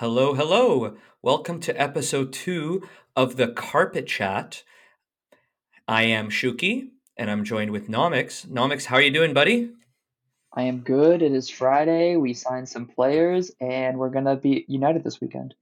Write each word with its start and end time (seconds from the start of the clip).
Hello, 0.00 0.32
hello. 0.32 0.96
Welcome 1.20 1.60
to 1.60 1.78
episode 1.78 2.32
two 2.32 2.88
of 3.14 3.36
the 3.36 3.48
Carpet 3.48 4.06
Chat. 4.06 4.62
I 5.86 6.04
am 6.04 6.30
Shuki, 6.30 6.88
and 7.18 7.30
I'm 7.30 7.44
joined 7.44 7.70
with 7.70 7.88
Nomics. 7.90 8.46
Nomics, 8.46 8.86
how 8.86 8.96
are 8.96 9.02
you 9.02 9.10
doing, 9.10 9.34
buddy? 9.34 9.72
I 10.54 10.62
am 10.62 10.78
good. 10.78 11.20
It 11.20 11.32
is 11.32 11.50
Friday. 11.50 12.16
We 12.16 12.32
signed 12.32 12.66
some 12.66 12.86
players, 12.86 13.50
and 13.60 13.98
we're 13.98 14.08
gonna 14.08 14.36
be 14.36 14.64
united 14.68 15.04
this 15.04 15.20
weekend. 15.20 15.54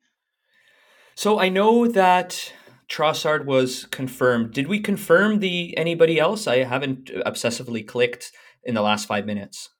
So 1.16 1.40
I 1.40 1.48
know 1.48 1.88
that 1.88 2.52
Trossard 2.88 3.44
was 3.44 3.86
confirmed. 3.86 4.52
Did 4.52 4.68
we 4.68 4.78
confirm 4.78 5.40
the 5.40 5.76
anybody 5.76 6.20
else? 6.20 6.46
I 6.46 6.58
haven't 6.58 7.06
obsessively 7.26 7.84
clicked 7.84 8.30
in 8.62 8.76
the 8.76 8.82
last 8.82 9.06
five 9.06 9.26
minutes. 9.26 9.70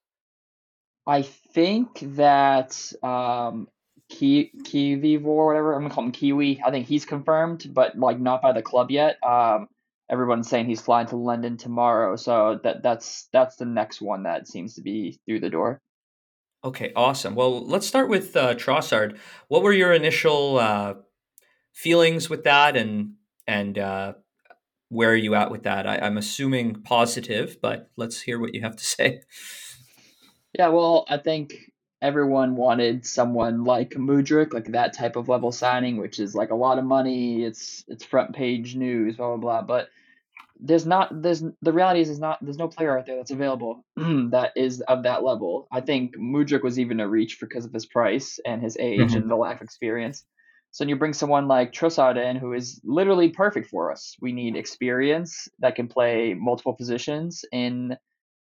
I 1.06 1.22
think 1.22 2.00
that 2.16 2.92
um, 3.04 3.68
Ki 4.08 4.50
Kiwi 4.64 5.18
or 5.18 5.46
whatever 5.46 5.74
I'm 5.74 5.82
gonna 5.82 5.94
call 5.94 6.04
him 6.04 6.12
Kiwi. 6.12 6.62
I 6.64 6.70
think 6.70 6.86
he's 6.86 7.04
confirmed, 7.04 7.70
but 7.72 7.98
like 7.98 8.18
not 8.18 8.42
by 8.42 8.52
the 8.52 8.62
club 8.62 8.90
yet. 8.90 9.22
Um, 9.24 9.68
everyone's 10.10 10.48
saying 10.48 10.66
he's 10.66 10.80
flying 10.80 11.06
to 11.08 11.16
London 11.16 11.56
tomorrow, 11.56 12.16
so 12.16 12.58
that 12.62 12.82
that's 12.82 13.28
that's 13.32 13.56
the 13.56 13.66
next 13.66 14.00
one 14.00 14.22
that 14.22 14.48
seems 14.48 14.74
to 14.74 14.82
be 14.82 15.20
through 15.26 15.40
the 15.40 15.50
door. 15.50 15.80
Okay, 16.64 16.92
awesome. 16.96 17.34
Well, 17.34 17.64
let's 17.66 17.86
start 17.86 18.08
with 18.08 18.36
uh, 18.36 18.54
Trossard. 18.54 19.18
What 19.46 19.62
were 19.62 19.72
your 19.72 19.92
initial 19.92 20.58
uh, 20.58 20.94
feelings 21.72 22.28
with 22.28 22.44
that, 22.44 22.76
and 22.76 23.14
and 23.46 23.78
uh, 23.78 24.14
where 24.88 25.10
are 25.10 25.16
you 25.16 25.34
at 25.34 25.50
with 25.50 25.64
that? 25.64 25.86
I, 25.86 25.98
I'm 25.98 26.18
assuming 26.18 26.82
positive, 26.82 27.58
but 27.60 27.90
let's 27.96 28.22
hear 28.22 28.40
what 28.40 28.54
you 28.54 28.62
have 28.62 28.76
to 28.76 28.84
say. 28.96 29.20
Yeah, 30.58 30.68
well, 30.68 31.04
I 31.08 31.18
think 31.18 31.72
everyone 32.00 32.56
wanted 32.56 33.04
someone 33.04 33.64
like 33.64 33.90
Mudryk, 33.90 34.52
like 34.52 34.72
that 34.72 34.92
type 34.92 35.16
of 35.16 35.28
level 35.28 35.52
signing, 35.52 35.96
which 35.96 36.18
is 36.20 36.34
like 36.34 36.50
a 36.50 36.56
lot 36.56 36.78
of 36.78 36.84
money. 36.84 37.44
It's 37.44 37.84
it's 37.88 38.04
front 38.04 38.34
page 38.34 38.76
news, 38.76 39.16
blah 39.16 39.36
blah 39.36 39.36
blah. 39.36 39.62
But 39.62 39.88
there's 40.60 40.86
not 40.86 41.22
there's 41.22 41.42
the 41.62 41.72
reality 41.72 42.00
is 42.00 42.08
there's 42.08 42.18
not 42.18 42.38
there's 42.42 42.58
no 42.58 42.68
player 42.68 42.98
out 42.98 43.06
there 43.06 43.16
that's 43.16 43.30
available 43.30 43.84
that 43.96 44.52
is 44.56 44.80
of 44.82 45.04
that 45.04 45.24
level. 45.24 45.66
I 45.72 45.80
think 45.80 46.16
Mudryk 46.16 46.62
was 46.62 46.78
even 46.78 47.00
a 47.00 47.08
reach 47.08 47.38
because 47.40 47.64
of 47.64 47.72
his 47.72 47.86
price 47.86 48.38
and 48.44 48.62
his 48.62 48.76
age 48.78 49.00
mm-hmm. 49.00 49.16
and 49.16 49.30
the 49.30 49.36
lack 49.36 49.56
of 49.56 49.62
experience. 49.62 50.24
So 50.70 50.82
when 50.82 50.90
you 50.90 50.96
bring 50.96 51.14
someone 51.14 51.48
like 51.48 51.72
Trossard 51.72 52.16
in, 52.16 52.36
who 52.36 52.52
is 52.52 52.80
literally 52.84 53.30
perfect 53.30 53.70
for 53.70 53.90
us, 53.90 54.14
we 54.20 54.32
need 54.32 54.54
experience 54.54 55.48
that 55.60 55.74
can 55.74 55.88
play 55.88 56.34
multiple 56.34 56.74
positions 56.74 57.44
in, 57.50 57.96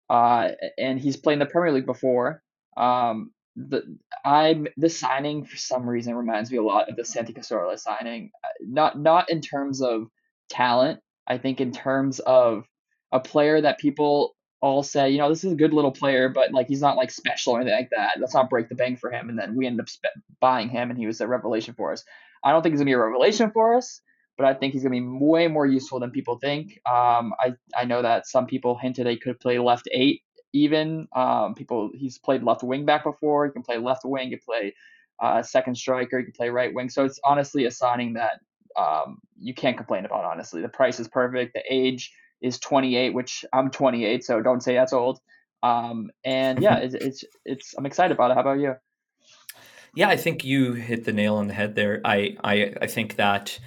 uh, 0.10 0.50
and 0.78 1.00
he's 1.00 1.16
played 1.16 1.34
in 1.34 1.40
the 1.40 1.46
Premier 1.46 1.72
League 1.72 1.86
before. 1.86 2.44
Um, 2.76 3.32
the 3.68 3.98
I'm 4.24 4.68
this 4.78 4.98
signing 4.98 5.46
for 5.46 5.58
some 5.58 5.88
reason 5.88 6.16
reminds 6.16 6.52
me 6.52 6.58
a 6.58 6.64
lot 6.64 6.90
of 6.90 6.96
the 6.96 7.06
Santi 7.06 7.34
Cazorla 7.34 7.78
signing. 7.78 8.32
Not 8.62 8.98
not 8.98 9.30
in 9.30 9.42
terms 9.42 9.82
of 9.82 10.08
talent, 10.50 11.02
I 11.28 11.38
think 11.38 11.60
in 11.60 11.72
terms 11.72 12.20
of 12.20 12.66
a 13.12 13.20
player 13.20 13.60
that 13.62 13.80
people 13.80 14.36
all 14.62 14.84
say, 14.84 15.10
you 15.10 15.18
know, 15.18 15.30
this 15.30 15.44
is 15.44 15.54
a 15.54 15.58
good 15.58 15.74
little 15.74 15.92
player, 15.92 16.30
but 16.30 16.52
like 16.52 16.68
he's 16.68 16.82
not 16.82 16.98
like 16.98 17.12
special 17.12 17.54
or 17.54 17.62
anything 17.62 17.78
like 17.78 17.90
that. 17.92 18.20
Let's 18.20 18.34
not 18.34 18.50
break 18.50 18.70
the 18.70 18.76
bank 18.76 19.00
for 19.00 19.12
him. 19.12 19.30
And 19.30 19.38
then 19.38 19.56
we 19.56 19.66
end 19.68 19.80
up 19.80 19.90
sp- 19.92 20.16
buying 20.40 20.70
him, 20.70 20.90
and 20.90 20.98
he 21.00 21.08
was 21.08 21.22
a 21.22 21.28
revelation 21.28 21.74
for 21.76 21.92
us. 21.92 22.04
I 22.44 22.52
don't 22.52 22.62
think 22.62 22.74
he's 22.74 22.80
gonna 22.80 22.90
be 22.90 22.94
a 22.94 23.00
revelation 23.00 23.52
for 23.52 23.76
us, 23.76 24.02
but 24.38 24.46
I 24.48 24.54
think 24.54 24.74
he's 24.74 24.84
gonna 24.84 25.00
be 25.00 25.06
way 25.06 25.48
more 25.48 25.66
useful 25.66 26.00
than 26.00 26.12
people 26.12 26.40
think. 26.40 26.80
Um, 26.90 27.34
I 27.40 27.54
I 27.78 27.86
know 27.86 28.02
that 28.02 28.28
some 28.28 28.46
people 28.48 28.78
hinted 28.78 29.08
he 29.08 29.18
could 29.18 29.40
play 29.40 29.60
left 29.60 29.90
eight 29.92 30.22
even. 30.54 31.08
Um, 31.16 31.54
people 31.56 31.92
he's 31.94 32.18
played 32.18 32.44
left 32.44 32.64
wing 32.64 32.86
back 32.86 33.04
before. 33.04 33.46
He 33.46 33.52
can 33.52 33.64
play 33.64 33.78
left 33.78 34.06
wing. 34.06 34.30
He 34.30 34.38
can 34.38 34.46
play 34.46 34.74
uh, 35.20 35.42
second 35.42 35.76
striker. 35.76 36.20
He 36.20 36.26
can 36.26 36.34
play 36.34 36.50
right 36.50 36.74
wing. 36.74 36.90
So 36.90 37.06
it's 37.06 37.20
honestly 37.24 37.66
a 37.66 37.72
signing 37.72 38.14
that 38.14 38.40
um, 38.78 39.20
you 39.38 39.54
can't 39.54 39.78
complain 39.78 40.06
about. 40.06 40.26
Honestly, 40.26 40.62
the 40.62 40.70
price 40.70 41.00
is 41.00 41.08
perfect. 41.08 41.54
The 41.54 41.64
age 41.70 42.12
is 42.42 42.60
28, 42.60 43.14
which 43.14 43.44
I'm 43.52 43.70
28, 43.70 44.24
so 44.24 44.42
don't 44.42 44.62
say 44.62 44.76
that's 44.76 44.94
old. 44.94 45.20
Um, 45.62 46.10
and 46.24 46.62
yeah, 46.62 46.78
it's, 46.80 46.96
it's 46.96 47.24
it's 47.46 47.76
I'm 47.78 47.86
excited 47.86 48.16
about 48.16 48.32
it. 48.32 48.36
How 48.36 48.42
about 48.42 48.60
you? 48.60 48.76
Yeah, 49.96 50.10
I 50.10 50.18
think 50.18 50.46
you 50.46 50.74
hit 50.74 51.06
the 51.06 51.14
nail 51.14 51.36
on 51.36 51.48
the 51.48 51.54
head 51.54 51.76
there. 51.76 52.02
I 52.06 52.38
I, 52.44 52.74
I 52.82 52.88
think 52.88 53.16
that 53.16 53.60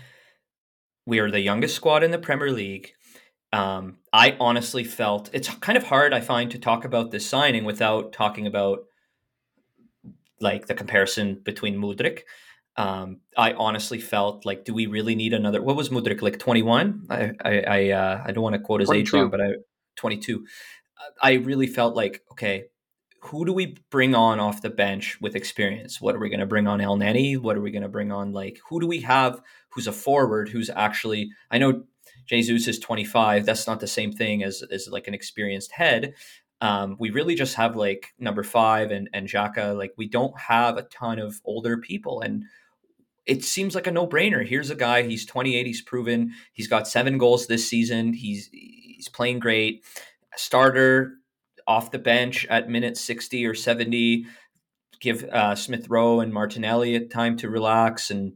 we 1.07 1.19
are 1.19 1.31
the 1.31 1.41
youngest 1.41 1.75
squad 1.75 2.03
in 2.03 2.13
the 2.13 2.19
Premier 2.19 2.51
League. 2.51 2.95
Um, 3.53 3.99
I 4.13 4.37
honestly 4.41 4.85
felt 4.85 5.31
it's 5.33 5.49
kind 5.49 5.77
of 5.77 5.85
hard, 5.85 6.15
I 6.15 6.21
find, 6.21 6.51
to 6.53 6.59
talk 6.59 6.85
about 6.85 7.11
this 7.11 7.27
signing 7.27 7.65
without 7.65 8.13
talking 8.13 8.47
about 8.47 8.85
like 10.41 10.67
the 10.67 10.75
comparison 10.75 11.41
between 11.45 11.77
Mudryk. 11.77 12.21
Um, 12.77 13.21
I 13.37 13.53
honestly 13.53 14.01
felt 14.01 14.47
like, 14.47 14.65
do 14.65 14.73
we 14.73 14.87
really 14.87 15.15
need 15.15 15.35
another? 15.35 15.63
What 15.63 15.77
was 15.77 15.91
Mudryk 15.91 16.23
like? 16.23 16.39
Twenty 16.39 16.63
one? 16.63 17.07
I 17.11 17.33
I 17.45 17.61
I, 17.61 17.91
uh, 17.91 18.23
I 18.27 18.33
don't 18.33 18.43
want 18.43 18.55
to 18.55 18.61
quote 18.61 18.81
his 18.81 18.89
22. 18.89 19.01
age 19.01 19.13
wrong, 19.13 19.31
but 19.31 19.41
I 19.41 19.49
twenty 19.97 20.17
two. 20.17 20.47
I 21.21 21.33
really 21.35 21.67
felt 21.67 21.95
like, 21.97 22.23
okay, 22.31 22.67
who 23.21 23.45
do 23.45 23.53
we 23.53 23.77
bring 23.91 24.15
on 24.15 24.41
off 24.41 24.63
the 24.63 24.71
bench 24.71 25.19
with 25.21 25.37
experience? 25.37 26.01
What 26.01 26.15
are 26.15 26.19
we 26.19 26.29
going 26.29 26.41
to 26.41 26.47
bring 26.47 26.67
on 26.67 26.81
Elneny? 26.81 27.39
What 27.39 27.57
are 27.57 27.61
we 27.61 27.71
going 27.71 27.83
to 27.83 27.89
bring 27.89 28.11
on? 28.11 28.33
Like, 28.33 28.59
who 28.69 28.81
do 28.81 28.87
we 28.87 29.01
have 29.01 29.41
who's 29.71 29.87
a 29.87 29.93
forward 29.93 30.49
who's 30.49 30.71
actually? 30.71 31.31
I 31.51 31.59
know 31.59 31.85
Jesus 32.27 32.69
is 32.69 32.79
25. 32.79 33.47
That's 33.47 33.67
not 33.67 33.81
the 33.81 33.87
same 33.87 34.13
thing 34.13 34.43
as 34.43 34.63
as 34.71 34.89
like 34.91 35.09
an 35.09 35.15
experienced 35.15 35.73
head. 35.73 36.15
Um, 36.61 36.97
we 36.99 37.11
really 37.11 37.35
just 37.35 37.57
have 37.57 37.75
like 37.75 38.15
number 38.19 38.43
five 38.43 38.91
and 38.91 39.09
and 39.13 39.29
Xhaka. 39.29 39.77
Like 39.77 39.93
we 39.97 40.09
don't 40.09 40.39
have 40.39 40.77
a 40.77 40.83
ton 40.83 41.19
of 41.19 41.41
older 41.45 41.79
people, 41.79 42.21
and 42.21 42.45
it 43.27 43.45
seems 43.45 43.75
like 43.75 43.87
a 43.87 43.93
no 43.93 44.07
brainer. 44.07 44.47
Here's 44.47 44.71
a 44.71 44.77
guy. 44.77 45.03
He's 45.03 45.27
28. 45.27 45.67
He's 45.67 45.83
proven. 45.83 46.33
He's 46.53 46.69
got 46.69 46.89
seven 46.89 47.19
goals 47.19 47.47
this 47.47 47.69
season. 47.69 48.13
He's 48.13 48.49
he's 48.53 49.09
playing 49.09 49.41
great. 49.41 49.85
Starter 50.37 51.15
off 51.67 51.91
the 51.91 51.99
bench 51.99 52.47
at 52.47 52.69
minute 52.69 52.97
60 52.97 53.47
or 53.47 53.55
70. 53.55 54.27
Give 55.01 55.25
uh, 55.25 55.55
Smith 55.57 55.89
Rowe 55.89 56.21
and 56.21 56.33
Martinelli 56.33 57.07
time 57.09 57.37
to 57.39 57.51
relax 57.51 58.11
and 58.11 58.35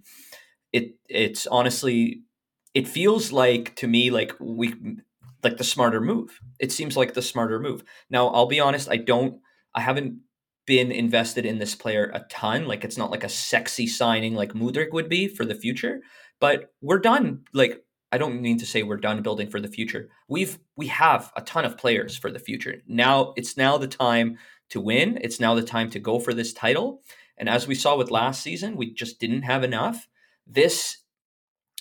it 0.72 0.96
it's 1.08 1.46
honestly 1.46 2.22
it 2.76 2.86
feels 2.86 3.32
like 3.32 3.74
to 3.76 3.86
me 3.86 4.10
like 4.10 4.34
we 4.38 4.74
like 5.42 5.56
the 5.56 5.64
smarter 5.64 5.98
move. 5.98 6.38
It 6.60 6.70
seems 6.70 6.94
like 6.94 7.14
the 7.14 7.22
smarter 7.22 7.58
move. 7.58 7.82
Now, 8.10 8.28
I'll 8.28 8.46
be 8.46 8.60
honest, 8.60 8.90
I 8.90 8.98
don't 8.98 9.40
I 9.74 9.80
haven't 9.80 10.18
been 10.66 10.92
invested 10.92 11.46
in 11.46 11.58
this 11.58 11.74
player 11.74 12.10
a 12.12 12.26
ton. 12.28 12.66
Like 12.66 12.84
it's 12.84 12.98
not 12.98 13.10
like 13.10 13.24
a 13.24 13.30
sexy 13.30 13.86
signing 13.86 14.34
like 14.34 14.52
Mudryk 14.52 14.92
would 14.92 15.08
be 15.08 15.26
for 15.26 15.46
the 15.46 15.54
future, 15.54 16.02
but 16.38 16.74
we're 16.82 16.98
done. 16.98 17.44
Like 17.54 17.82
I 18.12 18.18
don't 18.18 18.42
mean 18.42 18.58
to 18.58 18.66
say 18.66 18.82
we're 18.82 18.98
done 18.98 19.22
building 19.22 19.48
for 19.48 19.58
the 19.58 19.68
future. 19.68 20.10
We've 20.28 20.58
we 20.76 20.88
have 20.88 21.32
a 21.34 21.40
ton 21.40 21.64
of 21.64 21.78
players 21.78 22.14
for 22.14 22.30
the 22.30 22.38
future. 22.38 22.82
Now 22.86 23.32
it's 23.38 23.56
now 23.56 23.78
the 23.78 23.88
time 23.88 24.36
to 24.68 24.82
win. 24.82 25.18
It's 25.22 25.40
now 25.40 25.54
the 25.54 25.62
time 25.62 25.88
to 25.92 25.98
go 25.98 26.18
for 26.18 26.34
this 26.34 26.52
title. 26.52 27.00
And 27.38 27.48
as 27.48 27.66
we 27.66 27.74
saw 27.74 27.96
with 27.96 28.10
last 28.10 28.42
season, 28.42 28.76
we 28.76 28.92
just 28.92 29.18
didn't 29.18 29.42
have 29.42 29.64
enough. 29.64 30.08
This 30.46 30.98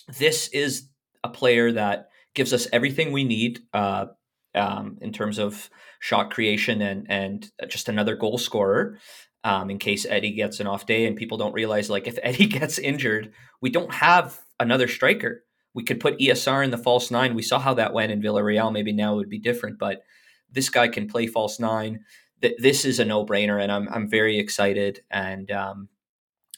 this 0.08 0.48
is 0.48 0.88
a 1.24 1.28
player 1.28 1.72
that 1.72 2.08
gives 2.34 2.52
us 2.52 2.68
everything 2.72 3.12
we 3.12 3.24
need 3.24 3.60
uh, 3.72 4.06
um, 4.54 4.98
in 5.00 5.12
terms 5.12 5.38
of 5.38 5.68
shot 6.00 6.30
creation 6.30 6.82
and 6.82 7.06
and 7.08 7.50
just 7.68 7.88
another 7.88 8.16
goal 8.16 8.38
scorer. 8.38 8.98
Um, 9.44 9.70
in 9.70 9.78
case 9.78 10.04
Eddie 10.08 10.32
gets 10.32 10.58
an 10.58 10.66
off 10.66 10.86
day 10.86 11.06
and 11.06 11.16
people 11.16 11.38
don't 11.38 11.54
realize, 11.54 11.88
like 11.88 12.08
if 12.08 12.18
Eddie 12.22 12.46
gets 12.46 12.78
injured, 12.78 13.32
we 13.60 13.70
don't 13.70 13.94
have 13.94 14.40
another 14.58 14.88
striker. 14.88 15.44
We 15.72 15.84
could 15.84 16.00
put 16.00 16.18
ESR 16.18 16.64
in 16.64 16.70
the 16.70 16.78
false 16.78 17.10
nine. 17.10 17.34
We 17.34 17.42
saw 17.42 17.58
how 17.58 17.74
that 17.74 17.92
went 17.92 18.10
in 18.10 18.22
Villarreal. 18.22 18.72
Maybe 18.72 18.92
now 18.92 19.14
it 19.14 19.16
would 19.16 19.28
be 19.28 19.38
different, 19.38 19.78
but 19.78 20.02
this 20.50 20.70
guy 20.70 20.88
can 20.88 21.06
play 21.06 21.26
false 21.26 21.60
nine. 21.60 22.00
This 22.40 22.84
is 22.84 22.98
a 22.98 23.04
no 23.04 23.24
brainer, 23.24 23.62
and 23.62 23.70
I'm 23.72 23.88
I'm 23.88 24.08
very 24.08 24.38
excited. 24.38 25.00
And 25.10 25.50
um, 25.50 25.88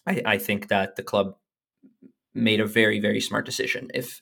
I, 0.07 0.23
I 0.25 0.39
think 0.39 0.69
that 0.69 0.97
the 0.97 1.03
club 1.03 1.37
made 2.35 2.61
a 2.61 2.67
very 2.67 3.01
very 3.01 3.21
smart 3.21 3.45
decision. 3.45 3.89
If 3.95 4.21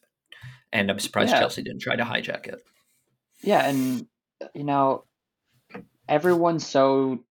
and 0.73 0.91
I'm 0.91 0.99
surprised 0.99 1.33
yeah. 1.33 1.41
Chelsea 1.41 1.63
didn't 1.63 1.81
try 1.81 1.97
to 1.97 2.05
hijack 2.05 2.47
it. 2.47 2.61
Yeah, 3.43 3.67
and 3.67 4.07
you 4.55 4.65
know, 4.65 5.05
everyone's 6.09 6.67
so 6.67 7.25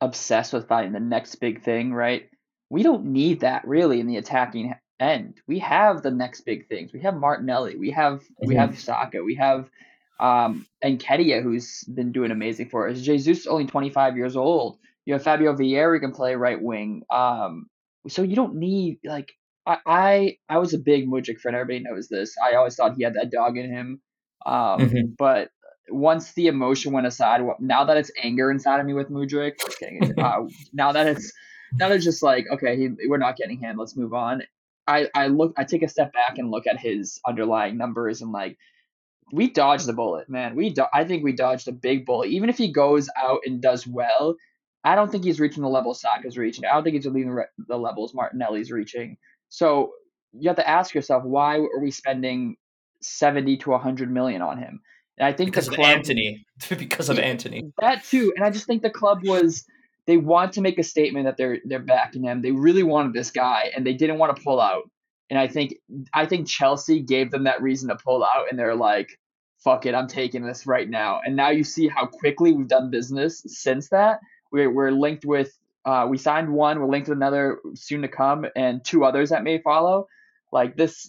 obsessed 0.00 0.52
with 0.52 0.68
finding 0.68 0.92
the 0.92 1.00
next 1.00 1.36
big 1.36 1.62
thing, 1.62 1.92
right? 1.92 2.28
We 2.70 2.82
don't 2.82 3.06
need 3.06 3.40
that 3.40 3.66
really 3.66 4.00
in 4.00 4.06
the 4.06 4.16
attacking 4.16 4.74
end. 5.00 5.40
We 5.46 5.58
have 5.60 6.02
the 6.02 6.10
next 6.10 6.42
big 6.42 6.68
things. 6.68 6.92
We 6.92 7.00
have 7.00 7.16
Martinelli. 7.16 7.76
We 7.76 7.90
have 7.92 8.20
mm-hmm. 8.20 8.48
we 8.48 8.54
have 8.56 8.78
Saka. 8.78 9.22
We 9.22 9.36
have 9.36 9.68
um 10.20 10.66
Nketiah, 10.84 11.42
who's 11.42 11.84
been 11.84 12.12
doing 12.12 12.30
amazing 12.30 12.68
for 12.68 12.88
us. 12.88 13.00
Jesus 13.00 13.46
only 13.46 13.66
25 13.66 14.16
years 14.16 14.36
old. 14.36 14.78
You 15.06 15.14
have 15.14 15.22
Fabio 15.22 15.54
Vieira 15.54 15.94
who 15.94 16.00
can 16.00 16.12
play 16.12 16.34
right 16.34 16.60
wing. 16.60 17.02
Um, 17.10 17.68
so 18.08 18.22
you 18.22 18.36
don't 18.36 18.56
need 18.56 18.98
like 19.04 19.32
I, 19.68 19.78
I 19.86 20.36
I 20.48 20.58
was 20.58 20.74
a 20.74 20.78
big 20.78 21.06
Mudryk 21.06 21.40
fan. 21.40 21.54
Everybody 21.54 21.80
knows 21.80 22.08
this. 22.08 22.34
I 22.42 22.56
always 22.56 22.74
thought 22.74 22.94
he 22.96 23.04
had 23.04 23.14
that 23.14 23.30
dog 23.30 23.56
in 23.56 23.70
him. 23.70 24.00
Um, 24.46 24.80
mm-hmm. 24.80 25.12
But 25.18 25.50
once 25.90 26.32
the 26.32 26.46
emotion 26.46 26.92
went 26.92 27.06
aside, 27.06 27.42
now 27.60 27.84
that 27.84 27.96
it's 27.96 28.10
anger 28.22 28.50
inside 28.50 28.80
of 28.80 28.86
me 28.86 28.94
with 28.94 29.10
Mudryk, 29.10 29.54
uh, 30.18 30.44
now 30.72 30.92
that 30.92 31.06
it's 31.06 31.32
now 31.74 31.88
they're 31.88 31.98
just 31.98 32.22
like, 32.22 32.46
okay, 32.52 32.76
he, 32.76 32.88
we're 33.08 33.18
not 33.18 33.36
getting 33.36 33.58
him. 33.58 33.76
Let's 33.76 33.96
move 33.96 34.14
on. 34.14 34.42
I, 34.86 35.08
I 35.14 35.26
look, 35.26 35.52
I 35.58 35.64
take 35.64 35.82
a 35.82 35.88
step 35.88 36.12
back 36.12 36.38
and 36.38 36.50
look 36.50 36.66
at 36.66 36.80
his 36.80 37.20
underlying 37.26 37.76
numbers 37.76 38.22
and 38.22 38.32
like, 38.32 38.56
we 39.30 39.50
dodged 39.50 39.84
the 39.84 39.92
bullet, 39.92 40.30
man. 40.30 40.56
We, 40.56 40.70
do- 40.70 40.86
I 40.94 41.04
think 41.04 41.22
we 41.22 41.32
dodged 41.32 41.68
a 41.68 41.72
big 41.72 42.06
bullet. 42.06 42.30
Even 42.30 42.48
if 42.48 42.56
he 42.56 42.72
goes 42.72 43.10
out 43.22 43.40
and 43.44 43.60
does 43.60 43.86
well, 43.86 44.36
I 44.84 44.94
don't 44.94 45.12
think 45.12 45.24
he's 45.24 45.40
reaching 45.40 45.62
the 45.62 45.68
level 45.68 45.92
Saka's 45.92 46.38
reaching. 46.38 46.64
I 46.64 46.72
don't 46.72 46.84
think 46.84 46.94
he's 46.94 47.04
leaving 47.04 47.38
the 47.66 47.76
levels 47.76 48.14
Martinelli's 48.14 48.72
reaching. 48.72 49.18
So 49.48 49.92
you 50.32 50.48
have 50.48 50.56
to 50.56 50.68
ask 50.68 50.94
yourself, 50.94 51.24
why 51.24 51.58
are 51.58 51.80
we 51.80 51.90
spending 51.90 52.56
seventy 53.00 53.56
to 53.58 53.76
hundred 53.78 54.10
million 54.10 54.42
on 54.42 54.58
him? 54.58 54.80
And 55.18 55.26
I 55.26 55.32
think 55.32 55.50
because 55.50 55.66
the 55.66 55.76
club, 55.76 55.90
of 55.90 55.96
Antony, 55.96 56.46
because 56.68 57.08
of 57.08 57.18
Antony. 57.18 57.72
That 57.80 58.04
too, 58.04 58.32
and 58.36 58.44
I 58.44 58.50
just 58.50 58.66
think 58.66 58.82
the 58.82 58.90
club 58.90 59.20
was 59.24 59.64
they 60.06 60.16
want 60.16 60.52
to 60.54 60.60
make 60.60 60.78
a 60.78 60.82
statement 60.82 61.26
that 61.26 61.36
they're 61.36 61.58
they're 61.64 61.80
backing 61.80 62.24
him. 62.24 62.40
They 62.40 62.52
really 62.52 62.82
wanted 62.82 63.12
this 63.12 63.30
guy, 63.30 63.70
and 63.74 63.86
they 63.86 63.94
didn't 63.94 64.18
want 64.18 64.34
to 64.34 64.42
pull 64.42 64.60
out. 64.60 64.90
And 65.30 65.38
I 65.38 65.48
think 65.48 65.74
I 66.14 66.26
think 66.26 66.46
Chelsea 66.46 67.00
gave 67.00 67.30
them 67.30 67.44
that 67.44 67.60
reason 67.60 67.88
to 67.88 67.96
pull 67.96 68.24
out, 68.24 68.46
and 68.50 68.58
they're 68.58 68.74
like, 68.74 69.18
"Fuck 69.58 69.86
it, 69.86 69.94
I'm 69.94 70.08
taking 70.08 70.46
this 70.46 70.66
right 70.66 70.88
now." 70.88 71.20
And 71.24 71.36
now 71.36 71.50
you 71.50 71.64
see 71.64 71.88
how 71.88 72.06
quickly 72.06 72.52
we've 72.52 72.68
done 72.68 72.90
business 72.90 73.42
since 73.46 73.88
that. 73.90 74.20
We're 74.52 74.72
we're 74.72 74.92
linked 74.92 75.24
with. 75.24 75.56
Uh, 75.88 76.06
we 76.06 76.18
signed 76.18 76.52
one. 76.52 76.78
We're 76.78 76.86
linked 76.86 77.08
with 77.08 77.16
another 77.16 77.60
soon 77.74 78.02
to 78.02 78.08
come, 78.08 78.44
and 78.54 78.84
two 78.84 79.06
others 79.06 79.30
that 79.30 79.42
may 79.42 79.56
follow. 79.56 80.06
Like 80.52 80.76
this, 80.76 81.08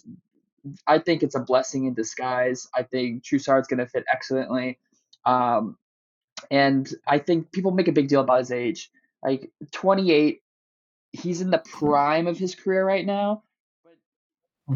I 0.86 1.00
think 1.00 1.22
it's 1.22 1.34
a 1.34 1.40
blessing 1.40 1.84
in 1.84 1.92
disguise. 1.92 2.66
I 2.74 2.84
think 2.84 3.22
Trossard's 3.22 3.68
going 3.68 3.80
to 3.80 3.86
fit 3.86 4.04
excellently. 4.10 4.78
Um, 5.26 5.76
and 6.50 6.90
I 7.06 7.18
think 7.18 7.52
people 7.52 7.72
make 7.72 7.88
a 7.88 7.92
big 7.92 8.08
deal 8.08 8.22
about 8.22 8.38
his 8.38 8.52
age. 8.52 8.90
Like 9.22 9.50
28, 9.72 10.40
he's 11.12 11.42
in 11.42 11.50
the 11.50 11.58
prime 11.58 12.26
of 12.26 12.38
his 12.38 12.54
career 12.54 12.82
right 12.82 13.04
now. 13.04 13.42
But 13.84 13.98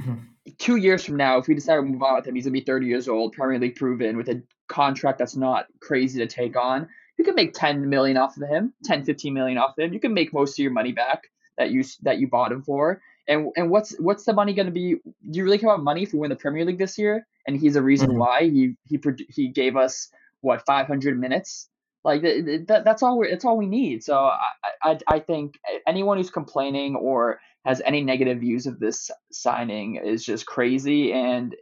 mm-hmm. 0.00 0.16
two 0.58 0.76
years 0.76 1.02
from 1.02 1.16
now, 1.16 1.38
if 1.38 1.48
we 1.48 1.54
decide 1.54 1.76
to 1.76 1.82
move 1.82 2.02
on 2.02 2.16
with 2.16 2.26
him, 2.26 2.34
he's 2.34 2.44
gonna 2.44 2.52
be 2.52 2.60
30 2.60 2.84
years 2.84 3.08
old, 3.08 3.32
Premier 3.32 3.58
League 3.58 3.76
proven, 3.76 4.18
with 4.18 4.28
a 4.28 4.42
contract 4.68 5.18
that's 5.18 5.34
not 5.34 5.64
crazy 5.80 6.18
to 6.18 6.26
take 6.26 6.58
on. 6.58 6.90
You 7.18 7.24
can 7.24 7.34
make 7.34 7.54
10 7.54 7.88
million 7.88 8.16
off 8.16 8.36
of 8.36 8.48
him, 8.48 8.72
10, 8.84 9.04
15 9.04 9.32
million 9.32 9.58
off 9.58 9.78
of 9.78 9.84
him. 9.84 9.92
You 9.92 10.00
can 10.00 10.14
make 10.14 10.32
most 10.32 10.58
of 10.58 10.62
your 10.62 10.72
money 10.72 10.92
back 10.92 11.22
that 11.56 11.70
you 11.70 11.84
that 12.02 12.18
you 12.18 12.28
bought 12.28 12.52
him 12.52 12.62
for. 12.62 13.00
And 13.26 13.50
and 13.56 13.70
what's 13.70 13.98
what's 13.98 14.24
the 14.24 14.32
money 14.32 14.52
going 14.52 14.66
to 14.66 14.72
be? 14.72 14.96
Do 15.04 15.38
you 15.38 15.44
really 15.44 15.58
care 15.58 15.70
about 15.70 15.82
money 15.82 16.02
if 16.02 16.12
we 16.12 16.18
win 16.18 16.30
the 16.30 16.36
Premier 16.36 16.64
League 16.64 16.78
this 16.78 16.98
year? 16.98 17.26
And 17.46 17.56
he's 17.56 17.76
a 17.76 17.82
reason 17.82 18.10
mm-hmm. 18.10 18.18
why 18.18 18.42
he 18.42 18.74
he 18.84 19.00
he 19.28 19.48
gave 19.48 19.76
us 19.76 20.10
what 20.40 20.64
500 20.66 21.18
minutes. 21.18 21.68
Like 22.04 22.20
that, 22.22 22.82
that's 22.84 23.02
all 23.02 23.18
we 23.18 23.30
that's 23.30 23.44
all 23.44 23.56
we 23.56 23.66
need. 23.66 24.04
So 24.04 24.18
I, 24.18 24.38
I 24.82 24.98
I 25.08 25.18
think 25.20 25.58
anyone 25.86 26.18
who's 26.18 26.30
complaining 26.30 26.96
or 26.96 27.40
has 27.64 27.80
any 27.86 28.02
negative 28.02 28.40
views 28.40 28.66
of 28.66 28.78
this 28.78 29.10
signing 29.32 29.96
is 29.96 30.22
just 30.22 30.44
crazy. 30.44 31.12
And 31.12 31.54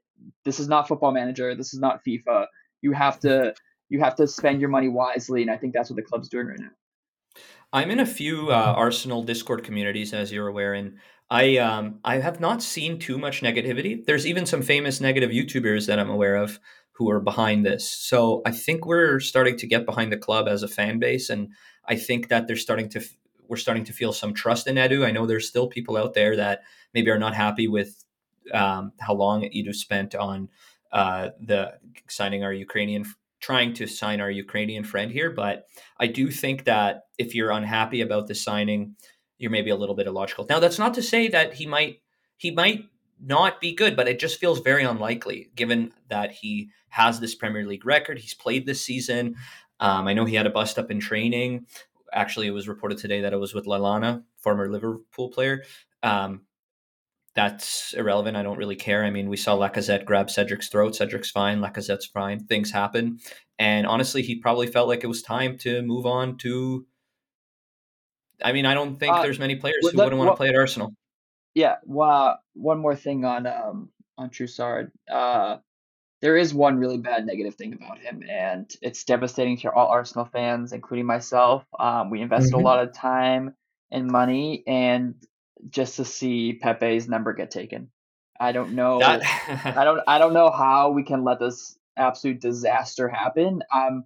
this 0.45 0.59
is 0.59 0.69
not 0.69 0.89
Football 0.89 1.13
Manager. 1.13 1.55
This 1.55 1.75
is 1.75 1.81
not 1.81 2.01
FIFA. 2.05 2.47
You 2.81 2.93
have 2.93 3.21
to 3.21 3.55
you 3.93 4.01
have 4.01 4.17
to 4.17 4.27
spend 4.27 4.59
your 4.59 4.71
money 4.71 4.89
wisely, 4.89 5.43
and 5.43 5.51
I 5.51 5.59
think 5.59 5.75
that's 5.75 5.91
what 5.91 5.97
the 5.97 6.03
club's 6.03 6.31
doing 6.31 6.47
right 6.47 6.59
now. 6.59 6.71
I'm 7.75 7.91
in 7.91 8.01
a 8.01 8.07
few 8.07 8.51
uh, 8.51 8.75
Arsenal 8.75 9.23
Discord 9.23 9.65
communities, 9.65 10.15
as 10.15 10.33
you're 10.33 10.49
aware, 10.49 10.73
and 10.73 10.97
I 11.31 11.59
um, 11.59 11.99
I 12.03 12.19
have 12.19 12.41
not 12.41 12.63
seen 12.63 12.99
too 12.99 13.19
much 13.19 13.43
negativity. 13.43 14.03
There's 14.05 14.27
even 14.27 14.47
some 14.47 14.63
famous 14.63 14.99
negative 14.99 15.31
YouTubers 15.31 15.87
that 15.89 15.99
I'm 15.99 16.09
aware 16.09 16.37
of 16.37 16.59
who 16.93 17.11
are 17.11 17.21
behind 17.21 17.67
this. 17.67 17.91
So 17.91 18.41
I 18.47 18.51
think 18.51 18.87
we're 18.87 19.21
starting 19.21 19.59
to 19.59 19.67
get 19.67 19.85
behind 19.85 20.11
the 20.11 20.17
club 20.17 20.49
as 20.49 20.63
a 20.63 20.69
fan 20.69 20.99
base, 20.99 21.29
and 21.29 21.49
I 21.87 21.97
think 21.97 22.29
that 22.29 22.47
they're 22.47 22.57
starting 22.57 22.89
to 22.91 23.03
we're 23.47 23.57
starting 23.59 23.85
to 23.85 23.93
feel 23.93 24.15
some 24.15 24.33
trust 24.33 24.67
in 24.67 24.77
Edu. 24.77 25.05
I 25.05 25.11
know 25.11 25.27
there's 25.27 25.49
still 25.49 25.69
people 25.69 25.99
out 25.99 26.15
there 26.15 26.35
that 26.37 26.63
maybe 26.95 27.11
are 27.11 27.19
not 27.19 27.35
happy 27.35 27.69
with 27.69 28.03
um, 28.55 28.93
how 29.01 29.13
long 29.13 29.43
Edu 29.43 29.75
spent 29.75 30.15
on 30.15 30.49
uh, 30.93 31.29
the 31.41 31.75
signing 32.09 32.43
our 32.43 32.53
Ukrainian 32.53 33.05
trying 33.43 33.75
to 33.75 33.87
sign 33.87 34.21
our 34.21 34.31
Ukrainian 34.31 34.85
friend 34.85 35.11
here, 35.11 35.31
but 35.31 35.67
I 35.99 36.07
do 36.07 36.31
think 36.31 36.65
that 36.65 37.03
if 37.19 37.35
you're 37.35 37.51
unhappy 37.51 38.01
about 38.01 38.29
the 38.29 38.35
signing, 38.35 38.97
you're 39.37 39.51
maybe 39.51 39.71
a 39.71 39.77
little 39.77 39.97
bit 39.97 40.07
illogical. 40.07 40.47
Now, 40.49 40.61
that's 40.61 40.79
not 40.79 40.95
to 40.95 41.03
say 41.03 41.29
that 41.29 41.55
he 41.55 41.67
might 41.67 42.01
he 42.39 42.51
might 42.51 42.85
not 43.21 43.61
be 43.61 43.75
good, 43.75 43.95
but 43.97 44.09
it 44.09 44.19
just 44.19 44.41
feels 44.41 44.61
very 44.61 44.85
unlikely 44.85 45.51
given 45.55 45.93
that 46.09 46.31
he 46.33 46.71
has 46.89 47.21
this 47.21 47.35
Premier 47.35 47.67
League 47.67 47.85
record. 47.85 48.19
He's 48.19 48.35
played 48.35 48.65
this 48.65 48.85
season. 48.85 49.37
Um, 49.81 50.07
I 50.07 50.15
know 50.15 50.25
he 50.25 50.37
had 50.37 50.47
a 50.47 50.51
bust 50.51 50.79
up 50.79 50.91
in 50.91 51.01
training. 51.01 51.67
Actually, 52.13 52.47
it 52.47 52.53
was 52.53 52.69
reported 52.69 52.99
today 52.99 53.21
that 53.23 53.33
it 53.33 53.39
was 53.39 53.55
with 53.55 53.67
Lallana, 53.67 54.23
former 54.39 54.71
Liverpool 54.71 55.31
player. 55.31 55.65
Um, 56.03 56.43
that's 57.35 57.95
irrelevant. 57.95 58.37
I 58.37 58.43
don't 58.43 58.59
really 58.59 58.77
care. 58.77 59.05
I 59.05 59.11
mean, 59.11 59.29
we 59.29 59.37
saw 59.37 59.57
Lacazette 59.57 60.05
grab 60.05 60.29
Cedric's 60.29 60.69
throat. 60.69 60.95
Cedric's 60.95 61.31
fine. 61.31 61.61
Lacazette's 61.61 62.07
fine. 62.07 62.45
Things 62.45 62.71
happen. 62.71 63.19
And 63.59 63.87
honestly, 63.87 64.23
he 64.23 64.37
probably 64.37 64.67
felt 64.67 64.89
like 64.89 65.05
it 65.05 65.09
was 65.09 65.23
time 65.23 65.57
to 65.59 65.83
move 65.83 66.05
on 66.05 66.37
to. 66.39 66.87
I 68.45 68.53
mean, 68.53 68.67
I 68.67 68.75
don't 68.75 68.99
think 68.99 69.15
uh, 69.15 69.23
there's 69.23 69.39
many 69.39 69.57
players 69.57 69.77
who 69.81 69.97
wouldn't 69.97 70.19
want 70.19 70.31
to 70.31 70.37
play 70.37 70.49
at 70.49 70.57
Arsenal. 70.57 70.93
Yeah. 71.55 71.77
Well, 71.85 72.39
one 72.55 72.79
more 72.79 72.97
thing 72.97 73.25
on 73.25 73.47
um 73.47 73.91
on 74.19 74.31
Trossard. 74.31 74.91
Uh, 75.11 75.59
there 76.21 76.37
is 76.37 76.55
one 76.55 76.77
really 76.77 76.99
bad 76.99 77.27
negative 77.27 77.57
thing 77.57 77.73
about 77.73 77.99
him, 77.99 78.23
and 78.29 78.71
it's 78.81 79.05
devastating 79.05 79.59
to 79.59 79.73
all 79.73 79.89
Arsenal 79.89 80.25
fans, 80.25 80.73
including 80.73 81.07
myself. 81.07 81.65
Um, 81.79 82.11
we 82.11 82.21
invested 82.21 82.53
mm-hmm. 82.53 82.61
a 82.61 82.65
lot 82.65 82.83
of 82.83 82.95
time 82.95 83.55
and 83.91 84.11
money, 84.11 84.63
and 84.67 85.15
just 85.69 85.97
to 85.97 86.05
see 86.05 86.55
Pepe's 86.55 87.09
number 87.09 87.33
get 87.33 87.51
taken. 87.51 87.91
I 88.39 88.53
don't 88.53 88.73
know. 88.73 88.99
That... 88.99 89.23
I 89.77 89.85
don't. 89.85 90.01
I 90.07 90.19
don't 90.19 90.35
know 90.35 90.51
how 90.51 90.91
we 90.91 91.05
can 91.05 91.25
let 91.25 91.39
this 91.39 91.77
absolute 91.97 92.41
disaster 92.41 93.09
happen. 93.09 93.63
I'm 93.73 94.05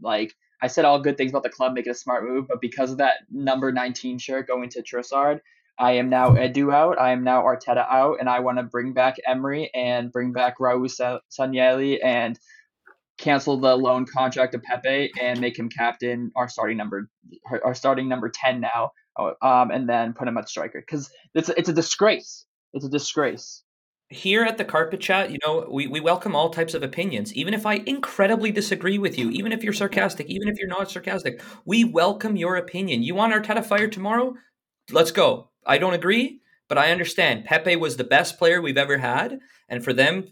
like 0.00 0.34
I 0.62 0.66
said 0.66 0.84
all 0.84 1.00
good 1.00 1.16
things 1.16 1.30
about 1.30 1.42
the 1.42 1.50
club 1.50 1.74
making 1.74 1.92
a 1.92 1.94
smart 1.94 2.24
move, 2.24 2.46
but 2.48 2.60
because 2.60 2.90
of 2.92 2.98
that 2.98 3.14
number 3.30 3.72
19 3.72 4.18
shirt 4.18 4.46
going 4.46 4.68
to 4.70 4.82
Trossard, 4.82 5.40
I 5.78 5.92
am 5.92 6.10
now 6.10 6.32
Edu 6.32 6.72
out. 6.72 7.00
I 7.00 7.12
am 7.12 7.24
now 7.24 7.42
Arteta 7.42 7.86
out, 7.90 8.18
and 8.20 8.28
I 8.28 8.40
want 8.40 8.58
to 8.58 8.64
bring 8.64 8.92
back 8.92 9.16
Emery 9.26 9.70
and 9.74 10.12
bring 10.12 10.32
back 10.32 10.58
Raul 10.58 11.22
Sanllehi 11.30 11.98
and 12.04 12.38
cancel 13.16 13.58
the 13.58 13.76
loan 13.76 14.04
contract 14.04 14.54
of 14.54 14.62
Pepe 14.62 15.10
and 15.20 15.40
make 15.40 15.58
him 15.58 15.70
captain, 15.70 16.32
our 16.36 16.48
starting 16.48 16.76
number, 16.76 17.08
our 17.64 17.74
starting 17.74 18.08
number 18.08 18.30
10 18.30 18.60
now 18.60 18.92
um, 19.42 19.70
and 19.70 19.88
then 19.88 20.12
put 20.12 20.28
him 20.28 20.38
at 20.38 20.48
striker 20.48 20.80
because 20.80 21.10
it's 21.34 21.48
it's 21.50 21.68
a 21.68 21.72
disgrace. 21.72 22.46
It's 22.72 22.84
a 22.84 22.88
disgrace. 22.88 23.62
Here 24.08 24.42
at 24.42 24.58
the 24.58 24.64
Carpet 24.64 25.00
Chat, 25.00 25.30
you 25.30 25.38
know, 25.46 25.68
we, 25.70 25.86
we 25.86 26.00
welcome 26.00 26.34
all 26.34 26.50
types 26.50 26.74
of 26.74 26.82
opinions. 26.82 27.32
Even 27.34 27.54
if 27.54 27.64
I 27.64 27.74
incredibly 27.86 28.50
disagree 28.50 28.98
with 28.98 29.16
you, 29.16 29.30
even 29.30 29.52
if 29.52 29.62
you're 29.62 29.72
sarcastic, 29.72 30.26
even 30.26 30.48
if 30.48 30.58
you're 30.58 30.66
not 30.66 30.90
sarcastic, 30.90 31.40
we 31.64 31.84
welcome 31.84 32.36
your 32.36 32.56
opinion. 32.56 33.04
You 33.04 33.14
want 33.14 33.32
Arteta 33.32 33.64
fired 33.64 33.92
tomorrow? 33.92 34.34
Let's 34.90 35.12
go. 35.12 35.50
I 35.64 35.78
don't 35.78 35.94
agree, 35.94 36.40
but 36.68 36.76
I 36.76 36.90
understand. 36.90 37.44
Pepe 37.44 37.76
was 37.76 37.96
the 37.96 38.04
best 38.04 38.36
player 38.36 38.60
we've 38.60 38.78
ever 38.78 38.98
had, 38.98 39.38
and 39.68 39.84
for 39.84 39.92
them 39.92 40.24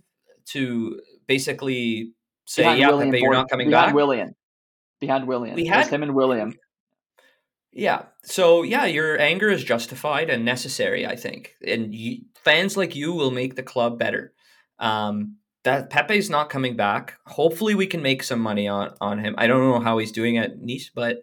to 0.47 1.01
basically 1.29 2.15
say, 2.47 2.79
"Yeah, 2.79 2.89
William 2.89 3.11
Pepe, 3.11 3.23
you're 3.23 3.33
not 3.33 3.49
coming 3.49 3.71
back. 3.71 3.73
behind 3.73 3.89
back." 3.89 3.95
William, 3.95 4.35
behind 5.01 5.29
William, 5.29 5.55
we 5.55 5.67
had 5.67 5.87
him 5.87 6.03
and 6.03 6.15
William. 6.15 6.55
Yeah. 7.79 8.07
So 8.25 8.65
yeah, 8.65 8.87
your 8.87 9.21
anger 9.21 9.49
is 9.49 9.63
justified 9.63 10.31
and 10.31 10.45
necessary, 10.45 11.07
I 11.07 11.15
think. 11.15 11.55
And 11.65 11.95
you, 11.95 12.23
fans 12.35 12.77
like 12.77 12.97
you 12.97 13.13
will 13.13 13.31
make 13.31 13.55
the 13.55 13.63
club 13.63 14.01
better. 14.01 14.33
Um, 14.81 15.37
that 15.63 15.89
Pepe's 15.89 16.29
not 16.29 16.51
coming 16.51 16.75
back. 16.75 17.19
Hopefully, 17.27 17.77
we 17.77 17.87
can 17.87 18.03
make 18.03 18.25
some 18.25 18.41
money 18.41 18.67
on 18.67 18.95
on 19.01 19.21
him. 19.21 19.37
I 19.39 19.47
don't 19.47 19.61
know 19.61 19.79
how 19.79 19.99
he's 19.99 20.11
doing 20.11 20.39
at 20.39 20.59
Nice, 20.61 20.91
but 20.93 21.19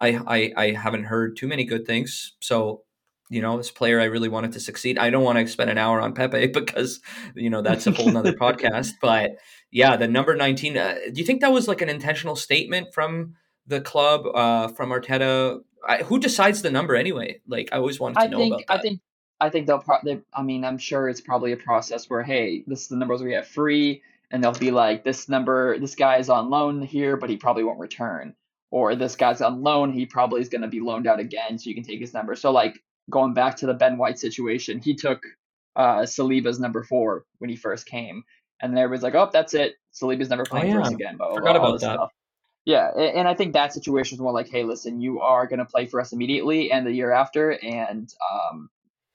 I 0.00 0.18
I, 0.26 0.52
I 0.56 0.70
haven't 0.70 1.04
heard 1.04 1.36
too 1.36 1.46
many 1.46 1.64
good 1.64 1.86
things. 1.86 2.36
So 2.40 2.84
you 3.28 3.42
know, 3.42 3.58
this 3.58 3.70
player 3.70 4.00
I 4.00 4.04
really 4.04 4.30
wanted 4.30 4.52
to 4.52 4.60
succeed. 4.60 4.98
I 4.98 5.10
don't 5.10 5.24
want 5.24 5.38
to 5.38 5.46
spend 5.46 5.68
an 5.68 5.76
hour 5.76 6.00
on 6.00 6.14
Pepe 6.14 6.46
because 6.54 7.00
you 7.34 7.50
know 7.50 7.60
that's 7.60 7.86
a 7.86 7.92
whole 7.92 8.10
nother 8.10 8.32
podcast. 8.44 8.92
But 9.02 9.32
yeah, 9.70 9.96
the 9.96 10.08
number 10.08 10.34
nineteen. 10.34 10.78
Uh, 10.78 10.94
do 11.12 11.20
you 11.20 11.26
think 11.26 11.42
that 11.42 11.52
was 11.52 11.68
like 11.68 11.82
an 11.82 11.90
intentional 11.90 12.36
statement 12.36 12.94
from 12.94 13.34
the 13.66 13.82
club, 13.82 14.26
uh, 14.34 14.68
from 14.68 14.88
Arteta? 14.90 15.60
I, 15.86 15.98
who 15.98 16.18
decides 16.18 16.62
the 16.62 16.70
number 16.70 16.96
anyway? 16.96 17.40
Like 17.46 17.68
I 17.72 17.76
always 17.76 18.00
wanted 18.00 18.14
to 18.16 18.20
I 18.20 18.26
know 18.26 18.38
think, 18.38 18.54
about 18.54 18.66
that. 18.68 18.78
I 18.78 18.80
think 18.80 19.00
I 19.40 19.50
think 19.50 19.66
they'll 19.66 19.78
probably. 19.78 20.22
I 20.34 20.42
mean, 20.42 20.64
I'm 20.64 20.78
sure 20.78 21.08
it's 21.08 21.20
probably 21.20 21.52
a 21.52 21.56
process 21.56 22.08
where 22.10 22.22
hey, 22.22 22.64
this 22.66 22.82
is 22.82 22.88
the 22.88 22.96
numbers 22.96 23.22
we 23.22 23.34
have 23.34 23.46
free, 23.46 24.02
and 24.30 24.42
they'll 24.42 24.52
be 24.52 24.70
like, 24.70 25.04
this 25.04 25.28
number, 25.28 25.78
this 25.78 25.94
guy 25.94 26.18
is 26.18 26.28
on 26.28 26.50
loan 26.50 26.82
here, 26.82 27.16
but 27.16 27.30
he 27.30 27.36
probably 27.36 27.64
won't 27.64 27.78
return, 27.78 28.34
or 28.70 28.94
this 28.94 29.16
guy's 29.16 29.40
on 29.40 29.62
loan, 29.62 29.92
he 29.92 30.06
probably 30.06 30.40
is 30.40 30.48
going 30.48 30.62
to 30.62 30.68
be 30.68 30.80
loaned 30.80 31.06
out 31.06 31.20
again, 31.20 31.58
so 31.58 31.68
you 31.68 31.74
can 31.74 31.84
take 31.84 32.00
his 32.00 32.12
number. 32.12 32.34
So 32.34 32.50
like 32.50 32.82
going 33.10 33.34
back 33.34 33.56
to 33.58 33.66
the 33.66 33.74
Ben 33.74 33.96
White 33.96 34.18
situation, 34.18 34.80
he 34.80 34.94
took 34.94 35.22
uh, 35.76 36.00
Saliba's 36.00 36.60
number 36.60 36.82
four 36.82 37.24
when 37.38 37.48
he 37.48 37.56
first 37.56 37.86
came, 37.86 38.24
and 38.60 38.72
then 38.72 38.82
everybody's 38.82 39.04
like, 39.04 39.14
oh, 39.14 39.30
that's 39.32 39.54
it, 39.54 39.74
Saliba's 39.94 40.30
never 40.30 40.44
playing 40.44 40.66
oh, 40.66 40.68
yeah. 40.68 40.74
for 40.74 40.80
us 40.82 40.92
again. 40.92 41.16
But 41.16 41.34
forgot 41.34 41.56
about 41.56 41.80
that. 41.80 41.94
Stuff. 41.94 42.12
Yeah, 42.68 42.90
and 42.90 43.26
I 43.26 43.32
think 43.32 43.54
that 43.54 43.72
situation 43.72 44.16
is 44.16 44.20
more 44.20 44.30
like, 44.30 44.50
hey, 44.50 44.62
listen, 44.62 45.00
you 45.00 45.20
are 45.20 45.46
going 45.46 45.58
to 45.58 45.64
play 45.64 45.86
for 45.86 46.02
us 46.02 46.12
immediately 46.12 46.70
and 46.70 46.86
the 46.86 46.92
year 46.92 47.10
after, 47.10 47.52
and 47.52 48.12
um, 48.30 48.68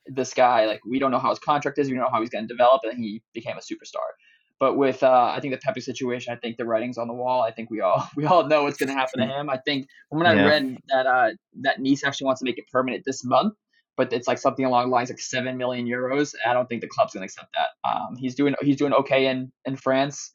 this 0.07 0.33
guy, 0.33 0.65
like, 0.65 0.79
we 0.89 0.97
don't 0.97 1.11
know 1.11 1.19
how 1.19 1.29
his 1.29 1.37
contract 1.37 1.77
is, 1.77 1.87
we 1.87 1.93
don't 1.93 2.03
know 2.03 2.09
how 2.11 2.19
he's 2.19 2.31
going 2.31 2.47
to 2.47 2.51
develop, 2.51 2.81
and 2.83 2.97
he 2.97 3.21
became 3.31 3.55
a 3.55 3.59
superstar. 3.59 4.09
But 4.59 4.75
with, 4.75 5.03
uh, 5.03 5.33
I 5.35 5.39
think 5.39 5.53
the 5.53 5.59
Pepe 5.59 5.81
situation, 5.81 6.33
I 6.33 6.37
think 6.37 6.57
the 6.57 6.65
writing's 6.65 6.97
on 6.97 7.07
the 7.07 7.13
wall. 7.13 7.43
I 7.43 7.51
think 7.51 7.69
we 7.69 7.81
all 7.81 8.09
we 8.15 8.25
all 8.25 8.47
know 8.47 8.63
what's 8.63 8.77
going 8.77 8.89
to 8.89 8.95
happen 8.95 9.19
to 9.19 9.27
him. 9.27 9.51
I 9.51 9.57
think 9.57 9.85
when 10.09 10.25
I 10.25 10.33
yeah. 10.33 10.45
read 10.45 10.77
that 10.87 11.05
uh, 11.05 11.29
that 11.61 11.79
Nice 11.79 12.03
actually 12.03 12.25
wants 12.25 12.41
to 12.41 12.45
make 12.45 12.57
it 12.57 12.65
permanent 12.71 13.03
this 13.05 13.23
month, 13.23 13.53
but 13.97 14.11
it's 14.13 14.27
like 14.27 14.39
something 14.39 14.65
along 14.65 14.89
the 14.89 14.95
lines 14.95 15.11
like 15.11 15.19
seven 15.19 15.57
million 15.57 15.85
euros. 15.85 16.33
I 16.43 16.53
don't 16.53 16.67
think 16.67 16.81
the 16.81 16.87
club's 16.87 17.13
going 17.13 17.21
to 17.21 17.25
accept 17.25 17.53
that. 17.53 17.67
Um, 17.87 18.15
he's 18.15 18.33
doing 18.33 18.55
he's 18.61 18.77
doing 18.77 18.93
okay 18.93 19.27
in 19.27 19.51
in 19.65 19.75
France. 19.75 20.31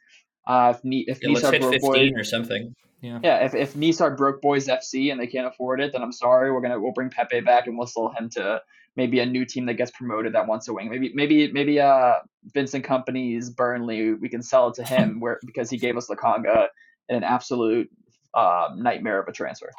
Uh, 0.46 0.74
if, 0.84 1.18
if 1.18 1.18
yeah, 1.20 1.32
Nice 1.32 1.42
are 1.42 1.58
broke 1.58 1.80
boys, 1.80 2.12
or 2.14 2.22
something. 2.22 2.76
Yeah. 3.00 3.20
Yeah. 3.22 3.44
If 3.44 3.54
if 3.54 3.76
Nice 3.76 4.00
are 4.00 4.14
broke 4.14 4.42
boys 4.42 4.66
FC 4.66 5.10
and 5.10 5.20
they 5.20 5.26
can't 5.26 5.46
afford 5.46 5.80
it, 5.80 5.92
then 5.92 6.02
I'm 6.02 6.12
sorry. 6.12 6.52
We're 6.52 6.60
gonna 6.60 6.80
we'll 6.80 6.92
bring 6.92 7.10
Pepe 7.10 7.40
back 7.40 7.66
and 7.66 7.78
we'll 7.78 7.86
sell 7.86 8.12
him 8.18 8.28
to 8.30 8.60
maybe 8.96 9.20
a 9.20 9.26
new 9.26 9.44
team 9.44 9.66
that 9.66 9.74
gets 9.74 9.90
promoted 9.92 10.34
that 10.34 10.46
wants 10.46 10.68
a 10.68 10.74
wing. 10.74 10.90
Maybe 10.90 11.12
maybe 11.14 11.52
maybe 11.52 11.80
uh 11.80 12.14
Vincent 12.52 12.84
Kompany's 12.84 13.50
Burnley. 13.50 14.14
We 14.14 14.28
can 14.28 14.42
sell 14.42 14.68
it 14.68 14.74
to 14.74 14.84
him 14.84 15.20
where 15.20 15.38
because 15.46 15.70
he 15.70 15.78
gave 15.78 15.96
us 15.96 16.08
Lokonga 16.08 16.68
in 17.08 17.16
an 17.16 17.24
absolute 17.24 17.90
uh, 18.34 18.68
nightmare 18.76 19.20
of 19.20 19.28
a 19.28 19.32
transfer. 19.32 19.70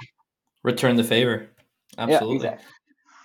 Return 0.63 0.95
the 0.95 1.03
favor. 1.03 1.47
Absolutely. 1.97 2.45
Yeah, 2.45 2.53
exactly. 2.53 2.65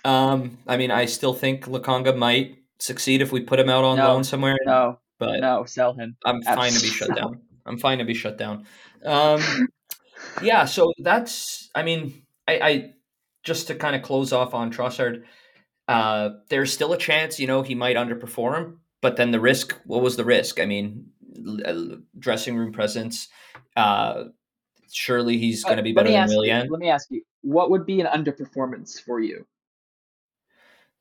Um, 0.05 0.57
I 0.67 0.77
mean, 0.77 0.91
I 0.91 1.05
still 1.05 1.33
think 1.33 1.65
Lokonga 1.65 2.15
might 2.15 2.57
succeed 2.79 3.21
if 3.21 3.31
we 3.31 3.41
put 3.41 3.59
him 3.59 3.69
out 3.69 3.83
on 3.83 3.97
no, 3.97 4.07
loan 4.09 4.23
somewhere. 4.23 4.57
No, 4.65 4.99
but 5.17 5.39
no, 5.39 5.65
sell 5.65 5.93
him. 5.93 6.15
I'm 6.25 6.41
fine 6.41 6.71
to 6.71 6.79
be 6.79 6.87
shut 6.87 7.15
down. 7.15 7.41
I'm 7.65 7.77
fine 7.77 7.97
to 7.97 8.05
be 8.05 8.13
shut 8.13 8.37
down. 8.37 8.65
Um, 9.03 9.41
yeah, 10.41 10.65
so 10.65 10.93
that's. 10.99 11.69
I 11.75 11.83
mean, 11.83 12.23
I, 12.47 12.59
I 12.59 12.93
just 13.43 13.67
to 13.67 13.75
kind 13.75 13.95
of 13.95 14.01
close 14.01 14.33
off 14.33 14.53
on 14.53 14.71
Trossard. 14.71 15.23
Uh, 15.87 16.29
there's 16.49 16.73
still 16.73 16.93
a 16.93 16.97
chance, 16.97 17.39
you 17.39 17.45
know, 17.45 17.61
he 17.61 17.75
might 17.75 17.95
underperform, 17.95 18.77
but 19.01 19.17
then 19.17 19.31
the 19.31 19.39
risk. 19.39 19.79
What 19.85 20.01
was 20.01 20.17
the 20.17 20.25
risk? 20.25 20.59
I 20.59 20.65
mean, 20.65 21.11
uh, 21.63 21.97
dressing 22.17 22.55
room 22.57 22.71
presence. 22.71 23.27
Uh, 23.75 24.25
surely 24.91 25.37
he's 25.37 25.63
going 25.63 25.77
to 25.77 25.83
be 25.83 25.93
better 25.93 26.09
than 26.09 26.27
Willian. 26.27 26.69
Let 26.69 26.79
me 26.79 26.89
ask 26.89 27.07
you, 27.11 27.21
what 27.41 27.69
would 27.69 27.85
be 27.85 28.01
an 28.01 28.07
underperformance 28.07 28.99
for 28.99 29.19
you? 29.19 29.45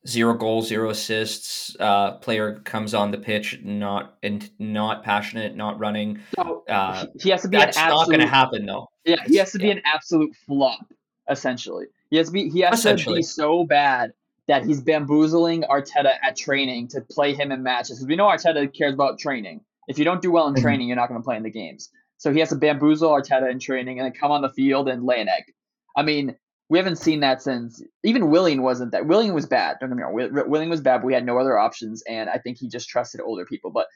Zero 0.06 0.34
goals, 0.34 0.68
zero 0.68 0.90
assists. 0.90 1.76
Uh, 1.78 2.12
player 2.12 2.60
comes 2.60 2.94
on 2.94 3.10
the 3.10 3.18
pitch 3.18 3.60
not 3.62 4.16
and 4.22 4.50
not 4.58 5.02
passionate, 5.02 5.56
not 5.56 5.78
running. 5.78 6.20
So 6.36 6.64
uh, 6.68 7.06
he 7.20 7.30
has 7.30 7.42
to 7.42 7.48
be. 7.48 7.56
That's 7.56 7.76
absolute, 7.76 7.98
not 7.98 8.06
going 8.06 8.20
to 8.20 8.26
happen 8.26 8.66
though. 8.66 8.88
Yeah, 9.04 9.16
he 9.26 9.36
has 9.36 9.52
to 9.52 9.58
be 9.58 9.66
yeah. 9.66 9.74
an 9.74 9.82
absolute 9.84 10.34
flop. 10.46 10.86
Essentially, 11.28 11.86
he 12.10 12.16
has 12.18 12.26
to 12.26 12.32
be. 12.32 12.50
He 12.50 12.60
has 12.60 12.82
to 12.82 12.96
be 12.96 13.22
so 13.22 13.64
bad 13.64 14.12
that 14.46 14.64
he's 14.64 14.82
bamboozling 14.82 15.62
Arteta 15.62 16.14
at 16.22 16.36
training 16.36 16.88
to 16.88 17.00
play 17.00 17.32
him 17.32 17.50
in 17.50 17.62
matches. 17.62 17.98
Because 17.98 18.06
we 18.06 18.16
know 18.16 18.26
Arteta 18.26 18.72
cares 18.76 18.92
about 18.92 19.18
training. 19.18 19.62
If 19.88 19.98
you 19.98 20.04
don't 20.04 20.20
do 20.20 20.30
well 20.30 20.46
in 20.46 20.54
mm-hmm. 20.54 20.62
training, 20.62 20.88
you're 20.88 20.96
not 20.96 21.08
going 21.08 21.20
to 21.20 21.24
play 21.24 21.36
in 21.36 21.42
the 21.42 21.50
games. 21.50 21.90
So 22.18 22.32
he 22.32 22.40
has 22.40 22.50
to 22.50 22.56
bamboozle 22.56 23.10
Arteta 23.10 23.50
in 23.50 23.58
training 23.58 23.98
and 23.98 24.06
then 24.06 24.12
come 24.12 24.30
on 24.30 24.42
the 24.42 24.50
field 24.50 24.88
and 24.88 25.04
lay 25.04 25.20
an 25.20 25.28
egg. 25.28 25.52
I 25.96 26.02
mean, 26.02 26.36
we 26.68 26.78
haven't 26.78 26.96
seen 26.96 27.20
that 27.20 27.42
since 27.42 27.82
even 28.02 28.30
Willian 28.30 28.62
wasn't 28.62 28.92
that. 28.92 29.06
Willian 29.06 29.34
was 29.34 29.46
bad. 29.46 29.76
Don't 29.80 29.90
get 29.90 29.96
me 29.96 30.02
wrong. 30.02 30.48
Willian 30.48 30.70
was 30.70 30.80
bad, 30.80 30.98
but 30.98 31.06
we 31.06 31.14
had 31.14 31.26
no 31.26 31.38
other 31.38 31.58
options, 31.58 32.02
and 32.08 32.30
I 32.30 32.38
think 32.38 32.58
he 32.58 32.68
just 32.68 32.88
trusted 32.88 33.20
older 33.20 33.44
people. 33.44 33.70
But 33.70 33.86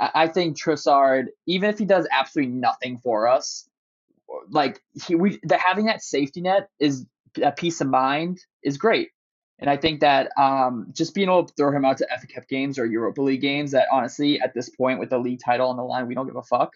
I, 0.00 0.10
I 0.14 0.28
think 0.28 0.58
Trossard, 0.60 1.26
even 1.46 1.70
if 1.70 1.78
he 1.78 1.84
does 1.84 2.06
absolutely 2.10 2.54
nothing 2.54 2.98
for 2.98 3.28
us, 3.28 3.68
like 4.50 4.80
he 5.06 5.14
we 5.14 5.38
the, 5.42 5.56
having 5.56 5.86
that 5.86 6.02
safety 6.02 6.40
net 6.40 6.68
is 6.80 7.06
a 7.42 7.52
peace 7.52 7.80
of 7.80 7.88
mind 7.88 8.40
is 8.62 8.76
great. 8.76 9.10
And 9.58 9.70
I 9.70 9.76
think 9.76 10.00
that 10.00 10.30
um, 10.36 10.88
just 10.92 11.14
being 11.14 11.28
able 11.28 11.46
to 11.46 11.54
throw 11.54 11.72
him 11.72 11.84
out 11.84 11.98
to 11.98 12.08
FA 12.20 12.26
Cup 12.26 12.46
games 12.48 12.78
or 12.78 12.84
Europa 12.84 13.22
League 13.22 13.40
games, 13.40 13.70
that 13.70 13.86
honestly, 13.90 14.38
at 14.40 14.52
this 14.52 14.68
point 14.68 15.00
with 15.00 15.08
the 15.08 15.18
league 15.18 15.40
title 15.42 15.70
on 15.70 15.76
the 15.76 15.82
line, 15.82 16.06
we 16.06 16.14
don't 16.14 16.26
give 16.26 16.36
a 16.36 16.42
fuck. 16.42 16.74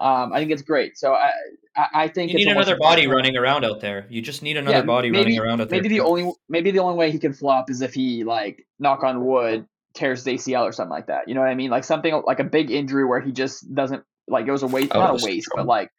Um, 0.00 0.32
I 0.32 0.38
think 0.38 0.50
it's 0.50 0.62
great. 0.62 0.96
So 0.96 1.12
I, 1.12 1.30
I, 1.76 2.08
think 2.08 2.32
you 2.32 2.38
need 2.38 2.48
another 2.48 2.78
body 2.78 3.06
running 3.06 3.36
around 3.36 3.66
out 3.66 3.80
there. 3.80 4.06
You 4.08 4.22
just 4.22 4.42
need 4.42 4.56
another 4.56 4.78
yeah, 4.78 4.82
body 4.82 5.10
maybe, 5.10 5.24
running 5.24 5.40
around 5.40 5.60
out 5.60 5.68
there. 5.68 5.82
Maybe 5.82 5.94
the 5.94 6.00
only 6.00 6.32
maybe 6.48 6.70
the 6.70 6.78
only 6.78 6.96
way 6.96 7.10
he 7.10 7.18
can 7.18 7.34
flop 7.34 7.68
is 7.68 7.82
if 7.82 7.92
he 7.92 8.24
like 8.24 8.66
knock 8.78 9.04
on 9.04 9.24
wood 9.24 9.66
tears 9.92 10.24
the 10.24 10.34
ACL 10.34 10.62
or 10.62 10.72
something 10.72 10.90
like 10.90 11.08
that. 11.08 11.28
You 11.28 11.34
know 11.34 11.40
what 11.40 11.50
I 11.50 11.54
mean? 11.54 11.70
Like 11.70 11.84
something 11.84 12.22
like 12.26 12.40
a 12.40 12.44
big 12.44 12.70
injury 12.70 13.04
where 13.04 13.20
he 13.20 13.30
just 13.30 13.72
doesn't 13.74 14.02
like 14.26 14.46
it 14.46 14.52
was 14.52 14.62
a 14.62 14.68
waste, 14.68 14.92
oh, 14.94 15.00
not 15.00 15.22
a 15.22 15.24
waste, 15.24 15.48
but 15.54 15.66
like 15.66 15.90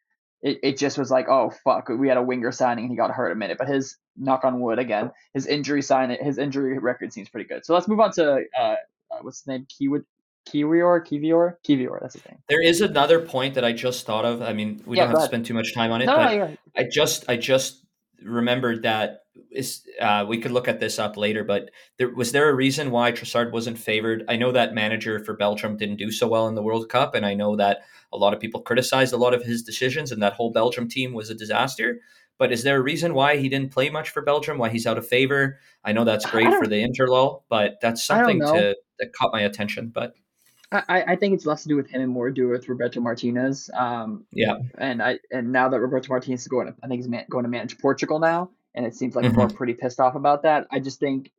it, 0.42 0.58
it 0.64 0.78
just 0.78 0.98
was 0.98 1.10
like, 1.10 1.28
oh 1.28 1.52
fuck, 1.62 1.88
we 1.88 2.08
had 2.08 2.16
a 2.16 2.22
winger 2.22 2.50
signing 2.50 2.84
and 2.84 2.90
he 2.90 2.96
got 2.96 3.12
hurt 3.12 3.30
a 3.30 3.36
minute. 3.36 3.56
But 3.56 3.68
his 3.68 3.96
knock 4.16 4.44
on 4.44 4.60
wood 4.60 4.80
again, 4.80 5.12
his 5.32 5.46
injury 5.46 5.82
sign, 5.82 6.10
his 6.20 6.38
injury 6.38 6.76
record 6.78 7.12
seems 7.12 7.28
pretty 7.28 7.48
good. 7.48 7.64
So 7.64 7.72
let's 7.72 7.86
move 7.86 8.00
on 8.00 8.10
to 8.12 8.44
uh, 8.58 8.62
uh 8.62 8.76
what's 9.20 9.40
his 9.40 9.46
name, 9.46 9.66
Keywood 9.66 10.04
Kiwior, 10.46 11.06
Kivior, 11.06 11.56
Kivior. 11.66 12.00
That's 12.00 12.14
the 12.14 12.20
thing. 12.20 12.38
There 12.48 12.62
is 12.62 12.80
another 12.80 13.20
point 13.20 13.54
that 13.54 13.64
I 13.64 13.72
just 13.72 14.06
thought 14.06 14.24
of. 14.24 14.42
I 14.42 14.52
mean, 14.52 14.82
we 14.86 14.96
yeah, 14.96 15.04
don't 15.04 15.12
have 15.12 15.20
to 15.20 15.26
spend 15.26 15.46
too 15.46 15.54
much 15.54 15.74
time 15.74 15.92
on 15.92 16.02
it, 16.02 16.06
no, 16.06 16.16
but 16.16 16.58
I 16.76 16.84
just, 16.90 17.24
I 17.28 17.36
just 17.36 17.84
remembered 18.22 18.82
that 18.82 19.22
is 19.50 19.82
uh, 20.00 20.24
we 20.28 20.38
could 20.38 20.50
look 20.50 20.68
at 20.68 20.80
this 20.80 20.98
up 20.98 21.16
later. 21.16 21.44
But 21.44 21.70
there 21.98 22.08
was 22.08 22.32
there 22.32 22.48
a 22.48 22.54
reason 22.54 22.90
why 22.90 23.12
Trossard 23.12 23.52
wasn't 23.52 23.78
favored? 23.78 24.24
I 24.28 24.36
know 24.36 24.52
that 24.52 24.74
manager 24.74 25.22
for 25.24 25.34
Belgium 25.34 25.76
didn't 25.76 25.96
do 25.96 26.10
so 26.10 26.26
well 26.26 26.48
in 26.48 26.54
the 26.54 26.62
World 26.62 26.88
Cup, 26.88 27.14
and 27.14 27.24
I 27.24 27.34
know 27.34 27.56
that 27.56 27.82
a 28.12 28.16
lot 28.16 28.34
of 28.34 28.40
people 28.40 28.60
criticized 28.60 29.12
a 29.12 29.18
lot 29.18 29.34
of 29.34 29.42
his 29.42 29.62
decisions, 29.62 30.12
and 30.12 30.22
that 30.22 30.34
whole 30.34 30.52
Belgium 30.52 30.88
team 30.88 31.12
was 31.12 31.30
a 31.30 31.34
disaster. 31.34 32.00
But 32.38 32.52
is 32.52 32.62
there 32.62 32.78
a 32.78 32.82
reason 32.82 33.14
why 33.14 33.36
he 33.36 33.48
didn't 33.48 33.72
play 33.72 33.88
much 33.90 34.10
for 34.10 34.22
Belgium? 34.22 34.58
Why 34.58 34.70
he's 34.70 34.86
out 34.86 34.98
of 34.98 35.06
favor? 35.06 35.58
I 35.84 35.92
know 35.92 36.04
that's 36.04 36.28
great 36.28 36.52
for 36.54 36.66
the 36.66 36.82
interlull, 36.82 37.42
but 37.48 37.78
that's 37.80 38.04
something 38.04 38.40
to 38.40 38.76
that 38.98 39.12
caught 39.12 39.32
my 39.32 39.42
attention. 39.42 39.92
But 39.94 40.14
I, 40.72 41.04
I 41.08 41.16
think 41.16 41.34
it's 41.34 41.46
less 41.46 41.62
to 41.62 41.68
do 41.68 41.76
with 41.76 41.88
him 41.88 42.00
and 42.00 42.10
more 42.10 42.28
to 42.28 42.34
do 42.34 42.48
with 42.48 42.68
Roberto 42.68 43.00
Martinez. 43.00 43.70
Um, 43.74 44.24
yeah. 44.32 44.56
And 44.78 45.02
I 45.02 45.18
and 45.30 45.52
now 45.52 45.68
that 45.68 45.80
Roberto 45.80 46.08
Martinez 46.08 46.42
is 46.42 46.48
going, 46.48 46.68
to, 46.68 46.74
I 46.82 46.88
think 46.88 47.00
he's 47.00 47.08
man, 47.08 47.26
going 47.30 47.44
to 47.44 47.50
manage 47.50 47.78
Portugal 47.78 48.18
now, 48.18 48.50
and 48.74 48.86
it 48.86 48.94
seems 48.94 49.14
like 49.14 49.24
mm-hmm. 49.24 49.34
people 49.34 49.44
are 49.44 49.56
pretty 49.56 49.74
pissed 49.74 50.00
off 50.00 50.14
about 50.14 50.42
that. 50.42 50.66
I 50.70 50.80
just 50.80 50.98
think 50.98 51.30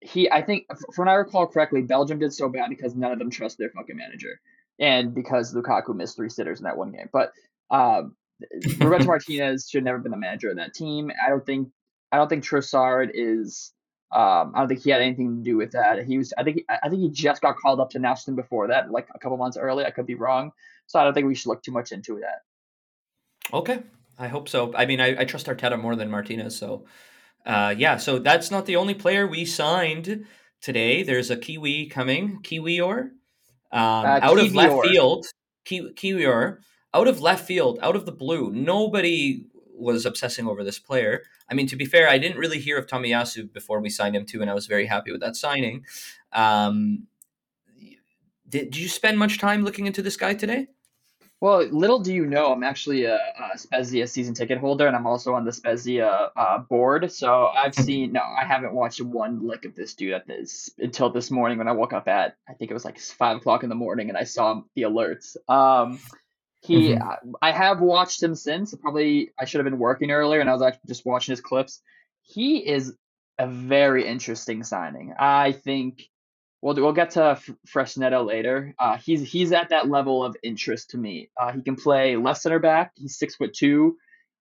he, 0.00 0.30
I 0.30 0.42
think, 0.42 0.66
from 0.94 1.06
what 1.06 1.12
I 1.12 1.16
recall 1.16 1.46
correctly, 1.46 1.82
Belgium 1.82 2.18
did 2.18 2.32
so 2.32 2.48
bad 2.48 2.70
because 2.70 2.94
none 2.94 3.12
of 3.12 3.18
them 3.18 3.30
trust 3.30 3.58
their 3.58 3.70
fucking 3.70 3.96
manager, 3.96 4.40
and 4.78 5.14
because 5.14 5.54
Lukaku 5.54 5.94
missed 5.94 6.16
three 6.16 6.30
sitters 6.30 6.60
in 6.60 6.64
that 6.64 6.78
one 6.78 6.92
game. 6.92 7.08
But 7.12 7.32
um, 7.70 8.16
Roberto 8.78 9.04
Martinez 9.04 9.68
should 9.68 9.78
have 9.78 9.84
never 9.84 9.98
been 9.98 10.12
the 10.12 10.18
manager 10.18 10.50
of 10.50 10.56
that 10.56 10.74
team. 10.74 11.10
I 11.24 11.28
don't 11.28 11.44
think 11.44 11.68
I 12.12 12.16
don't 12.16 12.28
think 12.28 12.44
Trossard 12.44 13.10
is 13.12 13.72
um, 14.12 14.52
I 14.54 14.58
don't 14.58 14.68
think 14.68 14.82
he 14.82 14.90
had 14.90 15.00
anything 15.00 15.36
to 15.36 15.42
do 15.42 15.56
with 15.56 15.72
that. 15.72 16.04
He 16.04 16.18
was, 16.18 16.32
I 16.36 16.42
think, 16.42 16.64
I 16.68 16.88
think 16.88 17.00
he 17.00 17.10
just 17.10 17.40
got 17.40 17.56
called 17.56 17.80
up 17.80 17.90
to 17.90 17.98
national 17.98 18.36
before 18.36 18.66
that, 18.68 18.90
like 18.90 19.08
a 19.14 19.18
couple 19.18 19.36
months 19.36 19.56
early. 19.56 19.84
I 19.84 19.90
could 19.90 20.06
be 20.06 20.16
wrong, 20.16 20.52
so 20.86 20.98
I 20.98 21.04
don't 21.04 21.14
think 21.14 21.26
we 21.26 21.34
should 21.34 21.48
look 21.48 21.62
too 21.62 21.72
much 21.72 21.92
into 21.92 22.20
that. 22.20 23.56
Okay, 23.56 23.82
I 24.18 24.28
hope 24.28 24.48
so. 24.48 24.74
I 24.74 24.86
mean, 24.86 25.00
I, 25.00 25.20
I 25.20 25.24
trust 25.24 25.46
Arteta 25.46 25.80
more 25.80 25.94
than 25.94 26.10
Martinez, 26.10 26.56
so 26.56 26.86
uh, 27.46 27.74
yeah. 27.76 27.96
So 27.98 28.18
that's 28.18 28.50
not 28.50 28.66
the 28.66 28.76
only 28.76 28.94
player 28.94 29.26
we 29.26 29.44
signed 29.44 30.26
today. 30.60 31.02
There's 31.02 31.30
a 31.30 31.36
Kiwi 31.36 31.86
coming, 31.86 32.40
Kiwior, 32.42 33.00
um, 33.00 33.10
uh, 33.72 34.18
out 34.22 34.38
Kiwior. 34.38 34.46
of 34.46 34.54
left 34.54 34.88
field. 34.88 35.26
Ki- 35.64 35.92
Kiwior 35.94 36.58
out 36.92 37.08
of 37.08 37.20
left 37.20 37.46
field, 37.46 37.78
out 37.82 37.96
of 37.96 38.06
the 38.06 38.12
blue. 38.12 38.50
Nobody 38.50 39.44
was 39.80 40.06
obsessing 40.06 40.46
over 40.46 40.62
this 40.62 40.78
player. 40.78 41.22
I 41.48 41.54
mean, 41.54 41.66
to 41.68 41.76
be 41.76 41.84
fair, 41.84 42.08
I 42.08 42.18
didn't 42.18 42.38
really 42.38 42.58
hear 42.58 42.78
of 42.78 42.86
Tomiyasu 42.86 43.52
before 43.52 43.80
we 43.80 43.90
signed 43.90 44.14
him 44.14 44.26
too, 44.26 44.40
and 44.40 44.50
I 44.50 44.54
was 44.54 44.66
very 44.66 44.86
happy 44.86 45.12
with 45.12 45.20
that 45.20 45.36
signing. 45.36 45.84
Um, 46.32 47.06
did, 48.48 48.70
did 48.70 48.76
you 48.76 48.88
spend 48.88 49.18
much 49.18 49.38
time 49.38 49.64
looking 49.64 49.86
into 49.86 50.02
this 50.02 50.16
guy 50.16 50.34
today? 50.34 50.68
Well, 51.40 51.62
little 51.68 52.00
do 52.00 52.12
you 52.12 52.26
know, 52.26 52.52
I'm 52.52 52.62
actually 52.62 53.04
a, 53.04 53.14
a 53.16 53.56
Spezia 53.56 54.06
season 54.06 54.34
ticket 54.34 54.58
holder, 54.58 54.86
and 54.86 54.94
I'm 54.94 55.06
also 55.06 55.32
on 55.32 55.46
the 55.46 55.52
Spezia 55.52 56.30
uh, 56.36 56.58
board. 56.58 57.10
So 57.10 57.46
I've 57.46 57.74
seen, 57.74 58.12
no, 58.12 58.20
I 58.20 58.44
haven't 58.44 58.74
watched 58.74 59.00
one 59.00 59.46
lick 59.46 59.64
of 59.64 59.74
this 59.74 59.94
dude 59.94 60.12
at 60.12 60.26
this 60.26 60.68
until 60.78 61.08
this 61.08 61.30
morning 61.30 61.56
when 61.56 61.66
I 61.66 61.72
woke 61.72 61.94
up 61.94 62.08
at, 62.08 62.36
I 62.46 62.52
think 62.52 62.70
it 62.70 62.74
was 62.74 62.84
like 62.84 62.98
five 62.98 63.38
o'clock 63.38 63.62
in 63.62 63.70
the 63.70 63.74
morning, 63.74 64.10
and 64.10 64.18
I 64.18 64.24
saw 64.24 64.60
the 64.74 64.82
alerts. 64.82 65.36
Um, 65.48 65.98
he, 66.60 66.92
mm-hmm. 66.92 67.32
I 67.40 67.52
have 67.52 67.80
watched 67.80 68.22
him 68.22 68.34
since. 68.34 68.74
Probably 68.74 69.30
I 69.38 69.46
should 69.46 69.60
have 69.60 69.70
been 69.70 69.78
working 69.78 70.10
earlier, 70.10 70.40
and 70.40 70.50
I 70.50 70.52
was 70.52 70.62
actually 70.62 70.88
just 70.88 71.06
watching 71.06 71.32
his 71.32 71.40
clips. 71.40 71.80
He 72.22 72.58
is 72.58 72.94
a 73.38 73.46
very 73.46 74.06
interesting 74.06 74.62
signing. 74.62 75.14
I 75.18 75.52
think 75.52 76.02
we'll 76.60 76.74
we'll 76.76 76.92
get 76.92 77.12
to 77.12 77.40
Fresneda 77.66 78.24
later. 78.26 78.74
Uh, 78.78 78.98
he's 78.98 79.30
he's 79.30 79.52
at 79.52 79.70
that 79.70 79.88
level 79.88 80.22
of 80.22 80.36
interest 80.42 80.90
to 80.90 80.98
me. 80.98 81.30
Uh, 81.40 81.52
he 81.52 81.62
can 81.62 81.76
play 81.76 82.16
left 82.16 82.42
center 82.42 82.58
back. 82.58 82.92
He's 82.96 83.18
six 83.18 83.36
foot 83.36 83.54
two. 83.54 83.96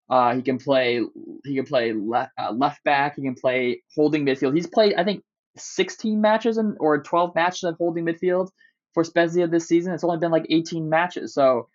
Uh, 0.10 0.36
he 0.36 0.42
can 0.42 0.58
play 0.58 1.02
he 1.46 1.56
can 1.56 1.66
play 1.66 1.94
left 1.94 2.32
uh, 2.38 2.52
left 2.52 2.84
back. 2.84 3.16
He 3.16 3.22
can 3.22 3.36
play 3.36 3.82
holding 3.96 4.26
midfield. 4.26 4.56
He's 4.56 4.68
played 4.68 4.96
I 4.96 5.06
think 5.06 5.24
16 5.56 6.20
matches 6.20 6.58
in, 6.58 6.76
or 6.80 7.02
12 7.02 7.34
matches 7.36 7.64
of 7.64 7.76
holding 7.78 8.06
midfield 8.06 8.50
for 8.94 9.04
Spezia 9.04 9.48
this 9.48 9.68
season. 9.68 9.94
It's 9.94 10.04
only 10.04 10.18
been 10.18 10.32
like 10.32 10.46
18 10.50 10.90
matches. 10.90 11.34
So 11.34 11.70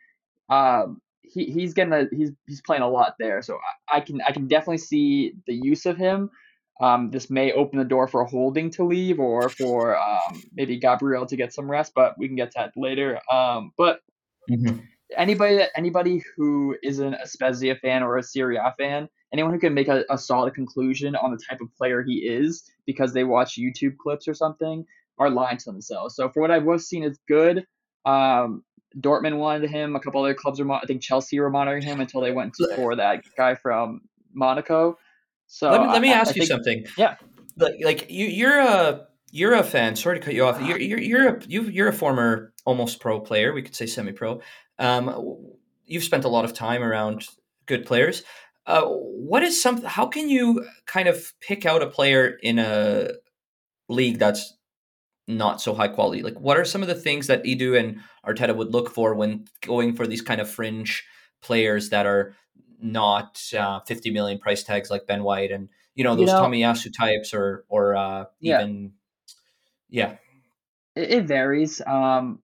um, 0.48 1.00
he, 1.22 1.46
he's 1.46 1.74
gonna 1.74 2.06
he's 2.12 2.30
he's 2.46 2.60
playing 2.60 2.82
a 2.82 2.88
lot 2.88 3.14
there. 3.18 3.42
So 3.42 3.58
I, 3.88 3.96
I 3.98 4.00
can 4.00 4.20
I 4.26 4.32
can 4.32 4.46
definitely 4.46 4.78
see 4.78 5.34
the 5.46 5.54
use 5.54 5.86
of 5.86 5.96
him. 5.96 6.30
Um, 6.80 7.10
this 7.10 7.30
may 7.30 7.52
open 7.52 7.78
the 7.78 7.84
door 7.84 8.08
for 8.08 8.24
Holding 8.24 8.70
to 8.72 8.84
leave 8.84 9.20
or 9.20 9.48
for 9.48 9.96
um, 9.96 10.42
maybe 10.54 10.78
Gabriel 10.78 11.24
to 11.26 11.36
get 11.36 11.52
some 11.52 11.70
rest, 11.70 11.92
but 11.94 12.18
we 12.18 12.26
can 12.26 12.36
get 12.36 12.50
to 12.52 12.54
that 12.56 12.72
later. 12.76 13.20
Um, 13.32 13.72
but 13.78 14.00
mm-hmm. 14.50 14.78
anybody 15.16 15.56
that 15.56 15.70
anybody 15.76 16.22
who 16.36 16.76
isn't 16.82 17.14
a 17.14 17.26
Spezia 17.26 17.76
fan 17.76 18.02
or 18.02 18.18
a 18.18 18.22
Serie 18.22 18.56
A 18.56 18.74
fan, 18.76 19.08
anyone 19.32 19.52
who 19.52 19.60
can 19.60 19.72
make 19.72 19.88
a, 19.88 20.04
a 20.10 20.18
solid 20.18 20.54
conclusion 20.54 21.14
on 21.14 21.30
the 21.30 21.38
type 21.48 21.60
of 21.60 21.72
player 21.76 22.02
he 22.02 22.26
is 22.26 22.68
because 22.86 23.12
they 23.12 23.24
watch 23.24 23.56
YouTube 23.56 23.96
clips 23.96 24.26
or 24.26 24.34
something 24.34 24.84
are 25.18 25.30
lying 25.30 25.58
to 25.58 25.64
themselves. 25.66 26.16
So 26.16 26.28
for 26.28 26.40
what 26.40 26.50
I've 26.50 26.80
seen, 26.80 27.04
is 27.04 27.18
good. 27.28 27.64
Um, 28.04 28.64
Dortmund 28.98 29.38
wanted 29.38 29.70
him. 29.70 29.96
A 29.96 30.00
couple 30.00 30.22
other 30.22 30.34
clubs 30.34 30.60
are, 30.60 30.70
I 30.70 30.84
think 30.86 31.02
Chelsea 31.02 31.40
were 31.40 31.50
monitoring 31.50 31.82
him 31.82 32.00
until 32.00 32.20
they 32.20 32.32
went 32.32 32.54
for 32.76 32.96
that 32.96 33.22
guy 33.36 33.54
from 33.54 34.02
Monaco. 34.32 34.98
So 35.46 35.70
let 35.70 35.80
me, 35.80 35.86
let 35.88 36.02
me 36.02 36.12
ask 36.12 36.30
I 36.30 36.34
you 36.34 36.40
think, 36.42 36.48
something. 36.48 36.86
Yeah, 36.96 37.16
like, 37.56 37.74
like 37.82 38.10
you, 38.10 38.26
you're 38.26 38.60
a 38.60 39.06
you're 39.30 39.54
a 39.54 39.62
fan. 39.62 39.96
Sorry 39.96 40.18
to 40.18 40.24
cut 40.24 40.34
you 40.34 40.44
off. 40.44 40.60
You're 40.62 40.78
you're 40.78 41.00
you're 41.00 41.28
a 41.28 41.40
you, 41.46 41.62
you're 41.64 41.88
a 41.88 41.92
former 41.92 42.52
almost 42.64 43.00
pro 43.00 43.20
player. 43.20 43.52
We 43.52 43.62
could 43.62 43.74
say 43.74 43.86
semi 43.86 44.12
pro. 44.12 44.40
Um, 44.78 45.36
you've 45.84 46.04
spent 46.04 46.24
a 46.24 46.28
lot 46.28 46.44
of 46.44 46.54
time 46.54 46.82
around 46.82 47.26
good 47.66 47.84
players. 47.84 48.22
Uh, 48.66 48.82
what 48.84 49.42
is 49.42 49.60
something? 49.60 49.84
How 49.84 50.06
can 50.06 50.30
you 50.30 50.66
kind 50.86 51.08
of 51.08 51.32
pick 51.40 51.66
out 51.66 51.82
a 51.82 51.86
player 51.86 52.38
in 52.42 52.58
a 52.58 53.10
league 53.88 54.18
that's 54.18 54.54
not 55.26 55.60
so 55.60 55.74
high 55.74 55.88
quality? 55.88 56.22
Like, 56.22 56.38
what 56.38 56.58
are 56.58 56.64
some 56.64 56.82
of 56.82 56.88
the 56.88 56.94
things 56.94 57.26
that 57.26 57.44
Edu 57.44 57.78
and 57.78 58.00
Arteta 58.26 58.54
would 58.54 58.72
look 58.72 58.90
for 58.90 59.14
when 59.14 59.46
going 59.62 59.94
for 59.94 60.06
these 60.06 60.22
kind 60.22 60.40
of 60.40 60.50
fringe 60.50 61.04
players 61.42 61.90
that 61.90 62.06
are 62.06 62.34
not 62.80 63.40
uh, 63.56 63.80
50 63.80 64.10
million 64.10 64.38
price 64.38 64.62
tags 64.62 64.90
like 64.90 65.06
Ben 65.06 65.22
White 65.22 65.50
and 65.50 65.68
you 65.94 66.04
know 66.04 66.16
those 66.16 66.28
you 66.28 66.34
know, 66.34 66.42
Tomiyasu 66.42 66.92
types 66.96 67.32
or 67.32 67.64
or 67.68 67.96
uh, 67.96 68.24
even 68.40 68.92
yeah. 69.88 70.16
yeah. 70.96 71.02
It, 71.02 71.10
it 71.10 71.24
varies. 71.24 71.80
Um, 71.86 72.40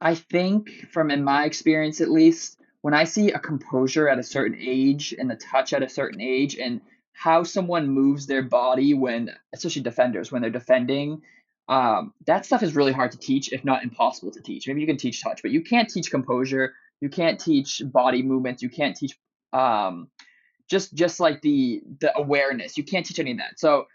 I 0.00 0.14
think 0.14 0.68
from 0.92 1.10
in 1.10 1.24
my 1.24 1.44
experience 1.44 2.00
at 2.00 2.10
least, 2.10 2.60
when 2.82 2.94
I 2.94 3.04
see 3.04 3.32
a 3.32 3.38
composure 3.38 4.08
at 4.08 4.18
a 4.18 4.22
certain 4.22 4.58
age 4.60 5.14
and 5.18 5.30
the 5.30 5.36
touch 5.36 5.72
at 5.72 5.82
a 5.82 5.88
certain 5.88 6.20
age 6.20 6.56
and 6.56 6.80
how 7.12 7.42
someone 7.42 7.88
moves 7.88 8.26
their 8.26 8.42
body 8.42 8.94
when 8.94 9.30
especially 9.52 9.82
defenders 9.82 10.32
when 10.32 10.40
they're 10.40 10.50
defending 10.50 11.22
um, 11.70 12.12
that 12.26 12.44
stuff 12.44 12.64
is 12.64 12.74
really 12.74 12.92
hard 12.92 13.12
to 13.12 13.18
teach, 13.18 13.52
if 13.52 13.64
not 13.64 13.84
impossible 13.84 14.32
to 14.32 14.42
teach. 14.42 14.66
Maybe 14.66 14.80
you 14.80 14.88
can 14.88 14.96
teach 14.96 15.22
touch, 15.22 15.40
but 15.40 15.52
you 15.52 15.62
can't 15.62 15.88
teach 15.88 16.10
composure. 16.10 16.74
You 17.00 17.08
can't 17.08 17.38
teach 17.38 17.80
body 17.84 18.22
movements. 18.22 18.60
You 18.60 18.68
can't 18.68 18.96
teach 18.96 19.16
um, 19.52 20.08
just 20.68 20.92
just 20.92 21.20
like 21.20 21.40
the 21.42 21.80
the 22.00 22.14
awareness. 22.18 22.76
You 22.76 22.82
can't 22.82 23.06
teach 23.06 23.20
any 23.20 23.30
of 23.30 23.38
that. 23.38 23.60
So, 23.60 23.86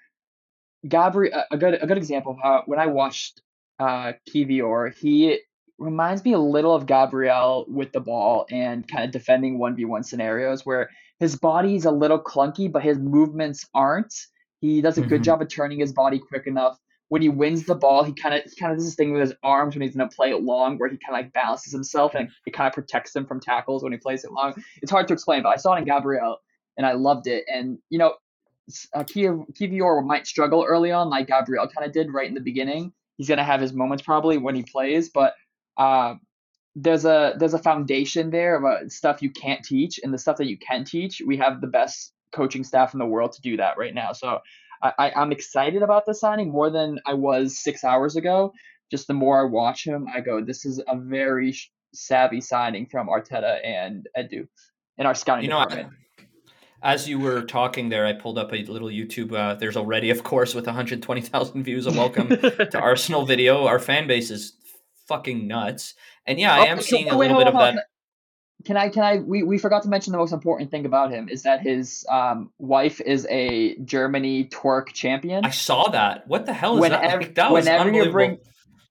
Gabriel, 0.88 1.44
a 1.52 1.58
good 1.58 1.84
a 1.84 1.86
good 1.86 1.98
example 1.98 2.32
of 2.32 2.38
how 2.42 2.64
when 2.66 2.80
I 2.80 2.88
watched 2.88 3.42
uh, 3.78 4.14
Kiwior, 4.30 4.96
he 4.96 5.40
reminds 5.78 6.24
me 6.24 6.32
a 6.32 6.40
little 6.40 6.74
of 6.74 6.86
Gabriel 6.86 7.66
with 7.68 7.92
the 7.92 8.00
ball 8.00 8.46
and 8.50 8.88
kind 8.88 9.04
of 9.04 9.12
defending 9.12 9.60
one 9.60 9.76
v 9.76 9.84
one 9.84 10.04
scenarios 10.04 10.66
where 10.66 10.90
his 11.20 11.36
body's 11.36 11.84
a 11.84 11.92
little 11.92 12.20
clunky, 12.20 12.72
but 12.72 12.84
his 12.84 12.98
movements 12.98 13.68
aren't. 13.74 14.14
He 14.62 14.80
does 14.80 14.98
a 14.98 15.02
good 15.02 15.16
mm-hmm. 15.16 15.24
job 15.24 15.42
of 15.42 15.50
turning 15.50 15.80
his 15.80 15.92
body 15.92 16.20
quick 16.20 16.48
enough 16.48 16.80
when 17.10 17.22
he 17.22 17.30
wins 17.30 17.66
the 17.66 17.76
ball, 17.76 18.04
he 18.04 18.14
kind 18.14 18.36
of 18.36 18.44
he 18.44 18.56
kind 18.56 18.72
of 18.72 18.78
does 18.78 18.86
this 18.86 18.96
thing 18.96 19.12
with 19.14 19.22
his 19.22 19.34
arms 19.44 19.76
when 19.76 19.82
he's 19.82 19.96
gonna 19.96 20.10
play 20.10 20.32
it 20.32 20.42
long, 20.42 20.78
where 20.78 20.90
he 20.90 20.98
kind 20.98 21.18
of 21.18 21.24
like 21.24 21.34
balances 21.34 21.72
himself 21.72 22.16
and 22.16 22.30
it 22.46 22.52
kind 22.52 22.68
of 22.68 22.74
protects 22.74 23.16
him 23.16 23.26
from 23.26 23.40
tackles 23.40 23.84
when 23.84 23.92
he 23.92 23.98
plays 23.98 24.24
it 24.24 24.32
long. 24.32 24.54
It's 24.82 24.92
hard 24.92 25.08
to 25.10 25.14
explain, 25.14 25.44
but 25.44 25.50
I 25.50 25.58
saw 25.58 25.76
it 25.76 25.80
in 25.80 25.86
Gabriel 25.86 26.38
and 26.78 26.86
I 26.86 26.94
loved 26.94 27.28
it. 27.28 27.46
And 27.54 27.78
you 27.90 28.00
know, 28.00 28.16
uh, 28.94 29.04
Kiwior 29.04 30.06
might 30.06 30.26
struggle 30.26 30.66
early 30.68 30.92
on, 30.92 31.10
like 31.10 31.28
Gabriel 31.28 31.68
kind 31.68 31.86
of 31.86 31.94
did 31.94 32.14
right 32.14 32.28
in 32.28 32.34
the 32.34 32.42
beginning. 32.42 32.92
He's 33.18 33.30
gonna 33.30 33.44
have 33.44 33.62
his 33.62 33.74
moments 33.74 34.04
probably 34.04 34.38
when 34.38 34.56
he 34.56 34.64
plays, 34.64 35.10
but 35.10 35.36
uh, 35.78 36.16
there's 36.76 37.06
a 37.06 37.36
there's 37.38 37.54
a 37.54 37.60
foundation 37.60 38.32
there 38.32 38.56
of 38.58 38.66
uh, 38.66 38.90
stuff 38.90 39.22
you 39.22 39.30
can't 39.30 39.64
teach, 39.64 40.00
and 40.04 40.14
the 40.14 40.18
stuff 40.18 40.38
that 40.38 40.48
you 40.48 40.58
can 40.58 40.84
teach, 40.84 41.22
we 41.26 41.38
have 41.38 41.62
the 41.62 41.68
best 41.68 42.14
coaching 42.32 42.64
staff 42.64 42.94
in 42.94 43.00
the 43.00 43.06
world 43.06 43.32
to 43.32 43.42
do 43.42 43.58
that 43.58 43.78
right 43.78 43.94
now. 43.94 44.12
So 44.12 44.42
I, 44.82 45.12
I'm 45.16 45.32
excited 45.32 45.84
about 45.84 46.06
the 46.06 46.14
signing 46.14 46.52
more 46.52 46.70
than 46.70 47.00
I 47.06 47.14
was 47.14 47.58
six 47.58 47.84
hours 47.84 48.16
ago. 48.16 48.54
Just 48.92 49.08
the 49.08 49.14
more 49.14 49.42
I 49.42 49.50
watch 49.50 49.86
him, 49.86 50.08
I 50.14 50.22
go, 50.22 50.44
this 50.44 50.66
is 50.66 50.82
a 50.88 50.98
very 50.98 51.56
savvy 51.94 52.42
signing 52.42 52.86
from 52.86 53.08
Arteta 53.08 53.66
and 53.66 54.08
Edu 54.18 54.48
in 54.98 55.06
our 55.06 55.16
scouting 55.16 55.46
you 55.46 55.50
know, 55.50 55.62
department. 55.64 55.90
I, 56.84 56.94
as 56.94 57.10
you 57.10 57.20
were 57.20 57.42
talking 57.42 57.90
there, 57.90 58.06
I 58.06 58.14
pulled 58.14 58.38
up 58.38 58.54
a 58.54 58.64
little 58.66 58.90
YouTube. 58.90 59.34
Uh, 59.34 59.56
there's 59.56 59.76
already, 59.76 60.12
of 60.12 60.24
course, 60.24 60.54
with 60.54 60.68
120,000 60.68 61.64
views, 61.64 61.88
a 61.88 61.92
welcome 61.92 62.28
to 62.30 62.80
Arsenal 62.80 63.26
video. 63.26 63.66
Our 63.66 63.80
fan 63.80 64.08
base 64.08 64.30
is 64.30 64.54
fucking 65.08 65.48
nuts. 65.48 65.96
And 66.28 66.40
yeah, 66.40 66.54
I 66.54 66.60
oh, 66.60 66.72
am 66.72 66.82
seeing 66.82 67.10
a 67.10 67.18
little 67.18 67.38
bit 67.38 67.48
of 67.48 67.54
that 67.54 67.86
can 68.66 68.78
I 68.78 68.90
can 68.90 69.04
I 69.04 69.18
we, 69.18 69.44
we 69.44 69.58
forgot 69.58 69.84
to 69.84 69.90
mention 69.90 70.12
the 70.12 70.18
most 70.18 70.34
important 70.34 70.72
thing 70.72 70.86
about 70.86 71.12
him 71.12 71.30
is 71.30 71.44
that 71.44 71.62
his 71.62 72.06
um, 72.10 72.52
wife 72.58 73.00
is 73.00 73.28
a 73.30 73.78
Germany 73.78 74.46
twerk 74.46 74.88
champion. 74.94 75.46
I 75.46 75.52
saw 75.52 75.90
that. 75.90 76.28
What 76.28 76.46
the 76.46 76.54
hell 76.54 76.76
is 76.76 76.82
whenever, 76.82 77.02
that? 77.02 77.22
Like, 77.22 77.36
that 77.36 77.52
whenever 77.52 77.92
you 77.92 78.12
bring 78.12 78.40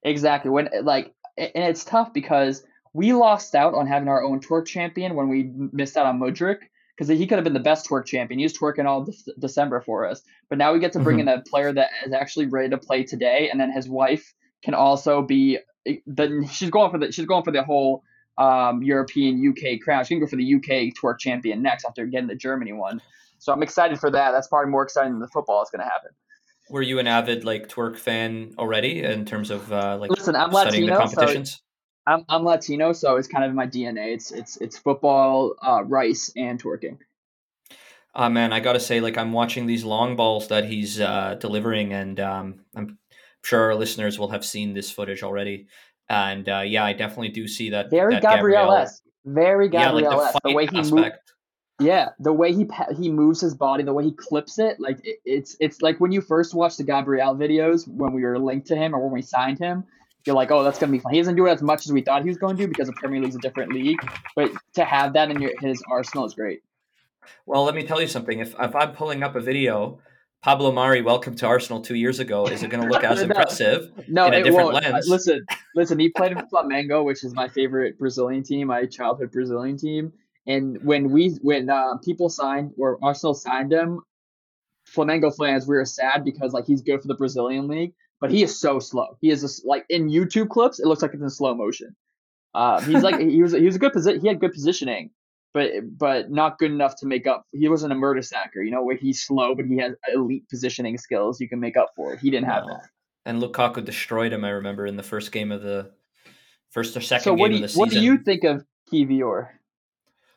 exactly 0.02 0.50
when 0.50 0.68
like 0.82 1.12
and 1.36 1.50
it's 1.54 1.84
tough 1.84 2.12
because 2.12 2.62
we 2.92 3.12
lost 3.12 3.54
out 3.54 3.74
on 3.74 3.86
having 3.86 4.08
our 4.08 4.22
own 4.22 4.40
twerk 4.40 4.66
champion 4.66 5.16
when 5.16 5.28
we 5.28 5.50
missed 5.72 5.96
out 5.96 6.06
on 6.06 6.20
Mudryk 6.20 6.58
because 6.96 7.08
he 7.08 7.26
could 7.26 7.36
have 7.36 7.44
been 7.44 7.54
the 7.54 7.60
best 7.60 7.88
twerk 7.88 8.06
champion. 8.06 8.38
He 8.38 8.44
was 8.44 8.56
twerking 8.56 8.86
all 8.86 9.04
de- 9.04 9.12
December 9.38 9.80
for 9.80 10.06
us, 10.06 10.22
but 10.48 10.58
now 10.58 10.72
we 10.72 10.78
get 10.78 10.92
to 10.92 11.00
bring 11.00 11.18
mm-hmm. 11.18 11.28
in 11.28 11.40
a 11.40 11.42
player 11.42 11.72
that 11.72 11.88
is 12.06 12.12
actually 12.12 12.46
ready 12.46 12.70
to 12.70 12.78
play 12.78 13.02
today, 13.02 13.48
and 13.50 13.60
then 13.60 13.72
his 13.72 13.88
wife 13.88 14.32
can 14.62 14.74
also 14.74 15.22
be. 15.22 15.58
Then 16.06 16.46
she's 16.48 16.70
going 16.70 16.90
for 16.90 16.98
the 16.98 17.12
she's 17.12 17.26
going 17.26 17.42
for 17.42 17.50
the 17.50 17.64
whole 17.64 18.04
um, 18.38 18.82
European 18.82 19.46
UK 19.46 19.80
crown. 19.80 20.04
She 20.04 20.14
can 20.14 20.20
go 20.20 20.26
for 20.26 20.36
the 20.36 20.54
UK 20.54 20.94
twerk 20.94 21.18
champion 21.18 21.62
next 21.62 21.84
after 21.84 22.06
getting 22.06 22.28
the 22.28 22.34
Germany 22.34 22.72
one. 22.72 23.00
So 23.38 23.52
I'm 23.52 23.62
excited 23.62 23.98
for 24.00 24.10
that. 24.10 24.32
That's 24.32 24.48
probably 24.48 24.70
more 24.70 24.82
exciting 24.82 25.12
than 25.12 25.20
the 25.20 25.28
football 25.28 25.62
is 25.62 25.70
going 25.70 25.80
to 25.80 25.90
happen. 25.90 26.10
Were 26.70 26.82
you 26.82 26.98
an 26.98 27.06
avid 27.06 27.44
like 27.44 27.68
twerk 27.68 27.98
fan 27.98 28.54
already 28.58 29.02
in 29.02 29.26
terms 29.26 29.50
of 29.50 29.70
uh, 29.70 29.98
like 30.00 30.10
Listen, 30.10 30.34
I'm 30.34 30.50
studying 30.50 30.84
Latino, 30.84 30.94
the 30.94 31.14
competitions? 31.14 31.50
So 31.50 31.58
I'm, 32.06 32.24
I'm 32.28 32.44
Latino, 32.44 32.92
so 32.92 33.16
it's 33.16 33.28
kind 33.28 33.44
of 33.44 33.50
in 33.50 33.56
my 33.56 33.66
DNA. 33.66 34.14
It's 34.14 34.30
it's 34.30 34.56
it's 34.58 34.78
football, 34.78 35.54
uh, 35.62 35.84
rice, 35.84 36.32
and 36.36 36.62
twerking. 36.62 36.98
Uh, 38.14 38.30
man, 38.30 38.52
I 38.52 38.60
gotta 38.60 38.80
say, 38.80 39.00
like 39.00 39.18
I'm 39.18 39.32
watching 39.32 39.66
these 39.66 39.84
long 39.84 40.16
balls 40.16 40.48
that 40.48 40.64
he's 40.64 41.00
uh, 41.00 41.36
delivering, 41.38 41.92
and 41.92 42.18
um, 42.20 42.60
I'm 42.74 42.98
sure 43.42 43.60
our 43.60 43.74
listeners 43.74 44.18
will 44.18 44.28
have 44.28 44.44
seen 44.44 44.72
this 44.72 44.90
footage 44.90 45.22
already. 45.22 45.66
And 46.08 46.48
uh, 46.48 46.62
yeah, 46.66 46.84
I 46.84 46.92
definitely 46.92 47.30
do 47.30 47.48
see 47.48 47.70
that. 47.70 47.90
Very 47.90 48.14
that 48.14 48.22
Gabriel 48.22 48.72
esque. 48.72 49.02
Very 49.24 49.68
Gabriel 49.68 50.00
yeah, 50.00 50.16
like 50.16 50.32
the, 50.34 50.40
the, 50.48 50.54
way 50.54 50.66
he 50.66 50.82
moves. 50.82 51.12
Yeah, 51.80 52.10
the 52.20 52.32
way 52.32 52.52
he 52.52 52.68
he 52.96 53.10
moves 53.10 53.40
his 53.40 53.54
body, 53.54 53.82
the 53.82 53.92
way 53.92 54.04
he 54.04 54.12
clips 54.12 54.58
it, 54.58 54.78
like 54.78 55.00
it, 55.02 55.18
it's 55.24 55.56
it's 55.60 55.82
like 55.82 55.98
when 55.98 56.12
you 56.12 56.20
first 56.20 56.54
watch 56.54 56.76
the 56.76 56.84
Gabriel 56.84 57.34
videos 57.34 57.88
when 57.88 58.12
we 58.12 58.22
were 58.22 58.38
linked 58.38 58.68
to 58.68 58.76
him 58.76 58.94
or 58.94 59.02
when 59.02 59.12
we 59.12 59.22
signed 59.22 59.58
him, 59.58 59.84
you're 60.26 60.36
like, 60.36 60.50
oh, 60.50 60.62
that's 60.62 60.78
gonna 60.78 60.92
be 60.92 60.98
fun. 60.98 61.12
He 61.12 61.18
doesn't 61.18 61.36
do 61.36 61.46
it 61.46 61.52
as 61.52 61.62
much 61.62 61.86
as 61.86 61.92
we 61.92 62.02
thought 62.02 62.22
he 62.22 62.28
was 62.28 62.38
going 62.38 62.56
to 62.56 62.62
do 62.62 62.68
because 62.68 62.86
the 62.86 62.92
Premier 62.94 63.20
League's 63.20 63.36
a 63.36 63.40
different 63.40 63.72
league, 63.72 63.98
but 64.36 64.52
to 64.74 64.84
have 64.84 65.14
that 65.14 65.30
in 65.30 65.40
your 65.40 65.52
his 65.60 65.82
arsenal 65.90 66.26
is 66.26 66.34
great. 66.34 66.62
Well, 67.46 67.64
let 67.64 67.74
me 67.74 67.82
tell 67.82 68.00
you 68.00 68.08
something. 68.08 68.38
If 68.38 68.54
if 68.58 68.76
I'm 68.76 68.92
pulling 68.92 69.22
up 69.22 69.34
a 69.34 69.40
video 69.40 69.98
Pablo 70.44 70.70
Mari, 70.72 71.00
welcome 71.00 71.34
to 71.36 71.46
Arsenal 71.46 71.80
two 71.80 71.94
years 71.94 72.20
ago. 72.20 72.44
Is 72.44 72.62
it 72.62 72.68
going 72.68 72.82
to 72.82 72.90
look 72.90 73.02
as 73.02 73.16
no, 73.22 73.24
impressive 73.24 73.90
no, 74.08 74.26
in 74.26 74.34
a 74.34 74.42
different 74.42 74.72
won't. 74.74 74.84
lens? 74.84 75.08
Listen, 75.08 75.42
listen. 75.74 75.98
He 75.98 76.10
played 76.10 76.32
in 76.32 76.38
Flamengo, 76.52 77.02
which 77.02 77.24
is 77.24 77.32
my 77.32 77.48
favorite 77.48 77.98
Brazilian 77.98 78.42
team, 78.42 78.66
my 78.66 78.84
childhood 78.84 79.32
Brazilian 79.32 79.78
team. 79.78 80.12
And 80.46 80.84
when 80.84 81.10
we 81.10 81.38
when 81.40 81.70
uh, 81.70 81.96
people 82.04 82.28
signed 82.28 82.72
or 82.76 82.98
Arsenal 83.02 83.32
signed 83.32 83.72
him, 83.72 84.00
Flamengo 84.86 85.34
fans 85.34 85.66
we 85.66 85.76
were 85.76 85.86
sad 85.86 86.26
because 86.26 86.52
like 86.52 86.66
he's 86.66 86.82
good 86.82 87.00
for 87.00 87.08
the 87.08 87.14
Brazilian 87.14 87.66
league, 87.66 87.94
but 88.20 88.30
he 88.30 88.42
is 88.42 88.60
so 88.60 88.78
slow. 88.78 89.16
He 89.22 89.30
is 89.30 89.40
just 89.40 89.64
like 89.64 89.86
in 89.88 90.10
YouTube 90.10 90.50
clips, 90.50 90.78
it 90.78 90.84
looks 90.86 91.00
like 91.00 91.14
it's 91.14 91.22
in 91.22 91.30
slow 91.30 91.54
motion. 91.54 91.96
Uh, 92.52 92.82
he's 92.82 93.02
like 93.02 93.18
he 93.30 93.40
was 93.40 93.54
he 93.54 93.64
was 93.64 93.76
a 93.76 93.78
good 93.78 93.94
position. 93.94 94.20
He 94.20 94.28
had 94.28 94.40
good 94.40 94.52
positioning, 94.52 95.08
but 95.54 95.70
but 95.96 96.30
not 96.30 96.58
good 96.58 96.72
enough 96.72 96.96
to 96.96 97.06
make 97.06 97.26
up. 97.26 97.46
He 97.52 97.68
wasn't 97.68 97.92
a 97.92 97.96
Mertesacker, 97.96 98.56
you 98.56 98.70
know, 98.70 98.82
where 98.82 98.96
he's 98.96 99.24
slow, 99.24 99.54
but 99.54 99.64
he 99.64 99.78
has 99.78 99.94
elite 100.12 100.46
positioning 100.50 100.98
skills. 100.98 101.40
You 101.40 101.48
can 101.48 101.60
make 101.60 101.76
up 101.76 101.92
for 101.96 102.12
it. 102.12 102.18
He 102.18 102.30
didn't 102.30 102.48
no. 102.48 102.54
have 102.54 102.66
that. 102.66 102.88
And 103.24 103.40
Lukaku 103.40 103.82
destroyed 103.82 104.32
him. 104.32 104.44
I 104.44 104.50
remember 104.50 104.84
in 104.84 104.96
the 104.96 105.02
first 105.02 105.32
game 105.32 105.50
of 105.50 105.62
the 105.62 105.92
first 106.70 106.94
or 106.96 107.00
second 107.00 107.24
so 107.24 107.36
game 107.36 107.52
you, 107.52 107.56
of 107.56 107.62
the 107.62 107.68
season. 107.68 107.80
What 107.80 107.90
do 107.90 108.00
you 108.00 108.18
think 108.18 108.44
of 108.44 108.66
Kiwior? 108.92 109.48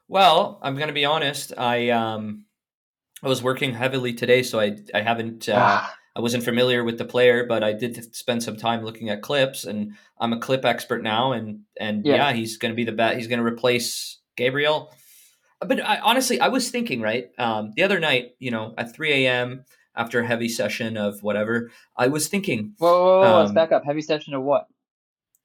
Well, 0.07 0.59
I'm 0.61 0.75
going 0.75 0.87
to 0.87 0.93
be 0.93 1.03
honest. 1.03 1.51
I 1.57 1.89
um 1.89 2.45
I 3.23 3.27
was 3.27 3.41
working 3.41 3.73
heavily 3.73 4.13
today, 4.13 4.43
so 4.43 4.59
I 4.59 4.77
I 4.93 5.01
haven't. 5.01 5.49
Uh, 5.49 5.55
ah. 5.57 5.93
I 6.15 6.19
wasn't 6.19 6.43
familiar 6.43 6.83
with 6.83 6.97
the 6.97 7.05
player, 7.05 7.45
but 7.45 7.63
I 7.63 7.73
did 7.73 8.15
spend 8.15 8.41
some 8.41 8.57
time 8.57 8.83
looking 8.83 9.09
at 9.09 9.21
clips, 9.21 9.65
and 9.65 9.93
I'm 10.19 10.33
a 10.33 10.39
clip 10.39 10.65
expert 10.65 11.03
now. 11.03 11.31
And 11.31 11.61
and 11.79 12.05
yeah, 12.05 12.15
yeah 12.15 12.33
he's 12.33 12.57
going 12.57 12.71
to 12.71 12.75
be 12.75 12.85
the 12.85 12.91
best. 12.91 13.17
He's 13.17 13.27
going 13.27 13.39
to 13.39 13.45
replace 13.45 14.19
Gabriel 14.35 14.91
But 15.59 15.83
I, 15.83 15.99
honestly, 15.99 16.39
I 16.39 16.49
was 16.49 16.69
thinking 16.69 17.01
right 17.01 17.29
um, 17.37 17.73
the 17.75 17.83
other 17.83 17.99
night, 17.99 18.35
you 18.39 18.51
know, 18.51 18.73
at 18.77 18.93
3 18.95 19.25
a.m. 19.25 19.65
after 19.95 20.19
a 20.19 20.27
heavy 20.27 20.49
session 20.49 20.97
of 20.97 21.23
whatever, 21.23 21.71
I 21.95 22.07
was 22.07 22.27
thinking. 22.27 22.73
Whoa, 22.77 22.91
whoa, 22.91 23.21
whoa 23.21 23.27
um, 23.27 23.39
let's 23.41 23.51
back 23.53 23.71
up. 23.71 23.83
Heavy 23.85 24.01
session 24.01 24.33
of 24.33 24.43
what? 24.43 24.67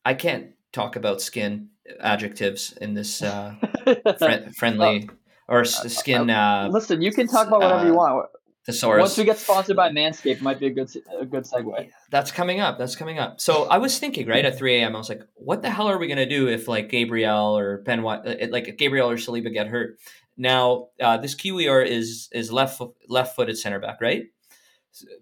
I 0.05 0.15
can't 0.15 0.53
talk 0.73 0.97
about 0.97 1.23
skin 1.23 1.69
adjectives 2.01 2.73
in 2.81 2.95
this 2.95 3.23
uh, 3.23 3.55
friendly 4.57 5.09
or 5.49 5.61
uh, 5.61 5.65
skin. 5.65 6.31
Uh, 6.31 6.69
Listen, 6.71 7.03
you 7.03 7.13
can 7.13 7.27
talk 7.27 7.49
about 7.49 7.61
whatever 7.61 7.87
you 7.87 7.95
want 7.95 8.29
thesaurus. 8.65 9.01
Once 9.01 9.19
we 9.19 9.25
get 9.25 9.39
sponsored 9.39 9.77
by 9.77 9.91
Manscaped, 9.91 10.41
might 10.41 10.61
be 10.61 10.67
a 10.67 10.71
good 10.71 10.91
a 11.19 11.27
good 11.27 11.45
segue. 11.45 11.91
That's 12.11 12.31
coming 12.31 12.61
up. 12.61 12.79
That's 12.79 12.97
coming 12.97 13.19
up. 13.19 13.41
So 13.41 13.65
I 13.65 13.79
was 13.79 13.99
thinking, 13.99 14.27
right 14.27 14.45
at 14.45 14.57
3 14.57 14.77
a.m., 14.77 14.95
I 14.95 14.99
was 14.99 15.09
like, 15.09 15.23
what 15.35 15.63
the 15.63 15.71
hell 15.71 15.89
are 15.89 15.99
we 15.99 16.09
gonna 16.09 16.29
do 16.29 16.49
if 16.49 16.69
like 16.69 16.89
Gabriel 16.89 17.57
or 17.57 17.79
Ben 17.79 18.05
uh, 18.05 18.37
like 18.51 18.77
Gabriel 18.79 19.11
or 19.11 19.17
Saliba 19.17 19.53
get 19.53 19.69
hurt? 19.69 19.99
Now, 20.37 20.89
uh, 21.01 21.19
this 21.19 21.35
Kiwior 21.35 21.87
is 21.87 22.29
is 22.33 22.53
left 22.53 22.81
left 23.09 23.37
footed 23.37 23.59
center 23.59 23.81
back, 23.81 24.01
right? 24.01 24.25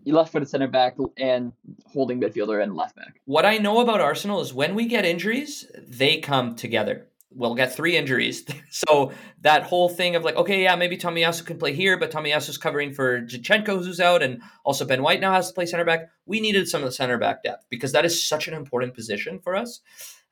left 0.05 0.33
footed 0.33 0.48
center 0.48 0.66
back 0.66 0.96
and 1.16 1.53
holding 1.92 2.20
midfielder 2.20 2.61
and 2.61 2.74
left 2.74 2.96
back. 2.96 3.20
What 3.24 3.46
I 3.46 3.59
know 3.59 3.81
about 3.81 4.00
Arsenal 4.00 4.40
is 4.40 4.53
when 4.53 4.74
we 4.74 4.87
get 4.87 5.05
injuries, 5.05 5.70
they 5.87 6.18
come 6.18 6.57
together 6.57 7.10
we'll 7.31 7.55
get 7.55 7.75
three 7.75 7.97
injuries. 7.97 8.45
so 8.71 9.12
that 9.40 9.62
whole 9.62 9.88
thing 9.88 10.16
of 10.16 10.25
like, 10.25 10.37
okay, 10.37 10.62
yeah, 10.62 10.77
maybe 10.77 10.97
Tomiyasu 10.97 11.47
can 11.47 11.59
play 11.59 11.73
here, 11.73 11.97
but 11.97 12.11
Tomiyasu's 12.11 12.59
covering 12.59 12.93
for 12.93 13.23
Zinchenko 13.23 13.85
who's 13.85 14.01
out, 14.01 14.23
and 14.23 14.43
also 14.64 14.85
Ben 14.85 15.03
White 15.03 15.21
now 15.21 15.33
has 15.33 15.49
to 15.49 15.55
play 15.55 15.66
center 15.66 15.85
back. 15.85 16.11
We 16.27 16.40
needed 16.40 16.69
some 16.69 16.83
of 16.83 16.87
the 16.87 16.93
center 16.93 17.19
back 17.19 17.43
depth 17.43 17.66
because 17.71 17.93
that 17.93 18.05
is 18.05 18.27
such 18.27 18.49
an 18.49 18.55
important 18.55 18.95
position 18.95 19.38
for 19.40 19.57
us. 19.57 19.81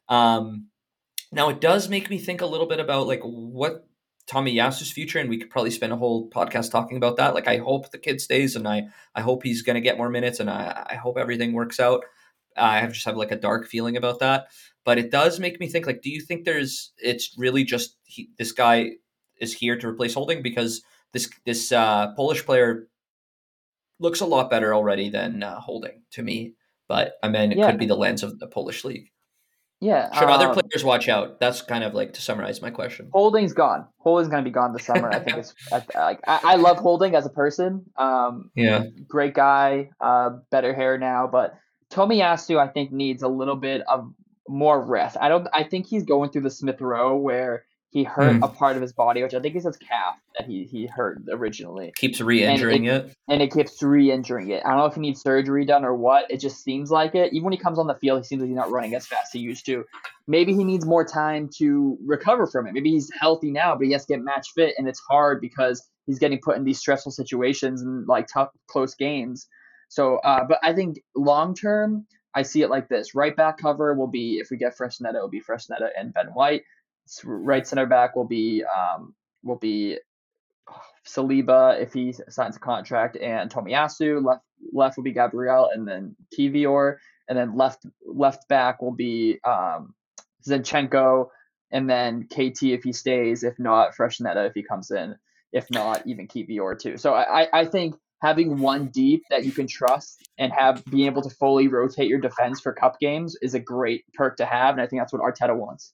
Um, 0.09 0.69
now 1.31 1.49
it 1.51 1.61
does 1.61 1.89
make 1.89 2.11
me 2.11 2.19
think 2.19 2.41
a 2.41 2.47
little 2.47 2.67
bit 2.67 2.81
about 2.81 3.07
like 3.07 3.21
what 3.23 3.87
Tomiyasu's 4.29 4.91
future, 4.91 5.19
and 5.19 5.31
we 5.31 5.39
could 5.39 5.51
probably 5.51 5.71
spend 5.71 5.93
a 5.93 5.97
whole 5.97 6.29
podcast 6.29 6.71
talking 6.71 6.97
about 6.97 7.17
that. 7.17 7.35
Like, 7.35 7.49
I 7.49 7.59
hope 7.59 7.91
the 7.91 7.99
kid 7.99 8.21
stays, 8.21 8.57
and 8.57 8.69
I 8.69 8.85
I 9.15 9.23
hope 9.23 9.43
he's 9.43 9.63
going 9.63 9.75
to 9.75 9.81
get 9.81 9.97
more 9.97 10.11
minutes, 10.11 10.41
and 10.41 10.51
I 10.51 10.87
I 10.91 10.95
hope 10.97 11.17
everything 11.17 11.53
works 11.53 11.81
out. 11.81 12.05
I 12.57 12.81
have 12.81 12.93
just 12.93 13.07
have 13.07 13.17
like 13.17 13.31
a 13.31 13.37
dark 13.37 13.67
feeling 13.67 13.97
about 13.97 14.19
that 14.19 14.49
but 14.89 14.97
it 14.97 15.11
does 15.11 15.39
make 15.39 15.61
me 15.61 15.69
think 15.69 15.87
like 15.87 16.01
do 16.01 16.09
you 16.09 16.19
think 16.19 16.47
there's 16.47 16.93
it's 16.97 17.35
really 17.37 17.63
just 17.63 17.99
he, 18.05 18.31
this 18.39 18.53
guy 18.53 18.93
is 19.39 19.53
here 19.53 19.77
to 19.77 19.87
replace 19.87 20.15
holding 20.15 20.41
because 20.41 20.81
this 21.13 21.29
this 21.45 21.73
uh, 21.73 22.15
polish 22.17 22.47
player 22.47 22.89
looks 24.01 24.23
a 24.23 24.25
lot 24.25 24.49
better 24.49 24.73
already 24.73 25.11
than 25.11 25.43
uh, 25.43 25.61
holding 25.61 26.01
to 26.11 26.23
me 26.23 26.55
but 26.89 27.17
i 27.23 27.29
mean 27.29 27.53
it 27.53 27.59
yeah. 27.59 27.71
could 27.71 27.79
be 27.79 27.85
the 27.85 27.95
lens 27.95 28.23
of 28.23 28.39
the 28.39 28.47
polish 28.47 28.83
league. 28.83 29.11
Yeah 29.79 30.11
should 30.15 30.25
um, 30.25 30.31
other 30.31 30.55
players 30.55 30.83
watch 30.83 31.07
out? 31.07 31.39
That's 31.39 31.61
kind 31.61 31.85
of 31.85 31.93
like 31.93 32.15
to 32.15 32.23
summarize 32.23 32.63
my 32.63 32.71
question. 32.71 33.11
Holding's 33.13 33.53
gone. 33.53 33.87
Holding's 33.99 34.29
going 34.29 34.43
to 34.43 34.51
be 34.51 34.55
gone 34.55 34.73
this 34.73 34.87
summer 34.87 35.11
i 35.11 35.19
think 35.19 35.37
it's 35.43 35.55
like 35.71 36.21
I, 36.27 36.41
I, 36.53 36.57
love 36.57 36.79
holding 36.79 37.15
as 37.15 37.27
a 37.27 37.31
person 37.43 37.85
um 37.99 38.51
yeah. 38.55 38.87
great 39.07 39.35
guy 39.35 39.91
uh 40.01 40.31
better 40.51 40.73
hair 40.73 40.97
now 40.97 41.29
but 41.31 41.59
tomiyasu 41.93 42.59
i 42.59 42.69
think 42.69 42.91
needs 42.91 43.23
a 43.23 43.29
little 43.29 43.57
bit 43.57 43.83
of 43.87 44.15
more 44.49 44.81
rest. 44.81 45.17
I 45.21 45.29
don't. 45.29 45.47
I 45.53 45.65
think 45.65 45.87
he's 45.87 46.05
going 46.05 46.31
through 46.31 46.43
the 46.43 46.51
Smith 46.51 46.81
Rowe 46.81 47.17
where 47.17 47.65
he 47.91 48.05
hurt 48.05 48.37
mm. 48.37 48.45
a 48.45 48.49
part 48.49 48.77
of 48.77 48.83
his 48.83 48.93
body, 48.93 49.23
which 49.23 49.33
I 49.33 49.41
think 49.41 49.57
is 49.57 49.65
his 49.65 49.77
calf 49.77 50.17
that 50.39 50.47
he 50.47 50.65
he 50.65 50.87
hurt 50.87 51.23
originally. 51.31 51.93
Keeps 51.97 52.21
re-injuring 52.21 52.89
and 52.89 53.05
it, 53.05 53.07
it, 53.07 53.17
and 53.29 53.43
it 53.43 53.51
keeps 53.53 53.83
re-injuring 53.83 54.51
it. 54.51 54.63
I 54.65 54.71
don't 54.71 54.79
know 54.79 54.87
if 54.87 54.95
he 54.95 55.01
needs 55.01 55.23
surgery 55.23 55.65
done 55.65 55.85
or 55.85 55.95
what. 55.95 56.31
It 56.31 56.39
just 56.39 56.63
seems 56.63 56.91
like 56.91 57.15
it. 57.15 57.33
Even 57.33 57.45
when 57.45 57.53
he 57.53 57.59
comes 57.59 57.79
on 57.79 57.87
the 57.87 57.95
field, 57.95 58.19
he 58.19 58.25
seems 58.25 58.41
like 58.41 58.49
he's 58.49 58.57
not 58.57 58.71
running 58.71 58.95
as 58.95 59.07
fast 59.07 59.29
as 59.29 59.33
he 59.33 59.39
used 59.39 59.65
to. 59.67 59.85
Maybe 60.27 60.55
he 60.55 60.65
needs 60.65 60.85
more 60.85 61.05
time 61.05 61.49
to 61.57 61.97
recover 62.05 62.47
from 62.47 62.67
it. 62.67 62.75
Maybe 62.75 62.91
he's 62.91 63.11
healthy 63.19 63.51
now, 63.51 63.75
but 63.75 63.87
he 63.87 63.93
has 63.93 64.05
to 64.05 64.13
get 64.15 64.23
match 64.23 64.49
fit, 64.55 64.75
and 64.77 64.87
it's 64.87 65.01
hard 65.09 65.41
because 65.41 65.83
he's 66.07 66.19
getting 66.19 66.41
put 66.43 66.57
in 66.57 66.65
these 66.65 66.79
stressful 66.79 67.13
situations 67.13 67.81
and 67.81 68.07
like 68.07 68.27
tough 68.27 68.51
close 68.67 68.95
games. 68.95 69.47
So, 69.89 70.17
uh, 70.19 70.45
but 70.47 70.59
I 70.63 70.75
think 70.75 71.01
long 71.17 71.55
term, 71.55 72.07
I 72.35 72.43
see 72.43 72.63
it 72.63 72.71
like 72.71 72.89
this: 72.89 73.15
right 73.15 73.35
back 73.35 73.59
cover 73.59 73.95
will 73.95 74.07
be 74.07 74.39
if 74.39 74.51
we 74.51 74.57
get 74.57 74.77
Fresneda, 74.77 75.15
it 75.15 75.21
will 75.21 75.29
be 75.29 75.41
Fresneda 75.41 75.89
and 75.99 76.13
Ben 76.13 76.29
White. 76.29 76.63
Right 77.25 77.67
center 77.67 77.87
back 77.87 78.17
will 78.17 78.27
be 78.27 78.65
um, 78.65 79.15
will 79.43 79.57
be 79.57 79.99
Saliba 81.07 81.81
if 81.81 81.93
he 81.93 82.13
signs 82.29 82.57
a 82.57 82.61
contract, 82.61 83.17
and 83.17 83.51
Tomiyasu. 83.51 84.25
Left 84.25 84.43
left 84.73 84.97
will 84.97 85.05
be 85.05 85.13
Gabriel, 85.13 85.71
and 85.73 85.87
then 85.87 86.15
Kiwior, 86.37 86.97
and 87.29 87.39
then 87.39 87.57
left 87.57 87.87
left 88.07 88.49
back 88.49 88.83
will 88.83 88.95
be 88.95 89.39
um, 89.45 89.95
Zinchenko, 90.47 91.29
and 91.71 91.89
then 91.89 92.25
KT 92.25 92.65
if 92.65 92.83
he 92.83 92.93
stays. 92.93 93.43
If 93.43 93.59
not, 93.59 93.95
Fresneda 93.95 94.47
if 94.47 94.55
he 94.55 94.63
comes 94.63 94.91
in. 94.91 95.17
If 95.53 95.71
not, 95.71 96.07
even 96.07 96.29
Kiwior 96.29 96.79
too. 96.79 96.99
So 96.99 97.15
I 97.15 97.49
I 97.53 97.65
think 97.65 97.97
having 98.21 98.59
one 98.59 98.89
deep 98.89 99.23
that 99.31 99.45
you 99.45 99.53
can 99.53 99.67
trust 99.67 100.29
and 100.39 100.53
have 100.53 100.85
being 100.87 101.07
able 101.07 101.23
to 101.23 101.31
fully 101.31 101.69
rotate 101.69 102.09
your 102.09 102.21
defense 102.21 102.61
for 102.61 102.73
cup 102.73 102.99
games 103.01 103.37
is 103.43 103.55
a 103.55 103.61
great 103.61 104.05
perk 104.15 104.37
to 104.37 104.45
have, 104.45 104.75
and 104.75 104.83
I 104.83 104.87
think 104.87 105.01
that's 105.01 105.13
what 105.13 105.23
Arteta 105.23 105.57
wants. 105.57 105.93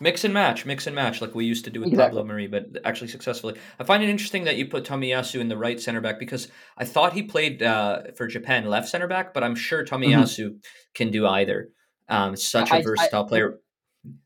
Mix 0.00 0.22
and 0.22 0.32
match, 0.32 0.64
mix 0.64 0.86
and 0.86 0.94
match, 0.94 1.20
like 1.20 1.34
we 1.34 1.44
used 1.44 1.64
to 1.64 1.70
do 1.70 1.80
with 1.80 1.88
exactly. 1.88 2.18
Pablo 2.18 2.24
Mari, 2.24 2.46
but 2.46 2.66
actually 2.84 3.08
successfully. 3.08 3.56
I 3.80 3.84
find 3.84 4.00
it 4.02 4.08
interesting 4.08 4.44
that 4.44 4.56
you 4.56 4.66
put 4.66 4.84
Tomiyasu 4.84 5.40
in 5.40 5.48
the 5.48 5.56
right 5.56 5.80
center 5.80 6.00
back 6.00 6.20
because 6.20 6.46
I 6.76 6.84
thought 6.84 7.14
he 7.14 7.24
played 7.24 7.64
uh, 7.64 8.02
for 8.16 8.28
Japan 8.28 8.66
left 8.66 8.88
center 8.88 9.08
back, 9.08 9.34
but 9.34 9.42
I'm 9.42 9.56
sure 9.56 9.84
Tomiyasu 9.84 10.44
mm-hmm. 10.46 10.56
can 10.94 11.10
do 11.10 11.26
either. 11.26 11.70
Um, 12.08 12.36
such 12.36 12.70
a 12.70 12.76
I, 12.76 12.82
versatile 12.82 13.24
I, 13.24 13.28
player. 13.28 13.58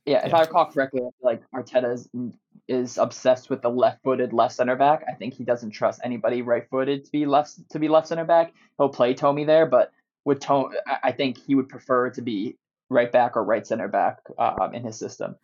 Yeah, 0.04 0.26
if 0.26 0.34
I 0.34 0.42
recall 0.42 0.70
correctly, 0.70 1.00
like 1.22 1.42
Arteta 1.54 2.06
is, 2.68 2.98
obsessed 2.98 3.50
with 3.50 3.62
the 3.62 3.70
left-footed 3.70 4.32
left 4.32 4.54
center 4.54 4.76
back. 4.76 5.04
I 5.08 5.12
think 5.12 5.34
he 5.34 5.44
doesn't 5.44 5.70
trust 5.70 6.00
anybody 6.04 6.42
right-footed 6.42 7.04
to 7.04 7.12
be 7.12 7.26
left 7.26 7.68
to 7.70 7.78
be 7.78 7.88
left 7.88 8.08
center 8.08 8.24
back. 8.24 8.52
He'll 8.78 8.88
play 8.88 9.14
Tommy 9.14 9.44
there, 9.44 9.66
but 9.66 9.92
with 10.24 10.40
Tom, 10.40 10.70
I 11.02 11.12
think 11.12 11.38
he 11.38 11.54
would 11.54 11.68
prefer 11.68 12.10
to 12.10 12.22
be 12.22 12.56
right 12.88 13.10
back 13.10 13.36
or 13.36 13.44
right 13.44 13.66
center 13.66 13.88
back 13.88 14.18
um, 14.38 14.74
in 14.74 14.84
his 14.84 14.96
system. 14.96 15.36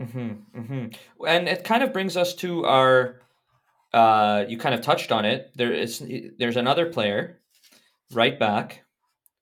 Mm-hmm, 0.00 0.60
mm-hmm. 0.60 1.26
And 1.26 1.48
it 1.48 1.64
kind 1.64 1.82
of 1.82 1.92
brings 1.92 2.16
us 2.16 2.34
to 2.36 2.64
our. 2.66 3.20
Uh, 3.94 4.44
you 4.46 4.58
kind 4.58 4.74
of 4.74 4.82
touched 4.82 5.10
on 5.10 5.24
it. 5.24 5.52
There 5.54 5.72
is 5.72 6.04
there's 6.38 6.56
another 6.56 6.86
player, 6.86 7.40
right 8.12 8.38
back, 8.38 8.84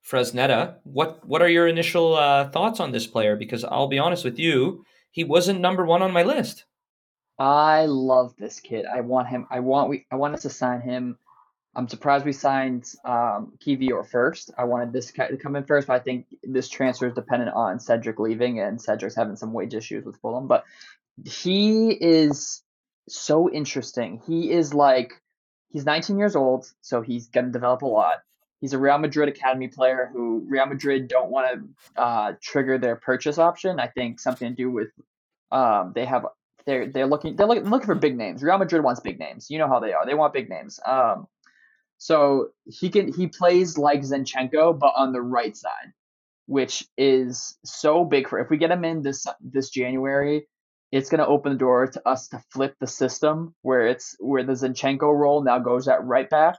Fresneda. 0.09 0.77
What 0.83 1.27
what 1.27 1.41
are 1.41 1.49
your 1.49 1.67
initial 1.67 2.15
uh, 2.15 2.49
thoughts 2.49 2.79
on 2.79 2.91
this 2.91 3.05
player? 3.05 3.35
Because 3.35 3.65
I'll 3.65 3.87
be 3.89 3.99
honest 3.99 4.23
with 4.23 4.39
you, 4.39 4.85
he 5.15 5.23
wasn't 5.23 5.61
number 5.61 5.85
one 5.85 6.01
on 6.01 6.11
my 6.11 6.23
list. 6.23 6.65
I 7.39 7.85
love 7.85 8.35
this 8.37 8.59
kid. 8.59 8.85
I 8.85 8.99
want 8.99 9.29
him. 9.29 9.47
I 9.49 9.61
want 9.61 9.89
we. 9.89 10.05
I 10.11 10.17
want 10.17 10.35
us 10.35 10.41
to 10.41 10.49
sign 10.49 10.81
him. 10.81 11.17
I'm 11.73 11.87
surprised 11.87 12.25
we 12.25 12.33
signed 12.33 12.85
um, 13.05 13.53
Kiwior 13.65 14.05
first. 14.09 14.51
I 14.57 14.65
wanted 14.65 14.91
this 14.91 15.11
guy 15.11 15.29
to 15.29 15.37
come 15.37 15.55
in 15.55 15.63
first, 15.63 15.87
but 15.87 15.93
I 15.93 15.99
think 15.99 16.25
this 16.43 16.67
transfer 16.67 17.07
is 17.07 17.13
dependent 17.13 17.53
on 17.55 17.79
Cedric 17.79 18.19
leaving, 18.19 18.59
and 18.59 18.81
Cedric's 18.81 19.15
having 19.15 19.37
some 19.37 19.53
wage 19.53 19.73
issues 19.73 20.03
with 20.03 20.17
Fulham. 20.17 20.47
But 20.47 20.65
he 21.23 21.91
is 21.91 22.61
so 23.07 23.49
interesting. 23.49 24.21
He 24.27 24.51
is 24.51 24.73
like 24.73 25.13
he's 25.69 25.85
19 25.85 26.19
years 26.19 26.35
old, 26.35 26.69
so 26.81 27.01
he's 27.01 27.27
to 27.27 27.41
develop 27.43 27.83
a 27.83 27.87
lot. 27.87 28.15
He's 28.61 28.73
a 28.73 28.79
Real 28.79 28.97
Madrid 28.97 29.29
academy 29.29 29.67
player 29.67 30.09
who 30.11 30.45
Real 30.47 30.65
Madrid 30.65 31.07
don't 31.07 31.29
want 31.29 31.47
to 31.95 32.01
uh, 32.01 32.33
trigger 32.41 32.77
their 32.77 32.95
purchase 32.95 33.37
option. 33.37 33.79
I 33.79 33.87
think 33.87 34.19
something 34.19 34.49
to 34.49 34.55
do 34.55 34.71
with 34.71 34.89
um, 35.51 35.91
they 35.93 36.05
have 36.05 36.25
they're 36.65 36.87
they're 36.87 37.07
looking 37.07 37.35
they're 37.35 37.47
looking, 37.47 37.69
looking 37.69 37.85
for 37.85 37.95
big 37.95 38.17
names. 38.17 38.41
Real 38.41 38.57
Madrid 38.57 38.83
wants 38.83 39.01
big 39.01 39.19
names. 39.19 39.47
You 39.49 39.59
know 39.59 39.67
how 39.67 39.79
they 39.79 39.93
are. 39.93 40.05
They 40.05 40.15
want 40.15 40.33
big 40.33 40.49
names. 40.49 40.79
Um, 40.85 41.27
so 41.97 42.49
he 42.65 42.89
can 42.89 43.11
he 43.11 43.27
plays 43.27 43.77
like 43.77 44.01
Zinchenko, 44.01 44.77
but 44.77 44.93
on 44.95 45.11
the 45.11 45.21
right 45.21 45.55
side, 45.55 45.93
which 46.47 46.85
is 46.97 47.57
so 47.63 48.03
big 48.05 48.27
for 48.27 48.39
if 48.39 48.49
we 48.49 48.57
get 48.57 48.71
him 48.71 48.83
in 48.83 49.01
this 49.01 49.27
this 49.41 49.69
January, 49.69 50.47
it's 50.91 51.09
going 51.09 51.19
to 51.19 51.27
open 51.27 51.51
the 51.51 51.57
door 51.57 51.87
to 51.87 52.07
us 52.07 52.29
to 52.29 52.43
flip 52.51 52.75
the 52.79 52.87
system 52.87 53.53
where 53.61 53.87
it's 53.87 54.15
where 54.19 54.43
the 54.43 54.53
Zinchenko 54.53 55.13
role 55.13 55.43
now 55.43 55.59
goes 55.59 55.87
at 55.87 56.03
right 56.03 56.29
back 56.29 56.55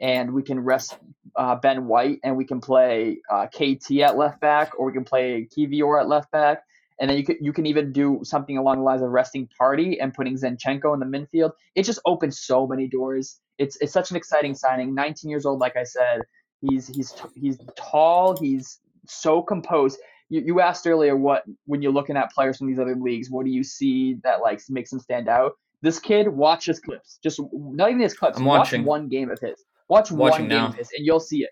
and 0.00 0.32
we 0.32 0.42
can 0.42 0.60
rest 0.60 0.96
uh, 1.36 1.56
Ben 1.56 1.86
White 1.86 2.18
and 2.24 2.36
we 2.36 2.44
can 2.44 2.60
play 2.60 3.18
uh, 3.30 3.46
KT 3.46 4.00
at 4.00 4.16
left 4.16 4.40
back 4.40 4.78
or 4.78 4.86
we 4.86 4.92
can 4.92 5.04
play 5.04 5.48
Kiwior 5.56 6.00
at 6.00 6.08
left 6.08 6.30
back. 6.30 6.62
And 7.00 7.08
then 7.08 7.16
you 7.16 7.24
could 7.24 7.36
you 7.40 7.52
can 7.52 7.64
even 7.66 7.92
do 7.92 8.20
something 8.24 8.58
along 8.58 8.78
the 8.78 8.82
lines 8.82 9.02
of 9.02 9.10
resting 9.10 9.48
Partey 9.60 9.98
and 10.00 10.12
putting 10.12 10.34
Zinchenko 10.36 10.94
in 10.94 11.00
the 11.00 11.06
midfield. 11.06 11.52
It 11.76 11.84
just 11.84 12.00
opens 12.04 12.40
so 12.40 12.66
many 12.66 12.88
doors. 12.88 13.40
It's 13.58 13.76
it's 13.80 13.92
such 13.92 14.10
an 14.10 14.16
exciting 14.16 14.54
signing. 14.54 14.94
19 14.94 15.30
years 15.30 15.46
old, 15.46 15.60
like 15.60 15.76
I 15.76 15.84
said. 15.84 16.22
He's 16.60 16.88
he's 16.88 17.14
he's 17.36 17.58
tall. 17.76 18.36
He's 18.40 18.80
so 19.06 19.42
composed. 19.42 19.98
You, 20.28 20.42
you 20.44 20.60
asked 20.60 20.86
earlier 20.88 21.16
what 21.16 21.44
when 21.66 21.82
you're 21.82 21.92
looking 21.92 22.16
at 22.16 22.32
players 22.32 22.58
from 22.58 22.66
these 22.66 22.80
other 22.80 22.96
leagues, 22.96 23.30
what 23.30 23.44
do 23.44 23.52
you 23.52 23.62
see 23.62 24.16
that 24.24 24.40
like 24.40 24.60
makes 24.68 24.90
them 24.90 24.98
stand 24.98 25.28
out? 25.28 25.52
This 25.82 26.00
kid, 26.00 26.28
watch 26.28 26.66
his 26.66 26.80
clips. 26.80 27.20
Just 27.22 27.40
not 27.52 27.90
even 27.90 28.00
his 28.00 28.14
clips. 28.14 28.38
I'm 28.38 28.44
watch 28.44 28.58
watching. 28.58 28.84
one 28.84 29.08
game 29.08 29.30
of 29.30 29.38
his. 29.38 29.64
Watch 29.88 30.10
Watching 30.10 30.40
one 30.42 30.48
game 30.48 30.58
now. 30.58 30.68
of 30.68 30.74
his, 30.74 30.90
and 30.96 31.04
you'll 31.06 31.20
see 31.20 31.44
it. 31.44 31.50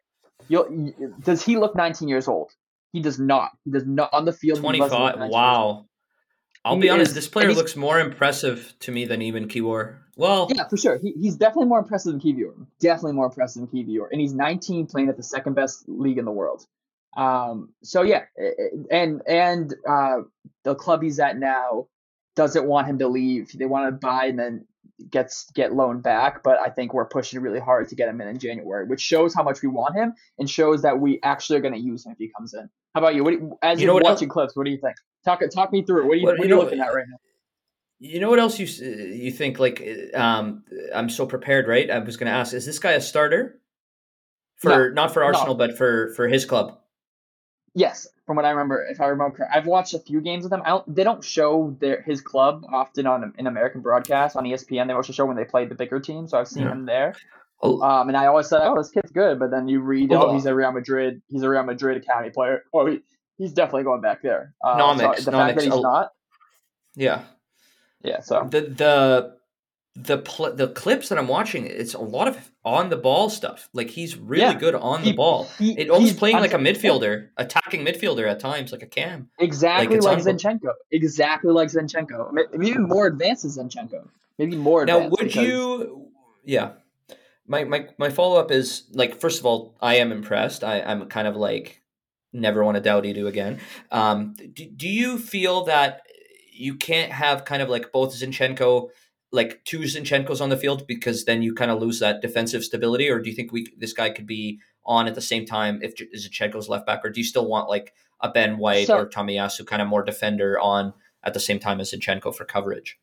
You'll 0.48 0.92
does 1.22 1.42
he 1.42 1.56
look 1.56 1.74
19 1.74 2.08
years 2.08 2.28
old? 2.28 2.50
He 2.92 3.00
does 3.00 3.18
not. 3.18 3.50
He 3.64 3.70
does 3.70 3.86
not 3.86 4.10
on 4.12 4.24
the 4.24 4.32
field. 4.32 4.60
25. 4.60 5.30
Wow. 5.30 5.86
I'll 6.64 6.74
He 6.76 6.82
be 6.82 6.90
honest. 6.90 7.10
is- 7.10 7.14
This 7.14 7.28
player 7.28 7.52
looks 7.52 7.76
more 7.76 7.98
impressive 8.00 8.74
to 8.80 8.92
me 8.92 9.04
than 9.04 9.22
even 9.22 9.48
Kiwior. 9.48 9.98
Well, 10.16 10.48
Yeah, 10.54 10.66
for 10.68 10.76
sure. 10.76 10.96
He, 10.98 11.12
he's 11.12 11.36
definitely 11.36 11.66
more 11.68 11.78
impressive 11.78 12.12
than 12.12 12.20
Kiwior. 12.20 12.52
Definitely 12.80 13.12
more 13.12 13.26
impressive 13.26 13.60
than 13.60 13.84
Kiwior. 13.84 14.06
And 14.10 14.20
he's 14.20 14.32
19 14.34 14.86
playing 14.86 15.08
at 15.08 15.16
the 15.16 15.22
second 15.22 15.54
best 15.54 15.84
league 15.88 16.18
in 16.18 16.24
the 16.24 16.32
world. 16.32 16.64
Um, 17.16 17.70
so 17.82 18.02
yeah, 18.02 18.24
and 18.90 19.22
and 19.26 19.74
uh, 19.88 20.18
the 20.64 20.74
club 20.74 21.02
he's 21.02 21.18
at 21.18 21.38
now 21.38 21.86
doesn't 22.34 22.66
want 22.66 22.86
him 22.88 22.98
to 22.98 23.08
leave. 23.08 23.52
They 23.56 23.64
want 23.66 23.86
to 23.88 23.92
buy 24.06 24.26
and 24.26 24.38
then 24.38 24.66
gets 25.10 25.50
get 25.52 25.74
loaned 25.74 26.02
back. 26.02 26.42
But 26.42 26.58
I 26.58 26.70
think 26.70 26.94
we're 26.94 27.06
pushing 27.06 27.40
really 27.40 27.60
hard 27.60 27.88
to 27.88 27.94
get 27.94 28.08
him 28.08 28.20
in 28.20 28.28
in 28.28 28.38
January, 28.38 28.86
which 28.86 29.00
shows 29.00 29.34
how 29.34 29.42
much 29.42 29.62
we 29.62 29.68
want 29.68 29.94
him 29.96 30.14
and 30.38 30.48
shows 30.48 30.82
that 30.82 30.98
we 30.98 31.20
actually 31.22 31.58
are 31.58 31.62
going 31.62 31.74
to 31.74 31.80
use 31.80 32.06
him 32.06 32.12
if 32.12 32.18
he 32.18 32.30
comes 32.36 32.54
in. 32.54 32.68
How 32.94 33.00
about 33.00 33.14
you? 33.14 33.24
What 33.24 33.32
you, 33.34 33.58
as 33.62 33.80
You 33.80 33.90
are 33.96 34.00
watching 34.00 34.28
clips? 34.28 34.56
What 34.56 34.64
do 34.64 34.70
you 34.70 34.78
think? 34.78 34.96
Talk 35.24 35.40
talk 35.54 35.72
me 35.72 35.82
through 35.84 36.02
it. 36.02 36.06
What 36.06 36.14
are 36.14 36.16
you, 36.16 36.24
Well, 36.26 36.34
what 36.34 36.40
are 36.40 36.48
you 36.48 36.54
know- 36.54 36.60
looking 36.62 36.80
at 36.80 36.94
right 36.94 37.06
now? 37.08 37.16
you 37.98 38.20
know 38.20 38.28
what 38.28 38.38
else 38.38 38.58
you 38.58 38.66
you 38.66 39.30
think? 39.30 39.58
Like, 39.58 39.82
um, 40.14 40.64
I'm 40.94 41.08
so 41.08 41.24
prepared, 41.26 41.66
right? 41.66 41.90
I 41.90 41.98
was 41.98 42.16
going 42.16 42.30
to 42.30 42.36
ask: 42.36 42.52
Is 42.52 42.66
this 42.66 42.78
guy 42.78 42.92
a 42.92 43.00
starter 43.00 43.58
for 44.56 44.90
not 44.92 45.12
for 45.14 45.24
Arsenal, 45.24 45.54
but 45.54 45.76
for 45.78 46.12
for 46.14 46.28
his 46.28 46.44
club? 46.44 46.78
Yes, 47.78 48.08
from 48.24 48.36
what 48.36 48.46
I 48.46 48.50
remember, 48.50 48.84
if 48.90 49.00
I 49.02 49.06
remember 49.08 49.36
correct, 49.36 49.52
I've 49.54 49.66
watched 49.66 49.92
a 49.92 49.98
few 49.98 50.22
games 50.22 50.44
with 50.44 50.50
them. 50.50 50.62
I 50.64 50.70
don't, 50.70 50.94
they 50.96 51.04
don't 51.04 51.22
show 51.22 51.76
their 51.78 52.00
his 52.00 52.22
club 52.22 52.64
often 52.72 53.06
on 53.06 53.34
an 53.36 53.46
American 53.46 53.82
broadcast 53.82 54.34
on 54.34 54.44
ESPN. 54.44 54.86
They 54.86 54.94
also 54.94 55.12
show 55.12 55.26
when 55.26 55.36
they 55.36 55.44
played 55.44 55.68
the 55.68 55.74
bigger 55.74 56.00
team, 56.00 56.26
so 56.26 56.38
I've 56.38 56.48
seen 56.48 56.62
Yeah. 56.62 56.72
him 56.72 56.86
there. 56.86 57.14
Oh, 57.62 57.80
Um, 57.82 58.08
and 58.08 58.16
I 58.16 58.26
always 58.26 58.48
said, 58.48 58.60
"Oh, 58.62 58.76
this 58.76 58.88
kid's 58.90 59.12
good," 59.12 59.38
but 59.38 59.50
then 59.50 59.68
you 59.68 59.80
read, 59.80 60.10
"Oh, 60.12 60.32
he's 60.32 60.46
a 60.46 60.54
Real 60.54 60.72
Madrid, 60.72 61.20
he's 61.28 61.42
a 61.42 61.48
Real 61.50 61.62
Madrid 61.64 61.98
academy 61.98 62.30
player." 62.30 62.62
Well, 62.72 62.86
he, 62.86 63.00
he's 63.36 63.52
definitely 63.52 63.84
going 63.84 64.00
back 64.00 64.22
there. 64.22 64.54
Uh, 64.64 64.76
Nomics, 64.78 65.20
so 65.20 65.30
the 65.30 65.36
fact 65.36 65.56
that 65.56 65.64
he's 65.64 65.72
I'll- 65.72 65.82
not, 65.82 66.12
yeah. 66.94 67.24
yeah. 68.02 68.20
So 68.20 68.46
the 68.50 68.62
the 68.62 69.36
the 69.96 70.18
pl- 70.18 70.54
the 70.54 70.68
clips 70.68 71.08
that 71.10 71.18
I'm 71.18 71.28
watching, 71.28 71.66
it's 71.66 71.94
a 71.94 72.00
lot 72.00 72.26
of 72.28 72.50
on 72.66 72.90
the 72.90 72.96
ball 72.96 73.30
stuff. 73.30 73.68
Like 73.72 73.88
he's 73.90 74.16
really 74.18 74.42
Yeah. 74.42 74.54
good 74.58 74.74
on 74.74 75.02
He- 75.02 75.12
the 75.12 75.16
ball. 75.16 75.48
he- 75.58 75.78
It 75.78 75.88
almost 75.88 76.10
he's- 76.10 76.18
playing 76.18 76.38
like 76.38 76.52
a 76.52 76.58
midfielder, 76.58 77.28
attacking 77.36 77.86
midfielder 77.86 78.28
at 78.28 78.40
times, 78.40 78.72
like 78.72 78.82
a 78.82 78.86
cam. 78.86 79.28
exactly 79.38 80.00
like, 80.00 80.18
unbel- 80.18 80.24
Zinchenko, 80.60 80.72
exactly 80.90 81.52
like 81.52 81.68
Zinchenko, 81.68 82.32
maybe 82.32 82.66
even 82.66 82.82
more 82.88 83.06
advanced 83.06 83.44
than 83.44 83.68
Zinchenko, 83.68 84.08
maybe 84.38 84.56
more. 84.56 84.84
Now, 84.84 85.06
would 85.08 85.18
because- 85.20 85.36
you? 85.36 86.08
Yeah, 86.44 86.70
my 87.46 87.62
my 87.64 87.86
my 87.98 88.10
follow 88.10 88.38
up 88.40 88.50
is 88.50 88.84
like 88.92 89.14
first 89.20 89.38
of 89.38 89.46
all, 89.46 89.76
I 89.80 89.96
am 89.96 90.10
impressed. 90.10 90.64
I 90.64 90.80
I'm 90.80 91.06
kind 91.06 91.28
of 91.28 91.36
like 91.36 91.82
never 92.32 92.64
want 92.64 92.74
to 92.74 92.80
doubt 92.80 93.04
Edu 93.04 93.26
again. 93.28 93.60
Um, 93.92 94.34
do, 94.52 94.66
do 94.66 94.88
you 94.88 95.18
feel 95.18 95.64
that 95.66 96.02
you 96.52 96.74
can't 96.74 97.12
have 97.12 97.44
kind 97.44 97.62
of 97.62 97.68
like 97.68 97.92
both 97.92 98.12
Zinchenko, 98.14 98.90
like 99.32 99.62
two 99.64 99.80
Zinchenkos 99.80 100.40
on 100.40 100.48
the 100.48 100.56
field 100.56 100.86
because 100.86 101.24
then 101.24 101.42
you 101.42 101.54
kind 101.54 101.70
of 101.70 101.80
lose 101.80 101.98
that 102.00 102.22
defensive 102.22 102.64
stability, 102.64 103.10
or 103.10 103.20
do 103.20 103.28
you 103.28 103.36
think 103.36 103.52
we 103.52 103.66
this 103.76 103.92
guy 103.92 104.10
could 104.10 104.26
be 104.26 104.60
on 104.84 105.06
at 105.06 105.14
the 105.14 105.20
same 105.20 105.44
time 105.44 105.80
if 105.82 105.94
Zinchenko's 105.96 106.68
left 106.68 106.86
back, 106.86 107.04
or 107.04 107.10
do 107.10 107.20
you 107.20 107.24
still 107.24 107.46
want 107.48 107.68
like 107.68 107.92
a 108.20 108.30
Ben 108.30 108.58
White 108.58 108.86
So- 108.86 108.98
or 108.98 109.06
Tomiyasu 109.06 109.66
kind 109.66 109.82
of 109.82 109.88
more 109.88 110.02
defender 110.02 110.58
on 110.60 110.94
at 111.24 111.34
the 111.34 111.40
same 111.40 111.58
time 111.58 111.80
as 111.80 111.92
Zinchenko 111.92 112.34
for 112.34 112.44
coverage? 112.44 112.98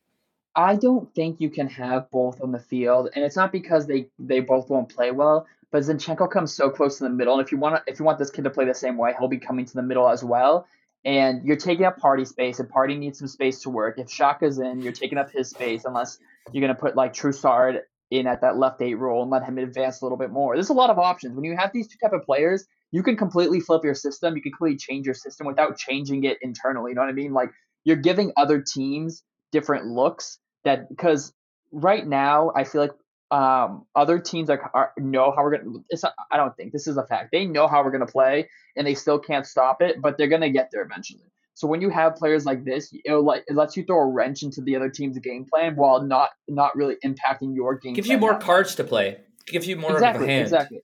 I 0.56 0.76
don't 0.76 1.12
think 1.14 1.40
you 1.40 1.50
can 1.50 1.68
have 1.68 2.10
both 2.10 2.40
on 2.40 2.52
the 2.52 2.60
field, 2.60 3.10
and 3.14 3.24
it's 3.24 3.36
not 3.36 3.52
because 3.52 3.86
they 3.86 4.08
they 4.18 4.40
both 4.40 4.70
won't 4.70 4.88
play 4.88 5.10
well. 5.10 5.46
But 5.70 5.82
Zinchenko 5.82 6.30
comes 6.30 6.54
so 6.54 6.70
close 6.70 6.98
to 6.98 7.04
the 7.04 7.10
middle, 7.10 7.34
and 7.34 7.44
if 7.44 7.50
you 7.50 7.58
want 7.58 7.76
to, 7.84 7.92
if 7.92 7.98
you 7.98 8.04
want 8.04 8.18
this 8.18 8.30
kid 8.30 8.44
to 8.44 8.50
play 8.50 8.64
the 8.64 8.74
same 8.74 8.96
way, 8.96 9.12
he'll 9.18 9.28
be 9.28 9.38
coming 9.38 9.64
to 9.64 9.74
the 9.74 9.82
middle 9.82 10.08
as 10.08 10.22
well. 10.22 10.66
And 11.04 11.44
you're 11.44 11.56
taking 11.56 11.84
up 11.84 11.98
Partey 11.98 12.26
space, 12.26 12.60
and 12.60 12.70
Partey 12.70 12.98
needs 12.98 13.18
some 13.18 13.28
space 13.28 13.60
to 13.62 13.70
work. 13.70 13.98
If 13.98 14.08
Xhaka's 14.08 14.58
in, 14.58 14.80
you're 14.80 14.92
taking 14.92 15.18
up 15.18 15.30
his 15.30 15.50
space, 15.50 15.84
unless 15.84 16.18
you're 16.52 16.62
gonna 16.62 16.78
put 16.78 16.96
like 16.96 17.12
Trossard 17.12 17.80
in 18.10 18.26
at 18.26 18.40
that 18.42 18.56
left 18.56 18.80
eight 18.80 18.94
role 18.94 19.22
and 19.22 19.30
let 19.30 19.44
him 19.44 19.58
advance 19.58 20.00
a 20.00 20.04
little 20.04 20.18
bit 20.18 20.30
more. 20.30 20.54
There's 20.54 20.68
a 20.68 20.74
lot 20.74 20.90
of 20.90 20.98
options 20.98 21.34
when 21.34 21.44
you 21.44 21.56
have 21.56 21.72
these 21.72 21.88
two 21.88 21.98
type 22.02 22.12
of 22.12 22.22
players. 22.24 22.64
You 22.92 23.02
can 23.02 23.16
completely 23.16 23.60
flip 23.60 23.82
your 23.82 23.94
system. 23.94 24.36
You 24.36 24.42
can 24.42 24.52
completely 24.52 24.78
change 24.78 25.04
your 25.04 25.14
system 25.14 25.46
without 25.46 25.76
changing 25.76 26.24
it 26.24 26.38
internally. 26.42 26.92
You 26.92 26.94
know 26.94 27.02
what 27.02 27.10
I 27.10 27.14
mean? 27.14 27.32
Like 27.32 27.50
you're 27.84 27.96
giving 27.96 28.32
other 28.36 28.62
teams 28.62 29.22
different 29.52 29.86
looks 29.86 30.38
that 30.64 30.88
because 30.88 31.32
right 31.72 32.06
now 32.06 32.52
I 32.54 32.64
feel 32.64 32.82
like 32.82 32.92
um, 33.30 33.86
other 33.94 34.18
teams 34.18 34.50
are, 34.50 34.70
are 34.74 34.92
know 34.98 35.32
how 35.34 35.42
we're 35.42 35.58
gonna. 35.58 35.78
It's 35.88 36.02
not, 36.02 36.14
I 36.30 36.36
don't 36.36 36.56
think 36.56 36.72
this 36.72 36.86
is 36.86 36.96
a 36.96 37.06
fact. 37.06 37.30
They 37.32 37.46
know 37.46 37.66
how 37.66 37.82
we're 37.82 37.90
gonna 37.90 38.06
play, 38.06 38.48
and 38.76 38.86
they 38.86 38.94
still 38.94 39.18
can't 39.18 39.46
stop 39.46 39.82
it, 39.82 40.00
but 40.00 40.18
they're 40.18 40.28
gonna 40.28 40.50
get 40.50 40.70
there 40.72 40.82
eventually. 40.82 41.24
So 41.54 41.68
when 41.68 41.80
you 41.80 41.88
have 41.90 42.16
players 42.16 42.44
like 42.44 42.64
this, 42.64 42.92
it, 42.92 43.12
like, 43.12 43.44
it 43.46 43.54
lets 43.54 43.76
you 43.76 43.84
throw 43.84 44.00
a 44.00 44.06
wrench 44.06 44.42
into 44.42 44.60
the 44.60 44.74
other 44.74 44.88
team's 44.88 45.16
game 45.18 45.46
plan 45.46 45.76
while 45.76 46.02
not 46.02 46.30
not 46.48 46.74
really 46.76 46.96
impacting 47.04 47.54
your 47.54 47.76
game. 47.76 47.94
Gives 47.94 48.08
you 48.08 48.18
more 48.18 48.38
cards 48.38 48.74
to 48.76 48.84
play. 48.84 49.18
Gives 49.46 49.66
you 49.66 49.76
more 49.76 49.92
exactly, 49.92 50.24
of 50.24 50.28
a 50.28 50.32
hand. 50.32 50.42
exactly. 50.42 50.80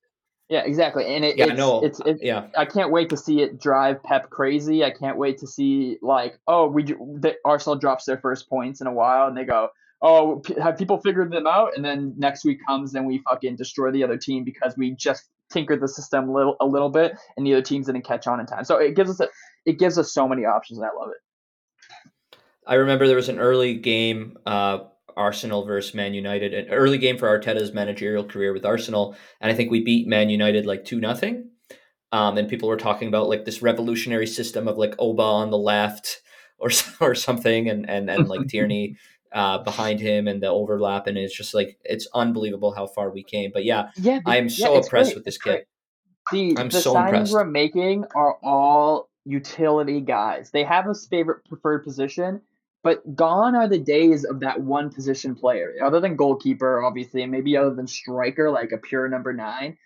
Yeah, 0.49 0.65
exactly. 0.65 1.07
And 1.07 1.25
it, 1.25 1.37
Yeah, 1.37 1.47
it's, 1.47 1.57
no, 1.57 1.81
it's 1.83 2.01
it's 2.05 2.23
Yeah. 2.23 2.49
I 2.57 2.65
can't 2.65 2.91
wait 2.91 3.11
to 3.11 3.17
see 3.17 3.41
it 3.41 3.61
drive 3.61 4.03
Pep 4.03 4.31
crazy. 4.31 4.85
I 4.85 4.91
can't 4.91 5.17
wait 5.17 5.39
to 5.39 5.47
see 5.47 5.99
like, 6.03 6.39
oh, 6.47 6.67
we 6.67 6.83
the 6.85 7.37
Arsenal 7.45 7.77
drops 7.77 8.05
their 8.05 8.19
first 8.19 8.49
points 8.49 8.81
in 8.81 8.87
a 8.87 8.93
while, 8.93 9.29
and 9.29 9.37
they 9.37 9.45
go, 9.45 9.69
oh, 10.03 10.41
p- 10.45 10.55
have 10.61 10.79
people 10.79 10.99
figured 10.99 11.31
them 11.31 11.47
out? 11.47 11.77
And 11.77 11.85
then 11.85 12.15
next 12.17 12.45
week 12.45 12.59
comes, 12.67 12.95
and 12.95 13.07
we 13.07 13.23
fucking 13.29 13.57
destroy 13.57 13.91
the 13.91 14.05
other 14.05 14.17
team 14.17 14.45
because 14.45 14.77
we 14.77 14.93
just 14.93 15.25
tinkered 15.51 15.81
the 15.81 15.89
system 15.89 16.29
a 16.29 16.33
little 16.33 16.57
a 16.61 16.67
little 16.67 16.91
bit, 16.91 17.17
and 17.37 17.47
the 17.47 17.55
other 17.55 17.63
teams 17.63 17.87
didn't 17.87 18.05
catch 18.05 18.27
on 18.27 18.41
in 18.41 18.47
time. 18.47 18.65
So 18.65 18.77
it 18.77 18.97
gives 18.97 19.11
us 19.11 19.21
a 19.21 19.29
it 19.67 19.79
gives 19.79 19.99
us 19.99 20.13
so 20.13 20.29
many 20.29 20.45
options, 20.45 20.79
and 20.79 20.89
I 20.89 20.99
love 20.99 21.11
it. 21.11 22.41
I 22.67 22.75
remember 22.75 23.07
there 23.07 23.17
was 23.17 23.29
an 23.29 23.39
early 23.39 23.75
game, 23.75 24.39
uh, 24.47 24.81
Arsenal 25.17 25.65
versus 25.65 25.95
Man 25.95 26.15
United, 26.15 26.55
an 26.55 26.69
early 26.71 26.99
game 26.99 27.19
for 27.19 27.27
Arteta's 27.27 27.73
managerial 27.73 28.25
career 28.25 28.53
with 28.53 28.65
Arsenal, 28.65 29.17
and 29.41 29.51
I 29.51 29.55
think 29.55 29.71
we 29.71 29.83
beat 29.83 30.07
Man 30.07 30.31
United 30.31 30.67
like 30.67 30.85
two 30.85 31.01
nothing. 31.01 31.51
Um, 32.13 32.39
and 32.39 32.49
people 32.49 32.69
were 32.69 32.77
talking 32.77 33.07
about 33.07 33.29
like 33.29 33.45
this 33.45 33.63
revolutionary 33.63 34.27
system 34.27 34.67
of 34.67 34.77
like 34.77 34.95
Oba 34.99 35.23
on 35.23 35.51
the 35.51 35.59
left 35.59 36.23
or 36.59 36.71
or 37.01 37.15
something, 37.15 37.69
and 37.69 37.89
and 37.89 38.11
and 38.11 38.29
like 38.29 38.47
Tierney 38.49 38.97
uh, 39.33 39.59
behind 39.59 40.01
him 40.01 40.27
and 40.29 40.43
the 40.43 40.49
overlap, 40.49 41.07
and 41.07 41.17
it's 41.17 41.37
just 41.37 41.55
like 41.55 41.79
it's 41.85 42.07
unbelievable 42.15 42.73
how 42.73 42.87
far 42.87 43.11
we 43.11 43.23
came. 43.23 43.51
But 43.53 43.65
yeah, 43.65 43.91
Yeah, 43.97 44.21
I 44.27 44.37
am 44.39 44.49
so 44.49 44.77
it's 44.77 44.87
impressed 44.87 45.11
great. 45.11 45.17
with 45.17 45.25
this 45.25 45.39
kid. 45.39 45.65
The, 46.33 46.57
I'm 46.59 46.69
the 46.69 46.81
so 46.81 46.95
signings 46.95 47.07
impressed. 47.07 47.33
we're 47.33 47.45
making 47.45 48.05
are 48.15 48.37
all 48.43 49.09
utility 49.25 50.01
guys. 50.01 50.51
They 50.51 50.65
have 50.65 50.87
a 50.87 50.95
favorite 50.95 51.45
preferred 51.45 51.85
position, 51.85 52.41
but 52.83 53.17
gone 53.17 53.55
are 53.55 53.69
the 53.69 53.79
days 53.79 54.25
of 54.25 54.41
that 54.41 54.61
one 54.61 54.91
position 54.91 55.35
player. 55.35 55.75
Other 55.83 56.01
than 56.01 56.17
goalkeeper, 56.17 56.83
obviously, 56.85 57.23
and 57.23 57.33
maybe 57.33 57.57
other 57.57 57.75
than 57.75 57.87
striker, 57.87 58.51
like 58.51 58.73
a 58.73 58.79
pure 58.79 59.09
number 59.09 59.33
nine. 59.33 59.77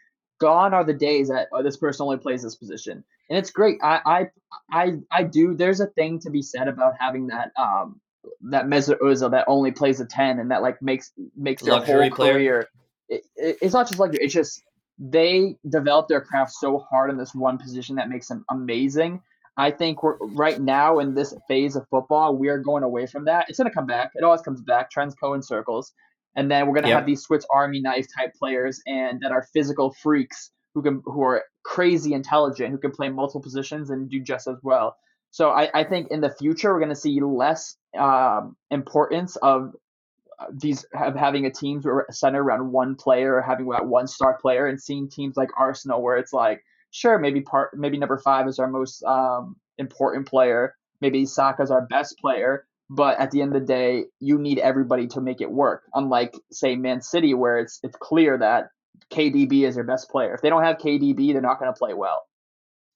Gone 0.40 0.74
are 0.74 0.85
the 0.85 0.92
days 0.92 1.28
that 1.28 1.48
oh, 1.52 1.62
this 1.62 1.76
person 1.76 2.04
only 2.04 2.16
plays 2.18 2.42
this 2.42 2.57
position, 2.57 3.04
and 3.30 3.38
it's 3.38 3.50
great. 3.50 3.78
I, 3.83 4.00
I, 4.04 4.26
I, 4.70 4.92
I 5.11 5.22
do. 5.22 5.54
There's 5.54 5.80
a 5.80 5.87
thing 5.87 6.18
to 6.20 6.30
be 6.30 6.42
said 6.42 6.66
about 6.66 6.94
having 6.98 7.28
that, 7.28 7.52
um, 7.57 8.00
that 8.51 8.67
Mesut 8.67 8.99
Ozil 9.01 9.31
that 9.33 9.45
only 9.49 9.71
plays 9.73 10.01
a 10.01 10.07
ten, 10.07 10.39
and 10.39 10.51
that 10.51 10.63
like 10.63 10.81
makes 10.83 11.13
makes 11.37 11.63
their 11.63 11.75
Luxury 11.75 12.09
whole 12.09 12.17
player. 12.17 12.35
career. 12.35 12.69
It, 13.09 13.23
it, 13.37 13.59
it's 13.63 13.75
not 13.75 13.89
just 13.89 13.99
like 13.99 14.13
it's 14.15 14.35
just 14.35 14.63
they 14.99 15.57
develop 15.69 16.09
their 16.09 16.21
craft 16.21 16.53
so 16.53 16.79
hard 16.79 17.11
in 17.11 17.17
this 17.17 17.35
one 17.35 17.59
position 17.59 17.97
that 17.97 18.09
makes 18.09 18.29
them 18.29 18.45
amazing. 18.51 19.21
I 19.57 19.71
think 19.71 20.03
we're 20.03 20.17
right 20.19 20.61
now 20.61 20.99
in 20.99 21.15
this 21.15 21.35
phase 21.49 21.77
of 21.77 21.87
football, 21.89 22.37
we 22.37 22.49
are 22.49 22.59
going 22.59 22.83
away 22.83 23.07
from 23.07 23.27
that. 23.27 23.47
It's 23.49 23.59
going 23.59 23.71
to 23.71 23.75
come 23.75 23.87
back. 23.87 24.11
It 24.15 24.25
always 24.25 24.41
comes 24.41 24.61
back. 24.63 24.91
Trends 24.91 25.15
go 25.15 25.35
in 25.35 25.43
circles, 25.43 25.93
and 26.35 26.51
then 26.51 26.67
we're 26.67 26.75
going 26.75 26.85
to 26.85 26.89
Yep. 26.89 26.99
have 26.99 27.07
these 27.07 27.23
Swiss 27.23 27.47
Army 27.53 27.81
knife 27.81 28.07
type 28.17 28.35
players 28.35 28.81
and 28.87 29.21
that 29.21 29.33
are 29.33 29.47
physical 29.53 29.93
freaks 29.93 30.51
who 30.75 30.83
can 30.83 31.03
who 31.05 31.23
are 31.23 31.45
crazy 31.65 32.15
intelligent, 32.15 32.71
who 32.73 32.79
can 32.79 32.91
play 32.91 33.09
multiple 33.09 33.41
positions 33.43 33.91
and 33.91 34.11
do 34.11 34.21
just 34.21 34.49
as 34.49 34.57
well. 34.63 34.97
So 35.35 35.51
I, 35.51 35.68
I 35.75 35.83
think 35.83 36.12
in 36.12 36.20
the 36.20 36.31
future 36.31 36.73
we're 36.73 36.79
going 36.79 36.90
to 36.90 36.94
see 36.94 37.20
less 37.20 37.77
um, 37.99 38.55
importance 38.70 39.35
of 39.35 39.75
uh, 40.38 40.47
these 40.53 40.85
of 40.94 41.16
having 41.16 41.44
a 41.44 41.51
team 41.51 41.83
centered 42.12 42.40
around 42.40 42.70
one 42.70 42.94
player 42.94 43.35
or 43.35 43.42
having 43.42 43.68
that 43.70 43.85
one 43.85 44.07
star 44.07 44.38
player 44.40 44.68
and 44.68 44.81
seeing 44.81 45.09
teams 45.09 45.37
like 45.37 45.49
Arsenal 45.59 46.01
where 46.01 46.18
it's 46.18 46.33
like 46.33 46.62
sure 46.92 47.18
maybe 47.18 47.40
part 47.40 47.77
maybe 47.77 47.99
number 47.99 48.16
five 48.16 48.47
is 48.47 48.61
our 48.61 48.68
most 48.68 49.03
um, 49.03 49.57
important 49.77 50.29
player 50.29 50.77
maybe 51.01 51.27
Saka's 51.27 51.73
our 51.73 51.85
best 51.85 52.16
player 52.20 52.64
but 52.88 53.18
at 53.18 53.33
the 53.33 53.42
end 53.42 53.57
of 53.57 53.61
the 53.61 53.66
day 53.66 54.05
you 54.20 54.38
need 54.38 54.61
everybody 54.61 55.09
to 55.09 55.20
make 55.20 55.40
it 55.40 55.51
work. 55.51 55.83
Unlike 55.94 56.37
say 56.53 56.77
Man 56.77 57.03
City 57.03 57.35
where 57.35 57.59
it's 57.59 57.81
it's 57.83 57.97
clear 57.97 58.38
that 58.38 58.68
KDB 59.11 59.66
is 59.66 59.75
their 59.75 59.83
best 59.83 60.09
player. 60.11 60.33
If 60.33 60.42
they 60.42 60.49
don't 60.49 60.62
have 60.62 60.79
KDB 60.79 61.33
they're 61.33 61.42
not 61.42 61.59
going 61.59 61.75
to 61.75 61.77
play 61.77 61.92
well 61.92 62.23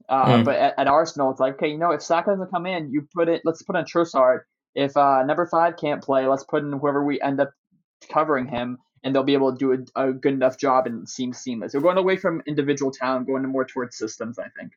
uh, 0.09 0.38
Hmm. 0.38 0.44
but 0.44 0.57
at, 0.57 0.79
at 0.79 0.87
Arsenal 0.87 1.31
it's 1.31 1.40
like 1.40 1.55
okay 1.55 1.68
you 1.68 1.79
know 1.79 1.90
if 1.90 2.03
Saka 2.03 2.31
doesn't 2.31 2.51
come 2.51 2.66
in 2.66 2.90
you 2.90 3.07
put 3.14 3.29
it 3.29 3.42
let's 3.44 3.62
put 3.62 3.77
in 3.77 3.85
Trossard 3.85 4.40
if 4.79 4.97
uh, 4.97 5.25
number 5.25 5.47
five 5.47 5.77
can't 5.77 6.03
play, 6.03 6.27
let's 6.27 6.44
put 6.44 6.62
in 6.62 6.73
whoever 6.73 7.05
we 7.05 7.21
end 7.21 7.40
up 7.40 7.51
covering 8.12 8.47
him, 8.47 8.79
and 9.03 9.14
they'll 9.14 9.25
be 9.25 9.35
able 9.35 9.53
to 9.53 9.59
do 9.59 9.85
a, 9.97 10.09
a 10.09 10.12
good 10.12 10.35
enough 10.35 10.57
job 10.57 10.87
and 10.87 11.09
seem 11.09 11.33
seamless. 11.33 11.75
We're 11.75 11.81
going 11.81 11.99
away 11.99 12.16
from 12.16 12.42
individual 12.47 12.92
talent, 12.92 13.27
going 13.27 13.44
more 13.47 13.64
towards 13.64 13.97
systems. 13.97 14.38
I 14.38 14.49
think. 14.59 14.73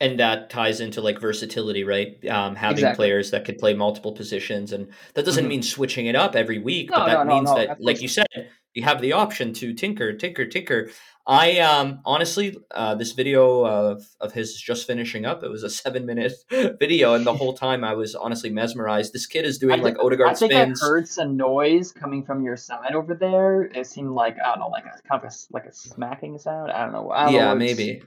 and 0.00 0.18
that 0.18 0.48
ties 0.48 0.80
into 0.80 1.00
like 1.00 1.20
versatility, 1.20 1.84
right? 1.84 2.24
Um, 2.28 2.54
having 2.56 2.78
exactly. 2.78 2.96
players 2.96 3.30
that 3.32 3.44
could 3.44 3.58
play 3.58 3.74
multiple 3.74 4.12
positions, 4.12 4.72
and 4.72 4.88
that 5.14 5.24
doesn't 5.24 5.42
mm-hmm. 5.44 5.48
mean 5.48 5.62
switching 5.62 6.06
it 6.06 6.16
up 6.16 6.36
every 6.36 6.58
week, 6.58 6.90
no, 6.90 6.98
but 6.98 7.06
that 7.06 7.26
no, 7.26 7.34
means 7.34 7.50
no, 7.50 7.56
that, 7.56 7.80
like 7.80 8.00
you 8.00 8.08
said, 8.08 8.26
you 8.74 8.84
have 8.84 9.00
the 9.00 9.12
option 9.12 9.52
to 9.54 9.74
tinker, 9.74 10.12
tinker, 10.12 10.46
tinker. 10.46 10.90
I 11.26 11.58
um 11.58 12.00
honestly, 12.04 12.56
uh, 12.70 12.94
this 12.94 13.12
video 13.12 13.64
of 13.66 14.04
of 14.20 14.32
his 14.32 14.56
just 14.56 14.86
finishing 14.86 15.26
up. 15.26 15.42
It 15.44 15.50
was 15.50 15.62
a 15.62 15.70
seven 15.70 16.06
minute 16.06 16.32
video, 16.50 17.14
and 17.14 17.26
the 17.26 17.34
whole 17.34 17.52
time 17.52 17.84
I 17.84 17.94
was 17.94 18.14
honestly 18.14 18.50
mesmerized. 18.50 19.12
This 19.12 19.26
kid 19.26 19.44
is 19.44 19.58
doing 19.58 19.82
like 19.82 19.98
Odegaard 19.98 20.36
spins. 20.36 20.52
I 20.52 20.54
think 20.54 20.76
spins. 20.76 20.82
I 20.82 20.86
heard 20.86 21.08
some 21.08 21.36
noise 21.36 21.92
coming 21.92 22.24
from 22.24 22.42
your 22.42 22.56
side 22.56 22.94
over 22.94 23.14
there. 23.14 23.62
It 23.62 23.86
seemed 23.86 24.10
like 24.10 24.36
I 24.44 24.50
don't 24.50 24.60
know, 24.60 24.68
like 24.68 24.84
a 24.84 25.08
kind 25.08 25.22
of 25.22 25.30
a, 25.30 25.34
like 25.50 25.66
a 25.66 25.72
smacking 25.72 26.38
sound. 26.38 26.72
I 26.72 26.84
don't 26.84 26.92
know. 26.92 27.10
I 27.10 27.24
don't 27.26 27.34
yeah, 27.34 27.48
know 27.48 27.54
maybe. 27.54 28.02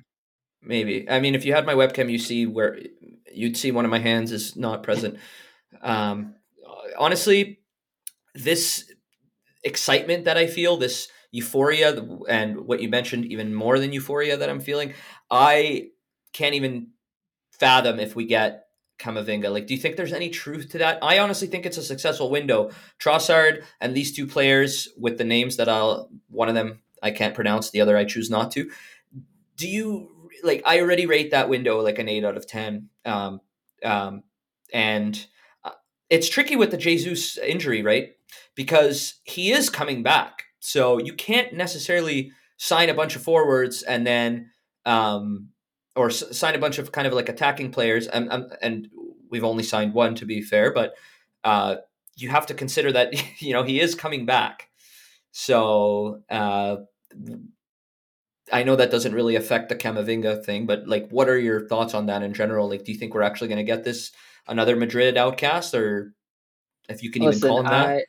Maybe. 0.62 1.10
I 1.10 1.20
mean, 1.20 1.36
if 1.36 1.46
you 1.46 1.54
had 1.54 1.66
my 1.66 1.74
webcam, 1.74 2.10
you 2.10 2.18
see 2.18 2.46
where 2.46 2.80
you'd 3.32 3.58
see 3.58 3.72
one 3.72 3.86
of 3.86 3.92
my 3.92 4.00
hands 4.00 4.32
is 4.32 4.56
not 4.56 4.82
present. 4.82 5.18
Um, 5.82 6.36
honestly, 6.98 7.60
this 8.34 8.92
excitement 9.64 10.26
that 10.26 10.38
I 10.38 10.48
feel, 10.48 10.78
this 10.78 11.10
euphoria, 11.34 12.02
and 12.30 12.62
what 12.62 12.82
you 12.82 12.88
mentioned, 12.88 13.26
even 13.26 13.54
more 13.54 13.78
than 13.78 13.92
euphoria 13.92 14.38
that 14.38 14.50
I'm 14.50 14.62
feeling, 14.62 14.94
I 15.30 15.90
can't 16.32 16.56
even 16.56 16.92
fathom 17.52 18.00
if 18.00 18.16
we 18.16 18.26
get 18.26 18.68
Camavinga. 19.00 19.52
Like, 19.52 19.68
do 19.68 19.74
you 19.74 19.80
think 19.80 19.98
there's 19.98 20.14
any 20.14 20.30
truth 20.30 20.70
to 20.70 20.78
that? 20.78 21.00
I 21.02 21.20
honestly 21.20 21.48
think 21.48 21.66
it's 21.66 21.78
a 21.78 21.84
successful 21.84 22.30
window. 22.30 22.72
Trossard 23.00 23.64
and 23.82 23.94
these 23.94 24.16
two 24.16 24.26
players 24.26 24.88
with 24.98 25.18
the 25.18 25.26
names 25.26 25.58
that 25.58 25.68
I'll, 25.68 26.10
one 26.30 26.48
of 26.48 26.56
them 26.56 26.80
I 27.02 27.12
can't 27.12 27.36
pronounce, 27.36 27.70
the 27.70 27.82
other 27.82 27.98
I 27.98 28.06
choose 28.06 28.30
not 28.30 28.52
to. 28.52 28.72
Do 29.58 29.68
you 29.68 30.14
like 30.44 30.62
I 30.66 30.80
already 30.80 31.06
rate 31.06 31.32
that 31.32 31.50
window 31.50 31.82
like 31.82 32.00
an 32.00 32.10
eight 32.10 32.24
out 32.24 32.38
of 32.38 32.46
ten. 32.48 32.90
Um, 33.06 33.42
um, 33.84 34.24
and 34.72 35.26
uh, 35.64 35.72
it's 36.10 36.30
tricky 36.30 36.56
with 36.56 36.72
the 36.72 36.78
Jesus 36.78 37.38
injury, 37.38 37.82
right? 37.82 38.12
Because 38.56 39.16
he 39.24 39.52
is 39.52 39.70
coming 39.70 40.04
back, 40.04 40.43
so 40.64 40.98
you 40.98 41.12
can't 41.12 41.54
necessarily 41.54 42.32
sign 42.56 42.90
a 42.90 42.94
bunch 42.94 43.18
of 43.18 43.22
forwards 43.22 43.84
and 43.84 44.08
then 44.08 44.50
um, 44.86 45.50
or 45.94 46.08
s- 46.08 46.38
sign 46.38 46.56
a 46.56 46.58
bunch 46.58 46.80
of 46.80 46.94
kind 46.94 47.06
of 47.06 47.12
like 47.12 47.28
attacking 47.28 47.70
players. 47.70 48.08
And, 48.08 48.32
and 48.62 48.88
we've 49.30 49.44
only 49.44 49.64
signed 49.64 49.94
one 49.94 50.16
to 50.16 50.26
be 50.26 50.42
fair, 50.42 50.72
but 50.72 50.94
uh, 51.44 51.76
you 52.16 52.30
have 52.30 52.46
to 52.46 52.54
consider 52.54 52.94
that 52.94 53.14
you 53.42 53.52
know 53.52 53.64
he 53.64 53.82
is 53.82 53.94
coming 53.94 54.26
back. 54.26 54.70
So 55.32 56.22
uh, 56.30 56.78
I 58.50 58.64
know 58.64 58.78
that 58.78 58.92
doesn't 58.92 59.14
really 59.14 59.36
affect 59.36 59.68
the 59.68 59.76
Camavinga 59.76 60.46
thing, 60.46 60.66
but 60.66 60.88
like, 60.88 61.10
what 61.10 61.28
are 61.28 61.40
your 61.40 61.68
thoughts 61.68 61.94
on 61.94 62.06
that 62.06 62.24
in 62.24 62.34
general? 62.34 62.70
Like, 62.70 62.86
do 62.86 62.94
you 62.94 62.98
think 62.98 63.14
we're 63.14 63.22
actually 63.24 63.50
going 63.50 63.58
to 63.58 63.64
get 63.64 63.84
this 63.84 64.14
another 64.48 64.78
Madrid 64.78 65.18
outcast, 65.18 65.74
or 65.74 66.14
if 66.88 67.04
you 67.04 67.12
can 67.12 67.24
Listen, 67.24 67.38
even 67.38 67.50
call 67.50 67.60
him 67.60 67.66
that? 67.66 68.06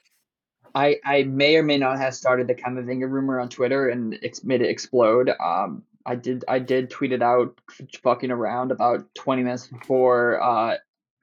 I, 0.75 0.97
I 1.05 1.23
may 1.23 1.57
or 1.57 1.63
may 1.63 1.79
not 1.79 1.99
have 1.99 2.15
started 2.15 2.49
the 2.49 2.55
Camavinga 2.55 3.09
rumor 3.09 3.39
on 3.39 3.49
Twitter 3.49 3.89
and 3.89 4.19
ex- 4.23 4.43
made 4.43 4.61
it 4.61 4.71
explode. 4.71 5.31
Um, 5.31 5.85
I 6.05 6.17
did 6.17 6.45
I 6.49 6.59
did 6.59 6.91
tweet 6.91 7.13
it 7.13 7.23
out, 7.23 7.59
fucking 8.03 8.31
around 8.31 8.73
about 8.73 9.15
twenty 9.15 9.43
minutes 9.43 9.69
before 9.69 10.43
uh, 10.43 10.77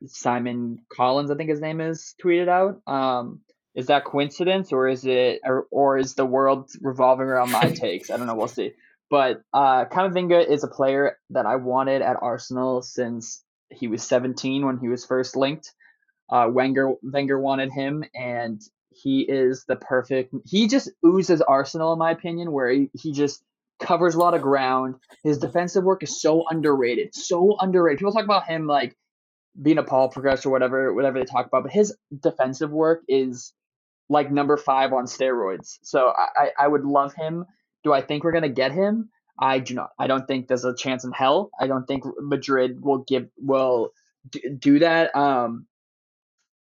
Simon 0.07 0.79
Collins, 0.89 1.31
I 1.31 1.35
think 1.35 1.49
his 1.49 1.61
name 1.61 1.81
is, 1.81 2.15
tweeted 2.23 2.47
out. 2.47 2.81
Um, 2.91 3.41
is 3.75 3.87
that 3.87 4.05
coincidence 4.05 4.73
or 4.73 4.87
is 4.87 5.05
it 5.05 5.41
or, 5.43 5.67
or 5.71 5.97
is 5.97 6.15
the 6.15 6.25
world 6.25 6.69
revolving 6.81 7.27
around 7.27 7.51
my 7.51 7.71
takes? 7.75 8.09
I 8.09 8.17
don't 8.17 8.27
know. 8.27 8.35
We'll 8.35 8.47
see. 8.47 8.73
But 9.09 9.43
uh, 9.53 9.85
Camavinga 9.85 10.47
is 10.49 10.63
a 10.63 10.69
player 10.69 11.17
that 11.31 11.45
I 11.45 11.57
wanted 11.57 12.01
at 12.01 12.17
Arsenal 12.21 12.81
since 12.81 13.43
he 13.69 13.87
was 13.87 14.03
17 14.03 14.65
when 14.65 14.77
he 14.77 14.87
was 14.87 15.05
first 15.05 15.35
linked. 15.35 15.73
Uh, 16.29 16.47
Wenger 16.49 16.93
Wenger 17.03 17.37
wanted 17.37 17.73
him, 17.73 18.05
and 18.15 18.61
he 18.93 19.21
is 19.21 19.65
the 19.67 19.75
perfect. 19.75 20.33
He 20.45 20.67
just 20.67 20.89
oozes 21.05 21.41
Arsenal, 21.41 21.93
in 21.93 21.99
my 21.99 22.11
opinion, 22.11 22.51
where 22.51 22.69
he, 22.69 22.89
he 22.93 23.11
just 23.11 23.43
covers 23.81 24.15
a 24.15 24.19
lot 24.19 24.33
of 24.33 24.41
ground. 24.41 24.95
His 25.23 25.37
defensive 25.37 25.83
work 25.83 26.03
is 26.03 26.21
so 26.21 26.45
underrated, 26.49 27.15
so 27.15 27.55
underrated. 27.59 27.99
People 27.99 28.13
talk 28.13 28.25
about 28.25 28.45
him 28.45 28.67
like 28.67 28.95
being 29.59 29.77
a 29.77 29.83
Paul 29.83 30.09
progress 30.09 30.45
or 30.45 30.49
whatever, 30.51 30.93
whatever 30.93 31.19
they 31.19 31.25
talk 31.25 31.47
about, 31.47 31.63
but 31.63 31.71
his 31.71 31.95
defensive 32.21 32.71
work 32.71 33.01
is 33.07 33.53
like 34.09 34.31
number 34.31 34.57
five 34.57 34.93
on 34.93 35.05
steroids. 35.05 35.77
So 35.83 36.13
I, 36.15 36.51
I 36.59 36.67
would 36.67 36.83
love 36.83 37.13
him 37.13 37.45
do 37.83 37.93
I 37.93 38.01
think 38.01 38.23
we're 38.23 38.31
to 38.31 38.49
get 38.49 38.71
him? 38.71 39.09
I 39.39 39.59
do 39.59 39.73
not. 39.73 39.91
I 39.97 40.07
don't 40.07 40.27
think 40.27 40.47
there's 40.47 40.65
a 40.65 40.75
chance 40.75 41.03
in 41.03 41.11
hell. 41.11 41.49
I 41.59 41.67
don't 41.67 41.85
think 41.85 42.03
Madrid 42.19 42.81
will 42.81 42.99
give 42.99 43.27
will 43.37 43.91
do 44.59 44.79
that. 44.79 45.15
Um, 45.15 45.65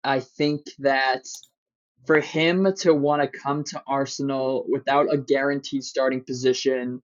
I 0.05 0.21
think 0.21 0.67
that 0.81 1.23
for 2.07 2.21
him 2.21 2.73
to 2.79 2.95
want 2.95 3.23
to 3.23 3.39
come 3.39 3.65
to 3.65 3.83
Arsenal 3.87 4.65
without 4.69 5.13
a 5.13 5.19
guaranteed 5.19 5.85
starting 5.85 6.23
position 6.25 7.03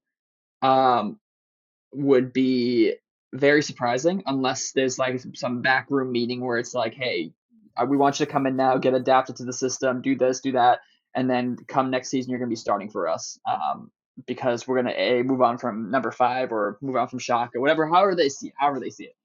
um, 0.62 1.19
would 1.93 2.33
be 2.33 2.95
very 3.35 3.62
surprising 3.62 4.23
unless 4.27 4.73
there's 4.73 4.99
like 4.99 5.21
some 5.35 5.62
backroom 5.62 6.12
meeting 6.12 6.41
where 6.41 6.59
it's 6.59 6.75
like, 6.75 6.95
hey, 6.95 7.33
uh, 7.77 7.87
we 7.87 7.97
want 7.97 8.21
you 8.21 8.27
to 8.27 8.33
come 8.33 8.47
in 8.47 8.57
now, 8.57 8.77
get 8.77 8.95
adapted 8.95 9.37
to 9.37 9.45
the 9.45 9.53
system, 9.53 10.03
do 10.03 10.17
this, 10.17 10.41
do 10.41 10.53
that, 10.53 10.81
and 11.15 11.29
then 11.29 11.57
come 11.69 11.91
next 11.91 12.11
season 12.11 12.31
you're 12.31 12.38
going 12.38 12.49
to 12.49 12.53
be 12.53 12.57
starting 12.57 12.91
for 12.91 13.09
us. 13.09 13.38
Um, 13.51 13.91
because 14.27 14.67
we're 14.69 14.77
gonna 14.77 14.95
a 14.97 15.23
move 15.23 15.41
on 15.41 15.59
from 15.59 15.91
number 15.91 16.11
five 16.11 16.53
or 16.53 16.79
move 16.81 16.97
on 16.97 17.09
from 17.09 17.19
Xhaka 17.19 17.57
or 17.57 17.61
whatever, 17.61 17.87
however 17.87 18.15
they 18.15 18.29
see, 18.29 18.53
however 18.57 18.81
they 18.81 18.91
see 18.91 19.05
it. 19.05 19.17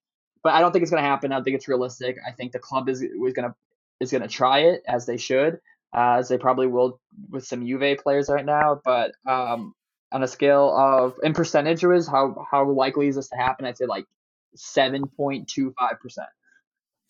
But 0.44 0.54
I 0.54 0.62
don't 0.62 0.72
think 0.72 0.84
it's 0.84 0.92
gonna 0.92 1.04
happen. 1.04 1.32
I 1.32 1.36
don't 1.36 1.44
think 1.44 1.56
it's 1.56 1.68
realistic. 1.68 2.18
I 2.26 2.32
think 2.32 2.52
the 2.52 2.60
club 2.60 2.90
is 2.90 3.04
was 3.18 3.34
gonna 3.34 3.56
is 4.00 4.12
gonna 4.12 4.28
try 4.28 4.60
it 4.60 4.84
as 4.88 5.06
they 5.06 5.18
should, 5.18 5.60
uh, 5.96 6.18
as 6.20 6.30
they 6.30 6.38
probably 6.38 6.68
will 6.68 7.00
with 7.30 7.46
some 7.46 7.66
Juve 7.66 7.98
players 8.00 8.30
right 8.30 8.46
now. 8.46 8.82
But 8.84 9.14
um, 9.26 9.74
on 10.12 10.24
a 10.24 10.28
scale 10.28 10.76
of 10.76 11.16
in 11.24 11.34
percentage 11.34 11.84
was 11.84 12.08
how 12.08 12.46
how 12.50 12.70
likely 12.70 13.08
is 13.08 13.16
this 13.16 13.30
to 13.30 13.36
happen? 13.36 13.66
I'd 13.66 13.78
say 13.78 13.86
like 13.86 14.06
seven 14.56 15.08
point 15.08 15.48
two 15.48 15.74
five 15.78 16.00
percent. 16.00 16.28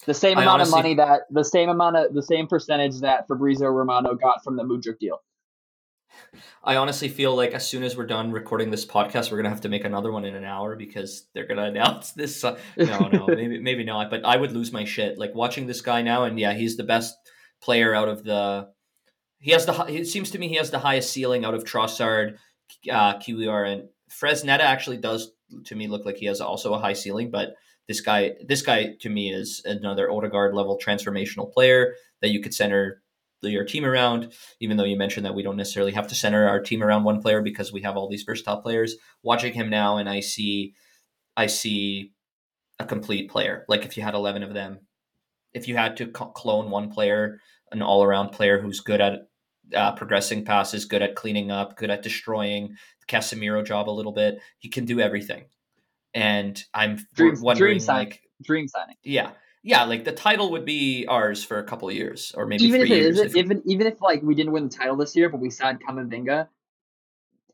The 0.06 0.13
same 0.13 0.38
amount 0.38 0.62
honestly, 0.62 0.80
of 0.80 0.84
money 0.84 0.95
that 0.95 1.21
the 1.32 1.43
same 1.43 1.69
amount 1.69 1.97
of 1.97 2.13
the 2.13 2.21
same 2.21 2.47
percentage 2.47 3.00
that 3.02 3.28
Fabrizio 3.28 3.69
Romano 3.69 4.15
got 4.15 4.43
from 4.43 4.56
the 4.56 4.63
Mudryk 4.63 5.00
deal. 5.00 5.19
I 6.63 6.76
honestly 6.76 7.10
feel 7.10 7.36
like 7.36 7.52
as 7.52 7.67
soon 7.67 7.84
as 7.84 7.96
we're 7.96 8.06
done 8.06 8.32
recording 8.32 8.72
this 8.72 8.86
podcast, 8.86 9.32
we're 9.32 9.38
gonna 9.38 9.50
have 9.50 9.62
to 9.62 9.70
make 9.70 9.86
another 9.86 10.12
one 10.12 10.26
in 10.26 10.36
an 10.36 10.43
hour 10.43 10.76
because 10.76 11.28
they're 11.34 11.48
gonna 11.48 11.63
announce 11.72 12.12
this. 12.12 12.43
Uh, 12.43 12.58
no, 12.78 13.08
no, 13.08 13.28
maybe 13.28 13.60
maybe 13.60 13.84
not. 13.84 14.10
But 14.10 14.26
I 14.26 14.38
would 14.38 14.52
lose 14.52 14.72
my 14.72 14.86
shit 14.86 15.17
like 15.17 15.34
watching 15.34 15.67
this 15.67 15.82
guy 15.82 16.02
now, 16.02 16.24
and 16.24 16.39
yeah, 16.39 16.54
he's 16.54 16.78
the 16.78 16.84
best 16.84 17.15
player 17.62 17.93
out 17.93 18.10
of 18.10 18.24
the. 18.24 18.70
He 19.39 19.52
has 19.52 19.65
the. 19.65 19.74
It 19.88 20.08
seems 20.08 20.32
to 20.32 20.39
me 20.39 20.48
he 20.48 20.56
has 20.56 20.72
the 20.72 20.80
highest 20.80 21.12
ceiling 21.12 21.46
out 21.46 21.54
of 21.54 21.63
Trossard, 21.63 22.38
uh, 22.91 23.17
Kiwior, 23.20 23.72
and 23.72 23.89
Fresneda. 24.12 24.60
Actually, 24.60 24.98
does 24.98 25.32
to 25.65 25.76
me 25.76 25.88
look 25.88 26.06
like 26.06 26.17
he 26.17 26.26
has 26.26 26.41
also 26.41 26.74
a 26.74 26.80
high 26.80 26.93
ceiling, 26.93 27.32
but 27.32 27.56
this 27.88 28.02
guy, 28.02 28.34
this 28.46 28.62
guy 28.62 28.96
to 29.00 29.10
me 29.10 29.32
is 29.32 29.62
another 29.63 30.12
Odegaard 30.12 30.54
level 30.54 30.78
transformational 30.78 31.52
player 31.52 31.96
that 32.22 32.30
you 32.30 32.41
could 32.41 32.54
center 32.54 33.02
your 33.41 33.65
team 33.65 33.86
around, 33.86 34.34
even 34.60 34.78
though 34.78 34.84
you 34.84 34.97
mentioned 34.97 35.26
that 35.26 35.36
we 35.36 35.43
don't 35.43 35.58
necessarily 35.58 35.93
have 35.93 36.08
to 36.08 36.15
center 36.15 36.47
our 36.47 36.60
team 36.60 36.82
around 36.82 37.04
one 37.04 37.21
player 37.21 37.41
because 37.41 37.71
we 37.71 37.82
have 37.82 37.97
all 37.97 38.10
these 38.10 38.23
versatile 38.23 38.62
players. 38.62 38.95
Watching 39.23 39.54
him 39.54 39.69
now, 39.69 39.97
and 39.97 40.10
I 40.10 40.21
see, 40.21 40.73
I 41.36 41.47
see 41.47 42.13
a 42.80 42.86
complete 42.86 43.30
player. 43.30 43.65
Like 43.67 43.86
if 43.86 43.97
you 43.97 44.04
had 44.04 44.13
eleven 44.13 44.43
of 44.43 44.54
them, 44.54 44.80
if 45.54 45.67
you 45.67 45.76
had 45.76 45.97
to 45.97 46.08
clone 46.08 46.69
one 46.69 46.91
player, 46.91 47.39
an 47.71 47.82
all-around 47.82 48.30
player 48.30 48.62
who's 48.62 48.80
good 48.80 49.02
at 49.02 49.28
uh, 49.76 49.91
progressing 49.93 50.45
passes, 50.45 50.86
good 50.86 51.02
at 51.02 51.15
cleaning 51.15 51.52
up, 51.52 51.76
good 51.76 51.89
at 51.89 52.04
destroying 52.04 52.69
the 53.02 53.06
Casemiro 53.08 53.65
job 53.65 53.89
a 53.89 53.91
little 53.91 54.13
bit, 54.13 54.39
he 54.60 54.69
can 54.69 54.86
do 54.86 55.00
everything. 55.00 55.45
And 56.13 56.62
I'm 56.73 56.97
dream, 57.13 57.36
wondering, 57.41 57.78
dream 57.80 57.88
like, 57.88 58.21
dream 58.41 58.67
signing. 58.67 58.95
Yeah, 59.04 59.32
yeah, 59.68 59.84
like 59.84 60.06
the 60.06 60.14
title 60.14 60.52
would 60.52 60.64
be 60.64 61.06
ours 61.10 61.44
for 61.44 61.60
a 61.60 61.64
couple 61.64 61.92
years, 61.92 62.34
or 62.38 62.46
maybe 62.46 62.64
even 62.64 62.80
if 62.80 62.90
it 62.90 62.98
years, 62.98 63.20
if, 63.20 63.36
even 63.36 63.62
even 63.66 63.86
if 63.86 64.02
like 64.02 64.22
we 64.24 64.34
didn't 64.34 64.54
win 64.54 64.70
the 64.70 64.76
title 64.76 64.96
this 64.96 65.14
year, 65.14 65.28
but 65.28 65.42
we 65.42 65.50
signed 65.50 65.82
Camavinga, 65.86 66.48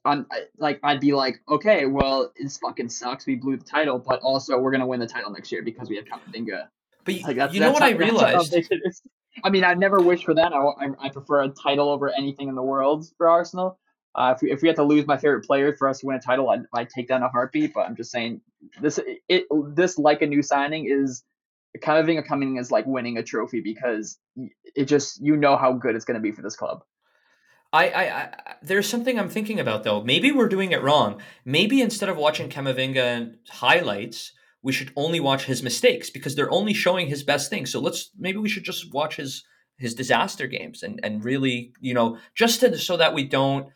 on 0.05 0.27
like 0.59 0.79
I'd 0.83 0.99
be 0.99 1.13
like, 1.13 1.41
okay, 1.49 1.87
well, 1.87 2.31
this 2.39 2.59
fucking 2.59 2.89
sucks. 2.89 3.25
We 3.25 3.35
blew 3.35 3.57
the 3.57 3.63
title, 3.63 3.97
but 3.97 4.19
also 4.19 4.59
we're 4.59 4.71
gonna 4.71 4.85
win 4.85 4.99
the 4.99 5.07
title 5.07 5.31
next 5.31 5.51
year 5.51 5.63
because 5.63 5.89
we 5.89 5.95
have 5.95 6.05
Camavinga. 6.05 6.67
But 7.03 7.21
like, 7.23 7.35
that's, 7.35 7.53
you 7.53 7.59
know 7.59 7.71
what 7.71 7.81
I 7.81 7.89
realized? 7.89 8.55
I 9.43 9.49
mean, 9.49 9.63
I 9.63 9.73
never 9.73 9.99
wish 9.99 10.23
for 10.23 10.35
that. 10.35 10.53
I, 10.53 10.57
I, 10.57 10.89
I, 10.99 11.09
prefer 11.09 11.41
a 11.41 11.49
title 11.49 11.89
over 11.89 12.09
anything 12.09 12.47
in 12.47 12.55
the 12.55 12.61
world 12.61 13.07
for 13.17 13.27
Arsenal. 13.27 13.79
Uh, 14.13 14.35
if, 14.35 14.41
we, 14.43 14.51
if 14.51 14.61
we 14.61 14.67
had 14.67 14.75
to 14.75 14.83
lose 14.83 15.07
my 15.07 15.17
favorite 15.17 15.43
player 15.43 15.73
for 15.73 15.89
us 15.89 15.99
to 15.99 16.05
win 16.05 16.15
a 16.15 16.21
title, 16.21 16.51
I'd, 16.51 16.61
I'd 16.71 16.89
take 16.89 17.07
that 17.07 17.17
in 17.17 17.23
a 17.23 17.29
heartbeat. 17.29 17.73
But 17.73 17.87
I'm 17.87 17.95
just 17.95 18.11
saying, 18.11 18.41
this 18.79 18.99
it 19.27 19.45
this 19.73 19.97
like 19.97 20.21
a 20.21 20.27
new 20.27 20.43
signing 20.43 20.85
is 20.85 21.23
kind 21.81 21.99
of 21.99 22.05
being 22.05 22.21
coming 22.23 22.57
is 22.57 22.71
like 22.71 22.85
winning 22.85 23.17
a 23.17 23.23
trophy 23.23 23.61
because 23.61 24.17
it 24.75 24.85
just 24.85 25.21
you 25.21 25.35
know 25.35 25.57
how 25.57 25.73
good 25.73 25.95
it's 25.95 26.05
going 26.05 26.15
to 26.15 26.21
be 26.21 26.31
for 26.31 26.41
this 26.41 26.55
club. 26.55 26.83
I, 27.71 27.89
I, 27.89 28.03
I, 28.03 28.55
there's 28.61 28.87
something 28.87 29.19
I'm 29.19 29.29
thinking 29.29 29.59
about 29.59 29.83
though. 29.83 30.03
Maybe 30.03 30.31
we're 30.31 30.47
doing 30.47 30.71
it 30.71 30.83
wrong. 30.83 31.19
Maybe 31.43 31.81
instead 31.81 32.07
of 32.09 32.17
watching 32.17 32.49
Camavinga 32.49 33.33
highlights, 33.49 34.31
we 34.61 34.71
should 34.71 34.91
only 34.95 35.19
watch 35.19 35.45
his 35.45 35.63
mistakes 35.63 36.09
because 36.09 36.35
they're 36.35 36.51
only 36.51 36.73
showing 36.73 37.07
his 37.07 37.23
best 37.23 37.49
things. 37.49 37.71
So 37.71 37.79
let's 37.79 38.11
maybe 38.17 38.37
we 38.37 38.49
should 38.49 38.63
just 38.63 38.93
watch 38.93 39.15
his 39.15 39.43
his 39.77 39.95
disaster 39.95 40.45
games 40.45 40.83
and 40.83 40.99
and 41.03 41.25
really 41.25 41.73
you 41.81 41.93
know 41.95 42.17
just 42.35 42.59
to, 42.59 42.77
so 42.77 42.95
that 42.97 43.15
we 43.15 43.23
don't 43.23 43.67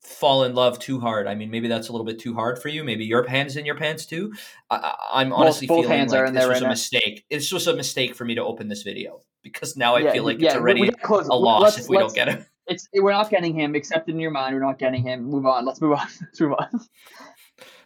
fall 0.00 0.44
in 0.44 0.54
love 0.54 0.78
too 0.78 0.98
hard. 0.98 1.26
I 1.26 1.34
mean, 1.34 1.50
maybe 1.50 1.68
that's 1.68 1.88
a 1.88 1.92
little 1.92 2.06
bit 2.06 2.18
too 2.18 2.34
hard 2.34 2.60
for 2.60 2.68
you. 2.68 2.82
Maybe 2.82 3.04
your 3.04 3.26
hands 3.26 3.56
in 3.56 3.66
your 3.66 3.76
pants 3.76 4.06
too. 4.06 4.32
I, 4.70 5.22
am 5.22 5.32
honestly 5.32 5.66
both, 5.66 5.84
both 5.84 5.86
feeling 5.86 6.08
like 6.08 6.32
this 6.32 6.46
was 6.46 6.48
right 6.48 6.62
a 6.62 6.64
now. 6.64 6.70
mistake. 6.70 7.24
It's 7.30 7.48
just 7.48 7.66
a 7.66 7.74
mistake 7.74 8.14
for 8.14 8.24
me 8.24 8.34
to 8.34 8.42
open 8.42 8.68
this 8.68 8.82
video 8.82 9.20
because 9.42 9.76
now 9.76 9.96
I 9.96 10.00
yeah, 10.00 10.12
feel 10.12 10.24
like 10.24 10.40
yeah, 10.40 10.48
it's 10.48 10.56
already 10.56 10.88
a 10.88 11.36
loss 11.36 11.62
let's, 11.62 11.78
if 11.78 11.88
we 11.88 11.98
don't 11.98 12.14
get 12.14 12.28
him. 12.28 12.46
It's 12.66 12.88
we're 12.94 13.10
not 13.10 13.30
getting 13.30 13.52
him. 13.52 13.74
Accept 13.74 14.08
it 14.08 14.12
in 14.12 14.20
your 14.20 14.30
mind. 14.30 14.54
We're 14.54 14.62
not 14.62 14.78
getting 14.78 15.02
him. 15.02 15.24
Move 15.24 15.44
on. 15.44 15.64
Let's 15.64 15.80
move 15.80 15.94
on. 15.94 16.06
Let's 16.20 16.40
move 16.40 16.52
on. 16.52 16.80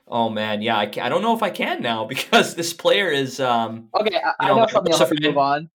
Oh 0.06 0.28
man, 0.28 0.60
yeah, 0.60 0.76
I, 0.76 0.82
I 0.82 1.08
don't 1.08 1.22
know 1.22 1.34
if 1.34 1.42
I 1.42 1.48
can 1.48 1.80
now 1.80 2.04
because 2.14 2.54
this 2.54 2.74
player 2.74 3.08
is. 3.08 3.40
um 3.40 3.88
Okay, 3.98 4.16
I, 4.16 4.32
I 4.40 4.48
know, 4.48 4.56
know 4.56 4.66
something 4.66 4.90
will 4.90 4.98
help 4.98 5.12
you 5.18 5.28
move 5.28 5.38
on. 5.38 5.70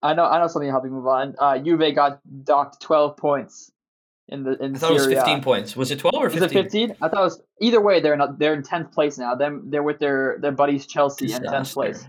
I 0.00 0.14
know 0.14 0.26
I 0.26 0.38
know 0.38 0.46
something 0.46 0.68
will 0.68 0.74
help 0.74 0.84
you 0.84 0.90
move 0.90 1.08
on. 1.08 1.34
Uh, 1.40 1.58
Juve 1.58 1.92
got 1.92 2.20
docked 2.44 2.80
twelve 2.80 3.16
points 3.16 3.72
in 4.28 4.44
the 4.44 4.62
in 4.62 4.76
I 4.76 4.78
thought 4.78 4.90
it 4.92 4.94
was 4.94 5.06
fifteen 5.06 5.42
points. 5.42 5.76
Was 5.76 5.90
it 5.90 5.98
twelve 5.98 6.22
or 6.22 6.30
fifteen? 6.30 6.42
Was 6.42 6.52
it 6.52 6.62
fifteen? 6.62 6.96
I 7.00 7.08
thought 7.08 7.20
it 7.20 7.24
was 7.24 7.42
either 7.60 7.80
way. 7.80 8.00
They're 8.00 8.16
not. 8.16 8.38
They're 8.38 8.54
in 8.54 8.62
tenth 8.62 8.92
place 8.92 9.18
now. 9.18 9.34
Them 9.34 9.64
they're 9.70 9.82
with 9.82 9.98
their 9.98 10.38
their 10.40 10.52
buddies 10.52 10.86
Chelsea 10.86 11.26
disaster. 11.26 11.46
in 11.46 11.52
tenth 11.52 11.72
place. 11.72 12.06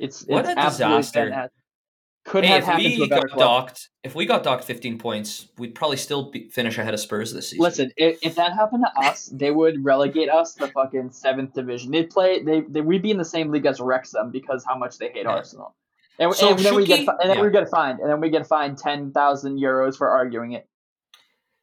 It's 0.00 0.24
what 0.26 0.46
it's 0.46 0.58
a 0.58 0.64
disaster. 0.70 1.50
Could 2.28 2.44
hey, 2.44 2.50
have 2.50 2.64
happened 2.64 2.94
to 2.94 3.02
a 3.04 3.08
better 3.08 3.26
got 3.26 3.30
club. 3.30 3.66
docked, 3.66 3.88
if 4.04 4.14
we 4.14 4.26
got 4.26 4.42
docked 4.42 4.64
15 4.64 4.98
points, 4.98 5.48
we'd 5.56 5.74
probably 5.74 5.96
still 5.96 6.30
be, 6.30 6.50
finish 6.50 6.76
ahead 6.76 6.92
of 6.92 7.00
Spurs 7.00 7.32
this 7.32 7.48
season. 7.48 7.62
Listen, 7.62 7.90
if, 7.96 8.18
if 8.22 8.34
that 8.34 8.52
happened 8.52 8.84
to 8.84 9.06
us, 9.06 9.30
they 9.32 9.50
would 9.50 9.82
relegate 9.82 10.28
us 10.28 10.52
to 10.56 10.66
fucking 10.66 11.10
seventh 11.10 11.54
division. 11.54 11.90
They'd 11.90 12.10
play. 12.10 12.42
They, 12.42 12.60
they 12.68 12.82
we'd 12.82 13.00
be 13.00 13.10
in 13.10 13.16
the 13.16 13.24
same 13.24 13.50
league 13.50 13.64
as 13.64 13.80
Wrexham 13.80 14.30
because 14.30 14.62
how 14.62 14.76
much 14.76 14.98
they 14.98 15.08
hate 15.08 15.24
yeah. 15.24 15.30
Arsenal. 15.30 15.74
And, 16.18 16.34
so 16.34 16.50
and 16.50 16.58
then 16.58 16.74
we 16.74 16.84
get 16.84 16.98
and 16.98 17.30
then 17.30 17.38
yeah. 17.38 17.42
we 17.42 17.50
get 17.50 17.70
fined, 17.70 18.00
and 18.00 18.10
then 18.10 18.20
we 18.20 18.28
get 18.28 18.46
fined 18.46 18.76
ten 18.76 19.12
thousand 19.12 19.58
euros 19.58 19.96
for 19.96 20.08
arguing 20.08 20.52
it. 20.52 20.67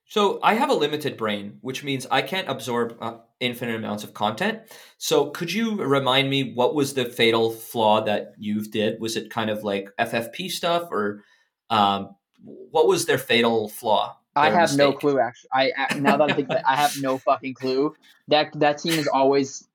So 0.07 0.39
I 0.43 0.53
have 0.53 0.69
a 0.69 0.73
limited 0.73 1.17
brain, 1.17 1.57
which 1.61 1.83
means 1.83 2.05
I 2.11 2.21
can't 2.21 2.47
absorb 2.47 2.95
uh, 3.01 3.17
infinite 3.39 3.75
amounts 3.75 4.03
of 4.03 4.13
content. 4.13 4.59
So 4.97 5.31
could 5.31 5.51
you 5.51 5.81
remind 5.81 6.29
me 6.29 6.53
what 6.53 6.75
was 6.75 6.93
the 6.93 7.05
fatal 7.05 7.51
flaw 7.51 8.01
that 8.01 8.33
you 8.37 8.61
did? 8.61 8.99
Was 8.99 9.17
it 9.17 9.31
kind 9.31 9.49
of 9.49 9.63
like 9.63 9.89
FFP 9.99 10.51
stuff, 10.51 10.89
or 10.91 11.23
um, 11.69 12.15
what 12.43 12.87
was 12.87 13.07
their 13.07 13.17
fatal 13.17 13.67
flaw? 13.67 14.17
I 14.35 14.49
have 14.49 14.69
mistake? 14.69 14.77
no 14.77 14.93
clue. 14.93 15.19
Actually, 15.19 15.49
I 15.53 15.71
now 15.99 16.17
that 16.17 16.31
I 16.31 16.33
think 16.33 16.49
that 16.49 16.67
I 16.67 16.75
have 16.75 17.01
no 17.01 17.17
fucking 17.17 17.55
clue. 17.55 17.95
That 18.27 18.51
that 18.59 18.77
team 18.77 18.93
is 18.93 19.07
always 19.07 19.67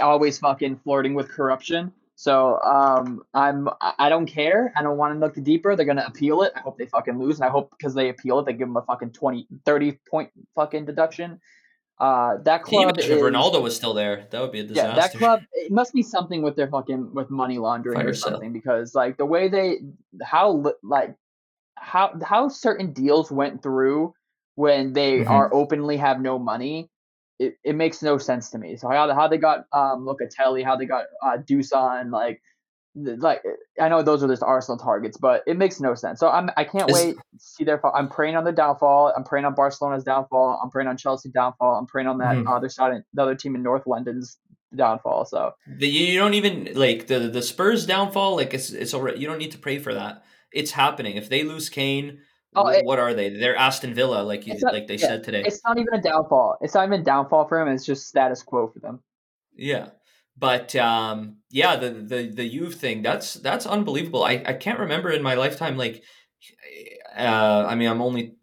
always 0.00 0.38
fucking 0.38 0.76
flirting 0.84 1.14
with 1.14 1.28
corruption. 1.28 1.92
So 2.18 2.60
um, 2.62 3.22
I'm 3.32 3.68
I 3.80 4.08
don't 4.08 4.26
care. 4.26 4.72
I 4.74 4.82
don't 4.82 4.96
want 4.98 5.14
to 5.14 5.20
look 5.20 5.40
deeper. 5.44 5.76
They're 5.76 5.86
gonna 5.86 6.04
appeal 6.04 6.42
it. 6.42 6.52
I 6.56 6.58
hope 6.58 6.76
they 6.76 6.86
fucking 6.86 7.16
lose, 7.16 7.36
and 7.36 7.44
I 7.44 7.48
hope 7.48 7.70
because 7.78 7.94
they 7.94 8.08
appeal 8.08 8.40
it, 8.40 8.46
they 8.46 8.54
give 8.54 8.66
them 8.66 8.76
a 8.76 8.82
fucking 8.82 9.12
20, 9.12 9.46
30 9.64 10.00
point 10.10 10.30
fucking 10.56 10.84
deduction. 10.84 11.40
Uh, 12.00 12.38
that 12.38 12.64
club. 12.64 12.98
If 12.98 13.06
Ronaldo 13.06 13.62
was 13.62 13.76
still 13.76 13.94
there, 13.94 14.26
that 14.30 14.40
would 14.40 14.50
be 14.50 14.58
a 14.58 14.62
disaster. 14.64 14.88
Yeah, 14.88 14.94
that 14.96 15.16
club. 15.16 15.42
It 15.52 15.70
must 15.70 15.94
be 15.94 16.02
something 16.02 16.42
with 16.42 16.56
their 16.56 16.66
fucking 16.66 17.14
with 17.14 17.30
money 17.30 17.58
laundering 17.58 18.00
Fire 18.00 18.08
or 18.08 18.14
something 18.14 18.52
because 18.52 18.96
like 18.96 19.16
the 19.16 19.24
way 19.24 19.46
they 19.48 19.76
how 20.20 20.64
like 20.82 21.14
how 21.76 22.18
how 22.24 22.48
certain 22.48 22.92
deals 22.92 23.30
went 23.30 23.62
through 23.62 24.12
when 24.56 24.92
they 24.92 25.20
mm-hmm. 25.20 25.30
are 25.30 25.54
openly 25.54 25.96
have 25.96 26.20
no 26.20 26.36
money 26.36 26.90
it, 27.38 27.56
it 27.64 27.74
makes 27.74 28.02
no 28.02 28.18
sense 28.18 28.50
to 28.50 28.58
me. 28.58 28.76
So 28.76 28.88
how 28.88 29.12
how 29.14 29.28
they 29.28 29.38
got 29.38 29.66
um 29.72 30.06
Locatelli, 30.06 30.64
how 30.64 30.76
they 30.76 30.86
got 30.86 31.04
uh 31.22 31.38
Dusan, 31.38 32.10
like 32.10 32.40
like 32.94 33.42
I 33.80 33.88
know 33.88 34.02
those 34.02 34.22
are 34.22 34.28
just 34.28 34.42
Arsenal 34.42 34.78
targets, 34.78 35.16
but 35.16 35.42
it 35.46 35.56
makes 35.56 35.80
no 35.80 35.94
sense. 35.94 36.20
So 36.20 36.28
I'm 36.28 36.50
I 36.56 36.64
can't 36.64 36.90
wait 36.90 37.16
to 37.16 37.22
see 37.38 37.64
their. 37.64 37.80
I'm 37.94 38.08
praying 38.08 38.36
on 38.36 38.44
the 38.44 38.52
downfall. 38.52 39.12
I'm 39.16 39.24
praying 39.24 39.44
on 39.44 39.54
Barcelona's 39.54 40.04
downfall. 40.04 40.60
I'm 40.62 40.70
praying 40.70 40.88
on 40.88 40.96
Chelsea 40.96 41.30
downfall. 41.30 41.76
I'm 41.76 41.86
praying 41.86 42.08
on 42.08 42.18
that 42.18 42.36
mm-hmm. 42.36 42.48
other 42.48 42.68
side, 42.68 43.02
the 43.12 43.22
other 43.22 43.34
team 43.34 43.54
in 43.54 43.62
North 43.62 43.86
London's 43.86 44.38
downfall. 44.74 45.26
So 45.26 45.52
the, 45.66 45.86
you 45.86 46.18
don't 46.18 46.34
even 46.34 46.70
like 46.74 47.06
the 47.06 47.20
the 47.20 47.42
Spurs 47.42 47.86
downfall. 47.86 48.36
Like 48.36 48.54
it's 48.54 48.70
it's 48.70 48.94
already 48.94 49.20
you 49.20 49.26
don't 49.26 49.38
need 49.38 49.52
to 49.52 49.58
pray 49.58 49.78
for 49.78 49.94
that. 49.94 50.24
It's 50.52 50.72
happening. 50.72 51.16
If 51.16 51.28
they 51.28 51.44
lose 51.44 51.68
Kane, 51.68 52.20
Oh, 52.54 52.66
it, 52.68 52.84
what 52.84 52.98
are 52.98 53.14
they? 53.14 53.28
They're 53.30 53.56
Aston 53.56 53.94
Villa, 53.94 54.22
like 54.22 54.46
you, 54.46 54.54
not, 54.58 54.72
like 54.72 54.86
they 54.86 54.96
yeah, 54.96 55.06
said 55.06 55.24
today. 55.24 55.42
It's 55.44 55.60
not 55.64 55.78
even 55.78 55.92
a 55.92 56.00
downfall. 56.00 56.56
It's 56.60 56.74
not 56.74 56.86
even 56.86 57.00
a 57.00 57.04
downfall 57.04 57.46
for 57.46 57.60
him. 57.60 57.68
It's 57.68 57.84
just 57.84 58.08
status 58.08 58.42
quo 58.42 58.68
for 58.68 58.80
them. 58.80 59.00
Yeah, 59.54 59.90
but 60.36 60.74
um, 60.76 61.38
yeah, 61.50 61.76
the 61.76 61.90
the 61.90 62.30
the 62.34 62.44
youth 62.44 62.76
thing 62.76 63.02
that's 63.02 63.34
that's 63.34 63.66
unbelievable. 63.66 64.24
I 64.24 64.42
I 64.46 64.54
can't 64.54 64.78
remember 64.78 65.10
in 65.10 65.22
my 65.22 65.34
lifetime 65.34 65.76
like, 65.76 66.02
uh, 67.16 67.66
I 67.68 67.74
mean 67.74 67.90
I'm 67.90 68.00
only 68.00 68.36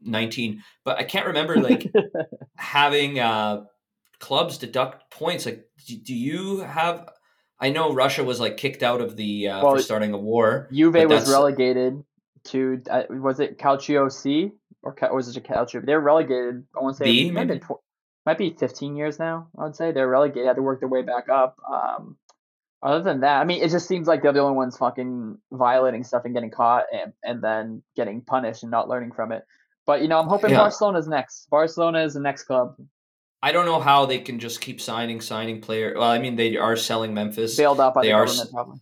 nineteen, 0.00 0.62
but 0.84 0.98
I 0.98 1.04
can't 1.04 1.26
remember 1.26 1.56
like 1.58 1.92
having 2.56 3.20
uh 3.20 3.64
clubs 4.20 4.56
deduct 4.56 5.10
points. 5.10 5.44
Like, 5.44 5.64
do, 5.86 5.96
do 5.98 6.14
you 6.14 6.60
have? 6.60 7.10
I 7.60 7.70
know 7.70 7.92
Russia 7.92 8.24
was 8.24 8.40
like 8.40 8.56
kicked 8.56 8.82
out 8.82 9.02
of 9.02 9.16
the 9.16 9.48
uh, 9.48 9.62
well, 9.62 9.76
for 9.76 9.82
starting 9.82 10.14
a 10.14 10.18
war. 10.18 10.68
Juve 10.72 10.94
was 10.94 11.30
relegated 11.30 12.02
to 12.44 12.82
uh, 12.90 13.02
was 13.10 13.40
it 13.40 13.58
Calcio 13.58 14.10
C 14.10 14.50
or, 14.82 14.96
was 15.12 15.36
it 15.36 15.44
Calcio? 15.44 15.84
They're 15.84 16.00
relegated. 16.00 16.64
I 16.76 16.82
want 16.82 16.96
to 16.96 17.04
say 17.04 17.04
B, 17.04 17.30
might, 17.30 17.48
be 17.48 17.58
tw- 17.58 17.82
might 18.26 18.38
be 18.38 18.54
15 18.58 18.96
years 18.96 19.18
now. 19.18 19.48
I 19.58 19.64
would 19.64 19.76
say 19.76 19.92
they're 19.92 20.08
relegated. 20.08 20.46
Had 20.46 20.56
to 20.56 20.62
work 20.62 20.80
their 20.80 20.88
way 20.88 21.02
back 21.02 21.28
up. 21.28 21.56
Um, 21.70 22.16
other 22.82 23.02
than 23.02 23.20
that, 23.20 23.40
I 23.40 23.44
mean, 23.44 23.62
it 23.62 23.70
just 23.70 23.86
seems 23.86 24.08
like 24.08 24.22
they're 24.22 24.32
the 24.32 24.40
only 24.40 24.56
ones 24.56 24.76
fucking 24.76 25.38
violating 25.52 26.02
stuff 26.02 26.24
and 26.24 26.34
getting 26.34 26.50
caught 26.50 26.84
and, 26.92 27.12
and 27.22 27.42
then 27.42 27.82
getting 27.94 28.22
punished 28.22 28.64
and 28.64 28.72
not 28.72 28.88
learning 28.88 29.12
from 29.12 29.30
it. 29.30 29.44
But 29.86 30.02
you 30.02 30.08
know, 30.08 30.18
I'm 30.18 30.28
hoping 30.28 30.50
yeah. 30.50 30.58
Barcelona's 30.58 31.06
next. 31.06 31.48
Barcelona 31.48 32.02
is 32.02 32.14
the 32.14 32.20
next 32.20 32.44
club. 32.44 32.76
I 33.42 33.50
don't 33.50 33.66
know 33.66 33.80
how 33.80 34.06
they 34.06 34.18
can 34.18 34.38
just 34.38 34.60
keep 34.60 34.80
signing, 34.80 35.20
signing 35.20 35.60
player. 35.60 35.94
Well, 35.96 36.08
I 36.08 36.18
mean, 36.18 36.36
they 36.36 36.56
are 36.56 36.76
selling 36.76 37.12
Memphis. 37.12 37.56
Bailed 37.56 37.80
out 37.80 37.94
by 37.94 38.02
they 38.02 38.08
the 38.08 38.14
are, 38.14 38.26
government, 38.26 38.50
probably. 38.52 38.80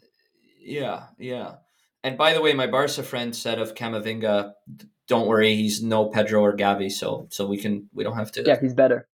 Yeah, 0.61 1.04
yeah. 1.18 1.54
And 2.03 2.16
by 2.16 2.32
the 2.32 2.40
way, 2.40 2.55
my 2.55 2.66
Barca 2.66 3.03
friend 3.03 3.36
said 3.36 3.59
of 3.59 3.74
Camavinga, 3.74 4.53
don't 5.07 5.26
worry, 5.26 5.55
he's 5.55 5.82
no 5.82 6.07
Pedro 6.07 6.42
or 6.42 6.57
Gavi, 6.57 6.90
so 6.90 7.26
so 7.30 7.46
we 7.46 7.59
can 7.59 7.88
we 7.92 8.05
don't 8.05 8.16
have 8.16 8.32
to. 8.32 8.42
Yeah, 8.44 8.59
he's 8.61 8.74
better. 8.74 9.09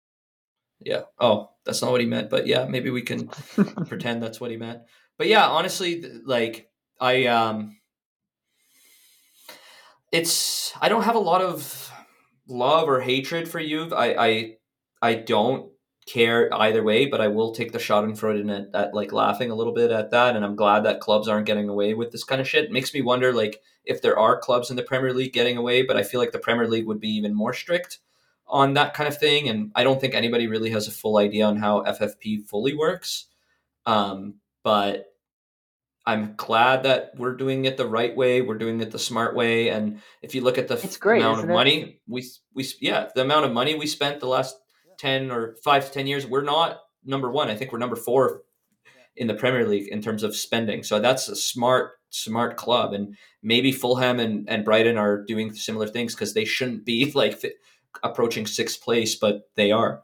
Yeah. 0.81 1.03
Oh, 1.19 1.51
that's 1.65 1.83
not 1.83 1.91
what 1.91 2.01
he 2.01 2.07
meant, 2.07 2.31
but 2.31 2.47
yeah, 2.47 2.67
maybe 2.67 2.91
we 2.91 3.03
can 3.03 3.29
pretend 3.87 4.23
that's 4.23 4.41
what 4.41 4.51
he 4.51 4.57
meant. 4.57 4.83
But 5.19 5.27
yeah, 5.27 5.47
honestly, 5.47 6.05
like 6.25 6.71
I 7.01 7.27
um, 7.27 7.79
it's 10.13 10.73
I 10.81 10.89
don't 10.89 11.03
have 11.03 11.17
a 11.17 11.21
lot 11.21 11.41
of 11.41 11.93
love 12.47 12.89
or 12.89 13.01
hatred 13.01 13.49
for 13.49 13.61
you. 13.61 13.93
I 13.95 14.27
I 14.27 14.57
I 15.03 15.15
don't 15.15 15.73
care 16.07 16.53
either 16.55 16.83
way, 16.83 17.07
but 17.07 17.21
I 17.21 17.29
will 17.29 17.53
take 17.53 17.73
the 17.73 17.79
Schadenfreude 17.79 18.49
at, 18.57 18.75
at 18.75 18.95
like 18.95 19.13
laughing 19.13 19.51
a 19.51 19.55
little 19.55 19.73
bit 19.73 19.91
at 19.91 20.13
that. 20.13 20.37
And 20.37 20.45
I'm 20.45 20.57
glad 20.57 20.85
that 20.85 21.01
clubs 21.01 21.29
aren't 21.29 21.47
getting 21.47 21.69
away 21.69 21.95
with 21.95 22.13
this 22.13 22.25
kind 22.25 22.41
of 22.41 22.49
shit. 22.49 22.65
It 22.65 22.73
makes 22.73 22.95
me 22.95 23.03
wonder 23.03 23.33
like 23.33 23.61
if 23.85 24.03
there 24.03 24.19
are 24.19 24.39
clubs 24.39 24.71
in 24.71 24.77
the 24.77 24.83
Premier 24.83 25.13
League 25.13 25.33
getting 25.33 25.57
away, 25.57 25.83
but 25.83 25.97
I 25.97 26.05
feel 26.05 26.21
like 26.21 26.33
the 26.33 26.39
Premier 26.39 26.69
League 26.69 26.87
would 26.87 27.01
be 27.01 27.11
even 27.11 27.35
more 27.35 27.53
strict 27.53 27.99
on 28.47 28.75
that 28.75 28.95
kind 28.95 29.09
of 29.09 29.19
thing. 29.19 29.49
And 29.49 29.73
I 29.75 29.83
don't 29.83 30.01
think 30.01 30.15
anybody 30.15 30.47
really 30.47 30.71
has 30.71 30.87
a 30.87 30.93
full 30.93 31.19
idea 31.19 31.45
on 31.45 31.57
how 31.57 31.83
FFP 31.83 32.47
fully 32.47 32.75
works. 32.75 33.27
Um, 33.85 34.35
but 34.63 35.07
I'm 36.07 36.35
glad 36.37 36.85
that 36.85 37.13
we're 37.17 37.35
doing 37.35 37.65
it 37.65 37.77
the 37.77 37.87
right 37.87 38.17
way. 38.17 38.41
We're 38.41 38.59
doing 38.59 38.81
it 38.81 38.93
the 38.93 38.99
smart 38.99 39.35
way. 39.35 39.71
And 39.71 40.01
if 40.23 40.37
you 40.37 40.41
look 40.41 40.57
at 40.57 40.69
the 40.69 40.97
great, 41.01 41.21
amount 41.21 41.41
of 41.41 41.49
money 41.49 42.01
we 42.07 42.25
we 42.55 42.65
yeah, 42.81 43.09
the 43.15 43.23
amount 43.23 43.45
of 43.45 43.53
money 43.53 43.75
we 43.75 43.89
spent 43.89 44.21
the 44.21 44.29
last 44.29 44.57
10 44.99 45.31
or 45.31 45.57
5 45.63 45.87
to 45.87 45.93
10 45.93 46.07
years 46.07 46.27
we're 46.27 46.43
not 46.43 46.81
number 47.05 47.31
1 47.31 47.49
i 47.49 47.55
think 47.55 47.73
we're 47.73 47.79
number 47.79 47.97
4 47.97 48.43
in 49.17 49.27
the 49.27 49.35
premier 49.35 49.67
league 49.67 49.89
in 49.89 50.03
terms 50.03 50.23
of 50.23 50.37
spending. 50.37 50.83
So 50.83 50.99
that's 51.01 51.29
a 51.29 51.37
smart 51.37 51.93
smart 52.11 52.57
club. 52.57 52.93
And 52.93 53.17
maybe 53.43 53.73
fulham 53.73 54.21
and, 54.21 54.49
and 54.49 54.65
brighton 54.65 54.97
are 54.97 55.23
doing 55.25 55.53
similar 55.55 55.87
things 55.87 56.15
because 56.15 56.35
they 56.35 56.45
shouldn't 56.45 56.85
be 56.85 57.11
like 57.15 57.45
approaching 58.03 58.47
sixth 58.47 58.83
place 58.83 59.15
but 59.15 59.49
they 59.57 59.73
are. 59.73 60.03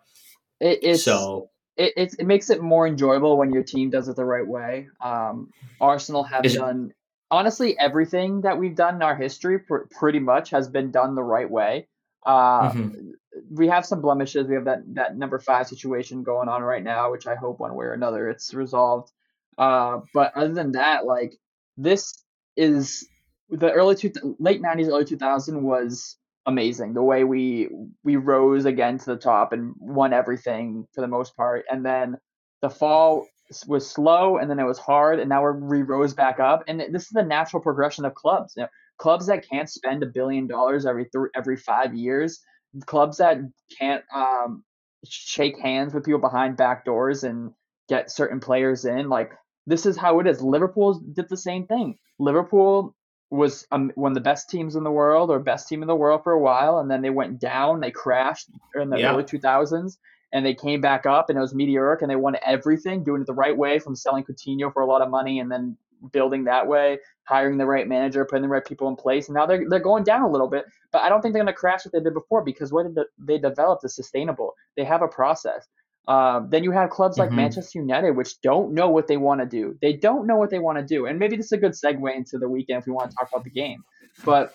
It, 0.61 0.79
it's 0.83 1.05
so 1.05 1.51
it, 1.77 1.93
it, 1.97 2.15
it 2.19 2.27
makes 2.27 2.51
it 2.51 2.63
more 2.63 2.87
enjoyable 2.87 3.37
when 3.37 3.53
your 3.53 3.63
team 3.63 3.91
does 3.91 4.09
it 4.09 4.17
the 4.17 4.25
right 4.25 4.47
way. 4.47 4.89
Um, 5.01 5.51
arsenal 5.81 6.23
have 6.25 6.45
Is 6.45 6.55
done 6.55 6.93
honestly 7.31 7.79
everything 7.79 8.43
that 8.43 8.59
we've 8.59 8.77
done 8.77 8.97
in 8.97 9.03
our 9.03 9.17
history 9.17 9.59
pr- 9.59 9.87
pretty 9.91 10.19
much 10.19 10.51
has 10.51 10.69
been 10.69 10.91
done 10.91 11.15
the 11.15 11.23
right 11.23 11.51
way. 11.51 11.89
Uh, 12.25 12.71
mm-hmm 12.71 13.11
we 13.51 13.69
have 13.69 13.87
some 13.87 14.01
blemishes. 14.01 14.47
We 14.47 14.55
have 14.55 14.65
that 14.67 14.83
that 14.95 15.17
number 15.17 15.39
five 15.39 15.67
situation 15.67 16.23
going 16.23 16.49
on 16.49 16.63
right 16.63 16.83
now, 16.83 17.11
which 17.11 17.27
I 17.27 17.35
hope 17.35 17.61
one 17.61 17.75
way 17.75 17.87
or 17.87 17.93
another 17.93 18.29
it's 18.29 18.55
resolved. 18.55 19.11
Uh, 19.59 20.01
but 20.15 20.37
other 20.37 20.53
than 20.53 20.73
that, 20.73 21.05
like 21.07 21.39
this 21.77 22.23
is 22.57 23.07
the 23.49 23.73
early 23.73 23.95
two 23.95 24.13
late 24.39 24.61
nineties, 24.61 24.89
early 24.89 25.05
two 25.05 25.17
thousand 25.17 25.63
was 25.63 26.17
amazing. 26.47 26.95
The 26.95 27.03
way 27.03 27.25
we 27.25 27.69
we 28.05 28.17
rose 28.17 28.65
again 28.65 28.99
to 28.99 29.07
the 29.07 29.17
top 29.17 29.53
and 29.53 29.75
won 29.79 30.13
everything 30.13 30.87
for 30.95 31.01
the 31.01 31.09
most 31.09 31.37
part, 31.37 31.65
and 31.71 31.85
then 31.85 32.17
the 32.61 32.71
fall 32.71 33.27
was 33.67 33.89
slow 33.89 34.39
and 34.39 34.49
then 34.51 34.59
it 34.59 34.65
was 34.65 34.79
hard 34.79 35.21
and 35.21 35.29
now 35.29 35.47
we 35.51 35.83
rose 35.83 36.15
back 36.15 36.41
up 36.41 36.65
and 36.69 36.81
this 36.81 37.03
is 37.03 37.11
the 37.13 37.23
natural 37.23 37.63
progression 37.63 38.07
of 38.07 38.15
clubs 38.15 38.55
you 38.57 38.63
know, 38.63 38.69
clubs 38.97 39.27
that 39.27 39.47
can't 39.47 39.69
spend 39.69 40.03
a 40.03 40.07
billion 40.07 40.47
dollars 40.47 40.87
every 40.87 41.05
th- 41.05 41.31
every 41.37 41.57
five 41.57 41.95
years 41.95 42.41
clubs 42.87 43.19
that 43.19 43.39
can't 43.79 44.05
um, 44.15 44.65
shake 45.05 45.59
hands 45.59 45.95
with 45.95 46.05
people 46.05 46.21
behind 46.21 46.57
back 46.57 46.85
doors 46.85 47.25
and 47.25 47.53
get 47.89 48.11
certain 48.11 48.41
players 48.41 48.85
in 48.85 49.09
like 49.09 49.33
this 49.67 49.87
is 49.87 49.97
how 49.97 50.21
it 50.21 50.27
is 50.27 50.41
liverpool 50.41 51.01
did 51.13 51.29
the 51.29 51.37
same 51.37 51.67
thing 51.67 51.99
liverpool 52.19 52.95
was 53.31 53.67
um, 53.73 53.91
one 53.95 54.13
of 54.13 54.15
the 54.15 54.21
best 54.21 54.49
teams 54.49 54.77
in 54.77 54.85
the 54.85 54.91
world 54.91 55.31
or 55.31 55.39
best 55.39 55.69
team 55.69 55.83
in 55.83 55.89
the 55.89 55.95
world 55.95 56.23
for 56.23 56.33
a 56.33 56.39
while 56.39 56.79
and 56.79 56.91
then 56.91 57.03
they 57.03 57.11
went 57.11 57.41
down 57.41 57.81
they 57.81 57.91
crashed 57.91 58.49
in 58.75 58.91
the 58.91 58.99
yeah. 58.99 59.13
early 59.13 59.25
2000s 59.25 59.97
and 60.33 60.45
they 60.47 60.55
came 60.55 60.81
back 60.81 61.07
up 61.07 61.29
and 61.29 61.39
it 61.39 61.43
was 61.43 61.55
meteoric 61.55 62.01
and 62.03 62.11
they 62.11 62.17
won 62.17 62.37
everything, 62.45 63.05
doing 63.05 63.21
it 63.21 63.27
the 63.27 63.35
right 63.35 63.57
way 63.57 63.79
from 63.79 63.95
selling 63.95 64.25
Coutinho 64.25 64.73
for 64.73 64.83
a 64.83 64.87
lot 64.87 65.03
of 65.03 65.11
money 65.11 65.39
and 65.39 65.51
then 65.51 65.77
building 66.11 66.45
that 66.45 66.67
way, 66.67 66.99
hiring 67.25 67.59
the 67.59 67.67
right 67.67 67.87
manager, 67.87 68.25
putting 68.25 68.43
the 68.43 68.49
right 68.49 68.65
people 68.65 68.89
in 68.89 68.97
place. 68.97 69.29
And 69.29 69.35
now 69.35 69.47
they're 69.47 69.69
they're 69.69 69.81
going 69.81 70.05
down 70.05 70.23
a 70.23 70.31
little 70.31 70.49
bit, 70.49 70.65
but 70.91 71.03
I 71.03 71.09
don't 71.09 71.23
think 71.23 71.35
they're 71.35 71.43
going 71.43 71.55
to 71.55 71.59
crash 71.59 71.85
what 71.85 71.93
they 71.93 72.01
did 72.01 72.15
before 72.15 72.43
because 72.43 72.73
what 72.73 72.87
they 73.19 73.39
developed 73.39 73.85
is 73.85 73.95
sustainable. 73.95 74.55
They 74.77 74.85
have 74.85 75.03
a 75.03 75.09
process. 75.09 75.67
Um, 76.09 76.49
then 76.51 76.65
you 76.65 76.73
have 76.73 76.91
clubs 76.91 77.17
like 77.17 77.29
mm-hmm. 77.29 77.37
Manchester 77.37 77.79
United, 77.79 78.13
which 78.13 78.41
don't 78.41 78.75
know 78.75 78.89
what 78.89 79.07
they 79.07 79.17
want 79.17 79.41
to 79.41 79.47
do. 79.47 79.79
They 79.81 79.93
don't 79.93 80.27
know 80.27 80.37
what 80.37 80.51
they 80.51 80.59
want 80.59 80.79
to 80.79 80.85
do, 80.85 81.07
and 81.07 81.19
maybe 81.19 81.37
this 81.37 81.47
is 81.47 81.53
a 81.53 81.59
good 81.59 81.73
segue 81.73 82.15
into 82.15 82.39
the 82.39 82.49
weekend 82.49 82.81
if 82.81 82.87
we 82.87 82.93
want 82.93 83.11
to 83.11 83.17
talk 83.17 83.29
about 83.33 83.45
the 83.45 83.51
game. 83.51 83.85
But 84.25 84.55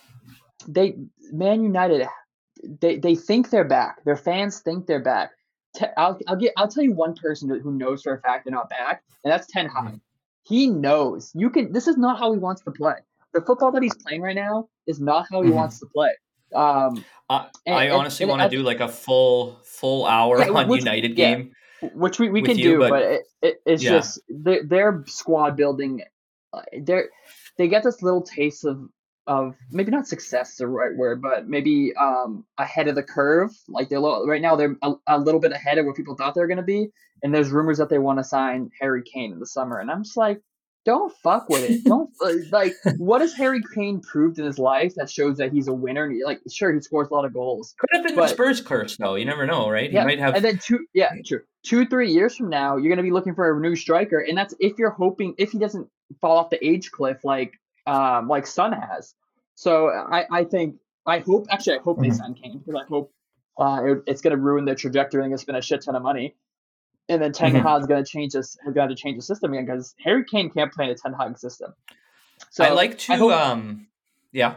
they, 0.68 0.98
Man 1.32 1.64
United, 1.64 2.08
they 2.82 2.98
they 2.98 3.16
think 3.16 3.50
they're 3.50 3.64
back. 3.64 4.04
Their 4.04 4.18
fans 4.18 4.60
think 4.60 4.88
they're 4.88 5.04
back. 5.04 5.32
I'll, 5.96 6.20
I'll 6.28 6.36
get 6.36 6.54
I'll 6.58 6.68
tell 6.68 6.84
you 6.84 6.94
one 6.94 7.16
person 7.16 7.50
who 7.50 7.72
knows 7.72 8.02
for 8.02 8.14
a 8.14 8.22
fact 8.22 8.46
they're 8.46 8.54
not 8.54 8.70
back, 8.70 9.04
and 9.24 9.32
that's 9.32 9.48
Ten 9.48 9.70
Hag. 9.70 10.00
He 10.48 10.68
knows 10.68 11.32
you 11.36 11.50
can. 11.50 11.72
This 11.72 11.88
is 11.88 11.98
not 11.98 12.20
how 12.20 12.32
he 12.32 12.40
wants 12.40 12.62
to 12.64 12.72
play. 12.72 12.96
The 13.34 13.42
football 13.42 13.72
that 13.72 13.84
he's 13.84 13.96
playing 13.96 14.22
right 14.22 14.36
now 14.36 14.70
is 14.88 15.00
not 15.00 15.28
how 15.30 15.42
he 15.42 15.50
mm-hmm. 15.50 15.58
wants 15.58 15.80
to 15.80 15.86
play. 15.88 16.12
Um, 16.56 17.04
uh, 17.30 17.48
and, 17.66 17.76
I 17.76 17.90
honestly 17.90 18.26
want 18.26 18.42
to 18.42 18.50
do 18.50 18.64
like 18.64 18.80
a 18.80 18.88
full 18.88 19.60
full 19.64 20.06
hour 20.06 20.40
yeah, 20.40 20.50
on 20.50 20.68
which, 20.70 20.80
United 20.80 21.16
game, 21.16 21.52
yeah, 21.82 21.90
which 21.94 22.20
we, 22.20 22.30
we 22.30 22.42
can 22.42 22.58
you, 22.58 22.64
do, 22.64 22.80
but, 22.80 22.90
but 22.90 23.02
it, 23.02 23.22
it, 23.42 23.62
it's 23.66 23.84
yeah. 23.84 23.90
just 23.92 24.22
their, 24.30 24.64
their 24.64 25.04
squad 25.08 25.58
building. 25.58 26.02
Uh, 26.54 26.62
they're 26.82 27.10
they 27.58 27.68
get 27.68 27.84
this 27.84 28.02
little 28.02 28.22
taste 28.22 28.64
of 28.64 28.88
of 29.28 29.56
maybe 29.72 29.92
not 29.92 30.08
success 30.08 30.52
is 30.52 30.58
the 30.58 30.68
right 30.68 30.96
word, 30.96 31.22
but 31.22 31.50
maybe 31.50 31.94
um, 32.00 32.46
ahead 32.58 32.88
of 32.88 32.96
the 32.96 33.04
curve. 33.04 33.52
Like 33.68 33.90
they're 33.90 34.00
right 34.00 34.42
now, 34.42 34.56
they're 34.56 34.78
a, 34.82 34.94
a, 35.08 35.20
little 35.20 35.42
bit 35.42 35.52
ahead 35.52 35.78
of 35.78 35.86
what 35.86 35.98
people 35.98 36.16
thought 36.16 36.34
they 36.34 36.40
were 36.40 36.48
going 36.48 36.58
to 36.58 36.64
be. 36.64 36.88
And 37.24 37.34
there's 37.34 37.50
rumors 37.50 37.78
that 37.80 37.90
they 37.90 37.98
want 37.98 38.20
to 38.20 38.24
sign 38.24 38.70
Harry 38.80 39.04
Kane 39.04 39.32
in 39.32 39.40
the 39.40 39.46
summer, 39.46 39.80
and 39.80 39.90
I'm 39.90 40.04
just 40.04 40.18
like, 40.18 40.42
don't 40.86 41.14
fuck 41.22 41.50
with 41.50 41.70
it. 41.70 41.84
Don't 41.84 42.10
like. 42.52 42.74
What 42.98 43.20
has 43.20 43.34
Harry 43.34 43.62
Kane 43.76 44.00
proved 44.00 44.40
in 44.40 44.46
his 44.46 44.58
life 44.58 44.96
that 44.96 45.10
shows 45.10 45.38
that 45.38 45.52
he's 45.52 45.68
a 45.68 45.74
winner? 45.74 46.10
Like, 46.26 46.40
sure, 46.50 46.74
he 46.74 46.80
scores 46.80 47.10
a 47.10 47.14
lot 47.14 47.26
of 47.26 47.34
goals. 47.34 47.76
Could 47.78 47.90
have 47.92 48.06
been 48.06 48.16
but, 48.16 48.22
the 48.22 48.28
Spurs 48.30 48.62
curse, 48.62 48.96
though. 48.96 49.16
You 49.16 49.26
never 49.26 49.46
know, 49.46 49.70
right? 49.70 49.92
Yeah, 49.92 50.02
he 50.02 50.06
might 50.06 50.20
have. 50.20 50.36
And 50.36 50.46
then 50.46 50.60
two, 50.60 50.86
yeah, 50.94 51.12
true. 51.26 51.42
Two, 51.64 51.86
three 51.86 52.10
years 52.10 52.38
from 52.38 52.50
now, 52.50 52.78
you're 52.78 52.88
going 52.88 52.98
to 52.98 53.04
be 53.04 53.12
looking 53.12 53.36
for 53.36 53.58
a 53.58 53.60
new 53.60 53.76
striker, 53.76 54.20
and 54.20 54.38
that's 54.38 54.54
if 54.60 54.78
you're 54.78 54.92
hoping 54.92 55.36
if 55.38 55.52
he 55.52 55.60
doesn't 55.60 55.90
fall 56.22 56.38
off 56.38 56.50
the 56.50 56.66
age 56.66 56.90
cliff 56.92 57.18
like 57.26 57.52
um 57.86 58.30
like 58.30 58.48
Son 58.48 58.72
has. 58.72 59.14
So 59.56 59.90
I, 59.90 60.26
I 60.32 60.44
think 60.46 60.76
I 61.06 61.20
hope 61.20 61.48
actually 61.50 61.80
I 61.80 61.82
hope 61.82 61.98
mm-hmm. 61.98 62.12
they 62.12 62.16
sign 62.16 62.34
Kane 62.34 62.60
because 62.60 62.82
I 62.82 62.88
hope 62.88 63.12
uh, 63.58 63.82
it, 63.84 64.04
it's 64.06 64.22
going 64.22 64.36
to 64.36 64.42
ruin 64.42 64.66
their 64.66 64.76
trajectory 64.76 65.24
and 65.24 65.34
it's 65.34 65.44
been 65.44 65.56
a 65.56 65.62
shit 65.62 65.82
ton 65.84 65.96
of 65.96 66.04
money. 66.04 66.36
And 67.10 67.22
then 67.22 67.32
Ten 67.32 67.54
mm-hmm. 67.54 67.66
Hag's 67.66 67.88
going 67.88 68.04
to 68.04 68.10
change 68.10 68.34
this 68.34 68.58
has 68.66 68.74
got 68.74 68.88
to 68.88 68.96
change 68.96 69.18
the 69.18 69.22
system 69.22 69.54
again 69.54 69.66
because 69.66 69.96
Harry 70.04 70.26
Kane 70.26 70.50
can't 70.50 70.74
play 70.74 70.86
in 70.86 70.92
a 70.92 70.96
Ten 70.96 71.14
Hag 71.14 71.38
system. 71.38 71.74
So 72.50 72.64
I 72.64 72.72
like 72.72 72.98
to 73.00 73.14
I 73.14 73.16
hope, 73.18 73.34
um 73.34 73.88
yeah. 74.32 74.56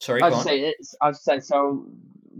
Sorry, 0.00 0.22
I 0.22 0.30
was 0.30 0.42
say 0.42 0.74
I 1.00 1.08
was 1.08 1.22
say 1.22 1.40
so. 1.40 1.86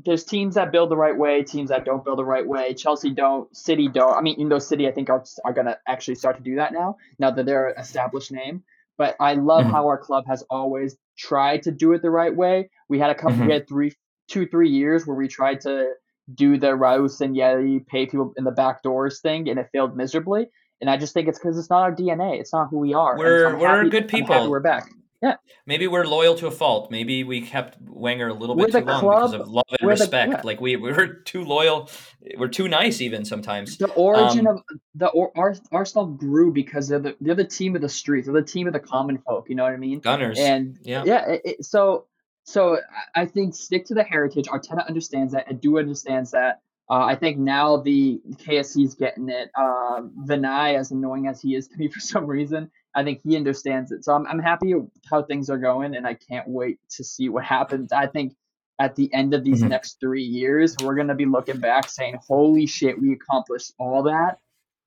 There's 0.05 0.25
teams 0.25 0.55
that 0.55 0.73
build 0.73 0.91
the 0.91 0.97
right 0.97 1.17
way, 1.17 1.43
teams 1.43 1.69
that 1.69 1.85
don't 1.85 2.03
build 2.03 2.19
the 2.19 2.25
right 2.25 2.47
way. 2.47 2.73
Chelsea 2.73 3.11
don't, 3.11 3.55
City 3.55 3.89
don't. 3.89 4.17
I 4.17 4.23
mean, 4.23 4.37
even 4.37 4.49
though 4.49 4.59
City, 4.59 4.89
I 4.89 4.91
think 4.91 5.11
are 5.11 5.23
are 5.45 5.53
going 5.53 5.67
to 5.67 5.79
actually 5.87 6.15
start 6.15 6.39
to 6.39 6.43
do 6.43 6.57
that 6.57 6.73
now. 6.73 6.97
Now 7.19 7.31
that 7.31 7.45
they're 7.45 7.69
an 7.69 7.79
established 7.79 8.33
name. 8.33 8.65
But 8.97 9.17
I 9.21 9.35
love 9.35 9.65
mm-hmm. 9.65 9.73
how 9.73 9.87
our 9.87 9.99
club 9.99 10.27
has 10.27 10.45
always 10.51 10.97
tried 11.17 11.63
to 11.65 11.71
do 11.71 11.93
it 11.93 12.03
the 12.03 12.11
right 12.11 12.35
way. 12.35 12.71
We 12.89 12.99
had 12.99 13.11
a 13.11 13.15
couple, 13.15 13.37
mm-hmm. 13.37 13.47
we 13.47 13.53
had 13.53 13.69
three, 13.69 13.93
two, 14.29 14.47
three 14.47 14.71
years 14.71 15.07
where 15.07 15.17
we 15.17 15.29
tried 15.29 15.61
to 15.63 15.93
do 16.35 16.59
the 16.59 16.69
Raul 16.69 17.09
Sanllehi 17.09 17.87
pay 17.87 18.07
people 18.07 18.33
in 18.37 18.45
the 18.45 18.51
back 18.51 18.83
doors 18.83 19.21
thing, 19.21 19.49
and 19.49 19.59
it 19.59 19.69
failed 19.73 19.97
miserably. 19.97 20.47
And 20.81 20.91
I 20.91 20.97
just 20.97 21.15
think 21.15 21.29
it's 21.29 21.39
because 21.39 21.59
it's 21.59 21.71
not 21.71 21.83
our 21.83 21.95
DNA. 21.95 22.41
It's 22.41 22.53
not 22.53 22.69
who 22.71 22.79
we 22.79 22.95
are. 22.95 23.17
We're 23.17 23.57
we're 23.57 23.89
good 23.89 24.09
people. 24.09 24.51
we're 24.51 24.61
back. 24.61 24.89
Yeah. 25.23 25.37
Maybe 25.67 25.87
we're 25.87 26.05
loyal 26.05 26.35
to 26.35 26.49
a 26.49 26.51
fault. 26.51 26.91
Maybe 26.91 27.23
we 27.23 27.43
kept 27.43 27.81
Wenger 27.81 28.27
a 28.27 28.35
little 28.35 28.57
bit 28.57 28.73
too 28.73 28.81
long 28.81 29.01
because 29.01 29.33
of 29.35 29.49
love 29.49 29.65
and 29.79 29.89
respect. 29.89 30.33
The, 30.33 30.37
yeah. 30.39 30.43
Like 30.43 30.61
we, 30.61 30.75
we 30.75 30.93
were 30.93 31.07
too 31.07 31.45
loyal. 31.45 31.89
We're 32.37 32.49
too 32.49 32.67
nice 32.67 33.01
even 33.01 33.25
sometimes. 33.25 33.79
The 33.79 33.89
origin 33.91 34.49
um, 34.49 34.57
of 34.57 34.63
the 34.97 35.07
or, 35.07 35.33
Arsenal 35.71 36.07
grew 36.07 36.53
because 36.53 36.89
they're 36.89 36.99
the 36.99 37.17
they're 37.21 37.37
the 37.37 37.45
team 37.45 37.77
of 37.77 37.83
the 37.83 37.89
streets. 37.89 38.27
They're 38.27 38.35
the 38.35 38.47
team 38.47 38.67
of 38.67 38.73
the 38.73 38.81
common 38.81 39.19
folk. 39.19 39.49
You 39.49 39.55
know 39.55 39.63
what 39.63 39.73
I 39.73 39.77
mean? 39.77 40.01
Gunners. 40.01 40.41
And 40.41 40.77
yeah, 40.83 41.05
yeah. 41.07 41.29
It, 41.29 41.43
it, 41.45 41.65
so 41.65 42.07
so 42.45 42.79
I 43.15 43.27
think 43.27 43.55
stick 43.55 43.87
to 43.87 43.95
the 43.95 44.03
heritage. 44.03 44.47
Arteta 44.47 44.87
understands 44.87 45.33
that. 45.33 45.49
Edu 45.49 45.79
understands 45.79 46.33
that. 46.33 46.61
Uh, 46.91 47.05
I 47.05 47.15
think 47.15 47.39
now 47.39 47.79
the 47.79 48.21
KSE 48.35 48.85
is 48.85 48.95
getting 48.95 49.29
it. 49.29 49.51
Uh, 49.57 50.03
Vinai, 50.27 50.79
as 50.79 50.91
annoying 50.91 51.27
as 51.27 51.41
he 51.41 51.55
is 51.55 51.69
to 51.69 51.77
me 51.79 51.89
for 51.93 52.01
some 52.01 52.27
reason, 52.27 52.71
I 52.95 53.05
think 53.05 53.21
he 53.23 53.37
understands 53.37 53.93
it. 53.93 54.05
So 54.05 54.13
I'm, 54.13 54.27
I'm 54.27 54.39
happy 54.39 54.75
how 55.09 55.23
things 55.23 55.49
are 55.49 55.59
going, 55.59 55.95
and 55.95 56.07
I 56.07 56.15
can't 56.15 56.47
wait 56.49 56.79
to 56.91 57.05
see 57.05 57.29
what 57.29 57.45
happens. 57.45 57.93
I 57.93 58.07
think 58.07 58.35
at 58.79 58.97
the 58.97 59.13
end 59.15 59.33
of 59.33 59.45
these 59.45 59.61
mm-hmm. 59.61 59.69
next 59.69 60.01
three 60.01 60.25
years, 60.25 60.77
we're 60.83 60.97
going 60.97 61.09
to 61.09 61.15
be 61.15 61.25
looking 61.25 61.61
back 61.61 61.89
saying, 61.89 62.19
holy 62.27 62.67
shit, 62.67 63.01
we 63.01 63.13
accomplished 63.13 63.73
all 63.79 64.03
that. 64.05 64.39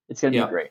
It's 0.10 0.22
going 0.22 0.34
to 0.34 0.40
yeah. 0.40 0.46
be 0.46 0.52
great. 0.52 0.70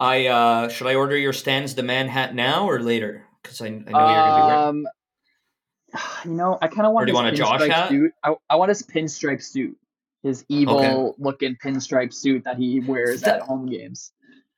I 0.00 0.26
uh, 0.26 0.68
should 0.68 0.86
I 0.88 0.94
order 0.94 1.16
your 1.16 1.32
Stan's 1.32 1.74
the 1.74 1.82
man 1.82 2.08
hat 2.08 2.34
now 2.34 2.68
or 2.68 2.80
later? 2.80 3.24
Because 3.42 3.60
I, 3.60 3.66
I, 3.66 3.68
know 3.68 3.76
you're 3.76 3.84
going 3.84 3.92
to 3.92 3.92
be 3.92 4.46
wearing. 4.46 4.86
You 6.24 6.32
know, 6.32 6.58
I 6.60 6.68
kind 6.68 6.86
of 6.86 6.92
want. 6.92 7.04
Or 7.04 7.06
do 7.06 7.12
you 7.12 7.14
want 7.14 7.28
a 7.28 7.36
Josh 7.36 7.68
hat? 7.68 7.88
Suit. 7.88 8.12
I, 8.24 8.34
I 8.50 8.56
want 8.56 8.68
his 8.70 8.82
pinstripe 8.82 9.42
suit, 9.42 9.76
his 10.22 10.44
evil 10.48 10.78
okay. 10.78 11.14
looking 11.18 11.56
pinstripe 11.56 12.12
suit 12.12 12.44
that 12.44 12.56
he 12.56 12.80
wears 12.80 13.20
that, 13.20 13.36
at 13.36 13.42
home 13.42 13.66
games. 13.66 14.12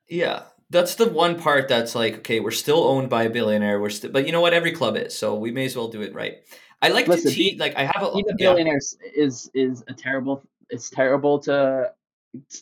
Yeah, 0.09 0.45
that's 0.71 0.95
the 0.95 1.09
one 1.09 1.39
part 1.39 1.69
that's 1.69 1.95
like, 1.95 2.19
okay, 2.19 2.41
we're 2.41 2.51
still 2.51 2.85
owned 2.85 3.11
by 3.11 3.25
a 3.25 3.31
billionaire. 3.31 3.81
We're 3.81 3.91
still, 3.91 4.11
but 4.11 4.25
you 4.27 4.33
know 4.33 4.41
what? 4.41 4.55
Every 4.55 4.73
club 4.73 4.97
is, 4.97 5.15
so 5.15 5.35
we 5.35 5.51
may 5.51 5.67
as 5.67 5.77
well 5.77 5.89
do 5.89 6.01
it 6.01 6.15
right. 6.15 6.39
I 6.81 6.89
like 6.89 7.09
Listen, 7.09 7.31
to 7.31 7.37
cheat. 7.37 7.59
Like 7.59 7.77
I 7.77 7.85
have 7.85 8.03
a, 8.03 8.13
being 8.13 8.31
a 8.31 8.37
billionaire 8.37 8.81
yeah. 9.03 9.11
is 9.15 9.51
is 9.55 9.85
a 9.89 9.93
terrible. 9.93 10.43
It's 10.71 10.91
terrible 10.91 11.39
to 11.41 11.93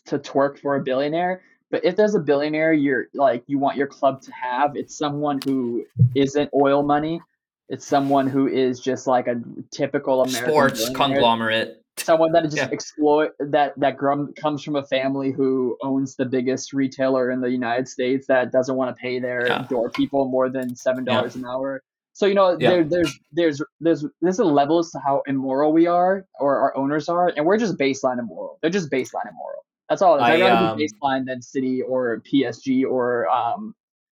to 0.07 0.19
twerk 0.19 0.59
for 0.59 0.77
a 0.77 0.83
billionaire. 0.83 1.43
But 1.71 1.85
if 1.85 1.97
there's 1.97 2.15
a 2.15 2.21
billionaire 2.21 2.73
you're 2.73 3.07
like 3.13 3.43
you 3.47 3.59
want 3.59 3.77
your 3.77 3.89
club 3.89 4.23
to 4.23 4.33
have, 4.33 4.77
it's 4.77 4.97
someone 4.97 5.41
who 5.45 5.85
isn't 6.15 6.51
oil 6.55 6.83
money. 6.83 7.21
It's 7.69 7.87
someone 7.87 8.29
who 8.29 8.47
is 8.47 8.81
just 8.81 9.07
like 9.07 9.27
a 9.27 9.41
typical 9.71 10.23
American 10.23 10.51
sports 10.51 10.89
conglomerate 10.91 11.83
someone 11.99 12.33
that 12.33 12.45
just 12.45 12.57
yeah. 12.57 12.69
exploit 12.71 13.31
that 13.39 13.73
that 13.79 13.97
grum 13.97 14.33
comes 14.35 14.63
from 14.63 14.77
a 14.77 14.85
family 14.85 15.33
who 15.33 15.77
owns 15.83 16.17
the 16.17 16.25
biggest 16.25 16.73
retailer 16.73 17.31
in 17.31 17.41
the 17.41 17.51
United 17.51 17.89
States 17.89 18.27
that 18.27 18.53
doesn't 18.53 18.77
want 18.77 18.95
to 18.95 19.01
pay 19.01 19.19
their 19.19 19.47
yeah. 19.47 19.67
door 19.69 19.91
people 19.91 20.29
more 20.29 20.49
than 20.49 20.77
seven 20.77 21.05
dollars 21.05 21.35
yeah. 21.35 21.43
an 21.43 21.47
hour. 21.47 21.83
So 22.13 22.27
you 22.27 22.35
know 22.35 22.57
there, 22.57 22.83
there's 22.85 23.19
there's 23.33 23.63
there's 23.81 24.05
there's 24.21 24.39
a 24.39 24.45
level 24.45 24.83
to 24.83 24.99
how 25.05 25.23
immoral 25.27 25.73
we 25.73 25.87
are 25.87 26.27
or 26.39 26.59
our 26.59 26.77
owners 26.77 27.09
are, 27.09 27.33
and 27.37 27.45
we're 27.45 27.59
just 27.59 27.77
baseline 27.77 28.19
immoral. 28.19 28.59
They're 28.61 28.71
just 28.71 28.91
baseline 28.91 29.29
immoral. 29.29 29.65
That's 29.89 30.03
all. 30.03 30.21
I'd 30.21 30.41
rather 30.41 30.69
um, 30.69 30.77
be 30.77 30.89
baseline 30.89 31.27
than 31.27 31.43
City 31.43 31.83
or 31.83 32.23
PSG 32.23 32.85
or 32.85 33.29
um 33.29 33.75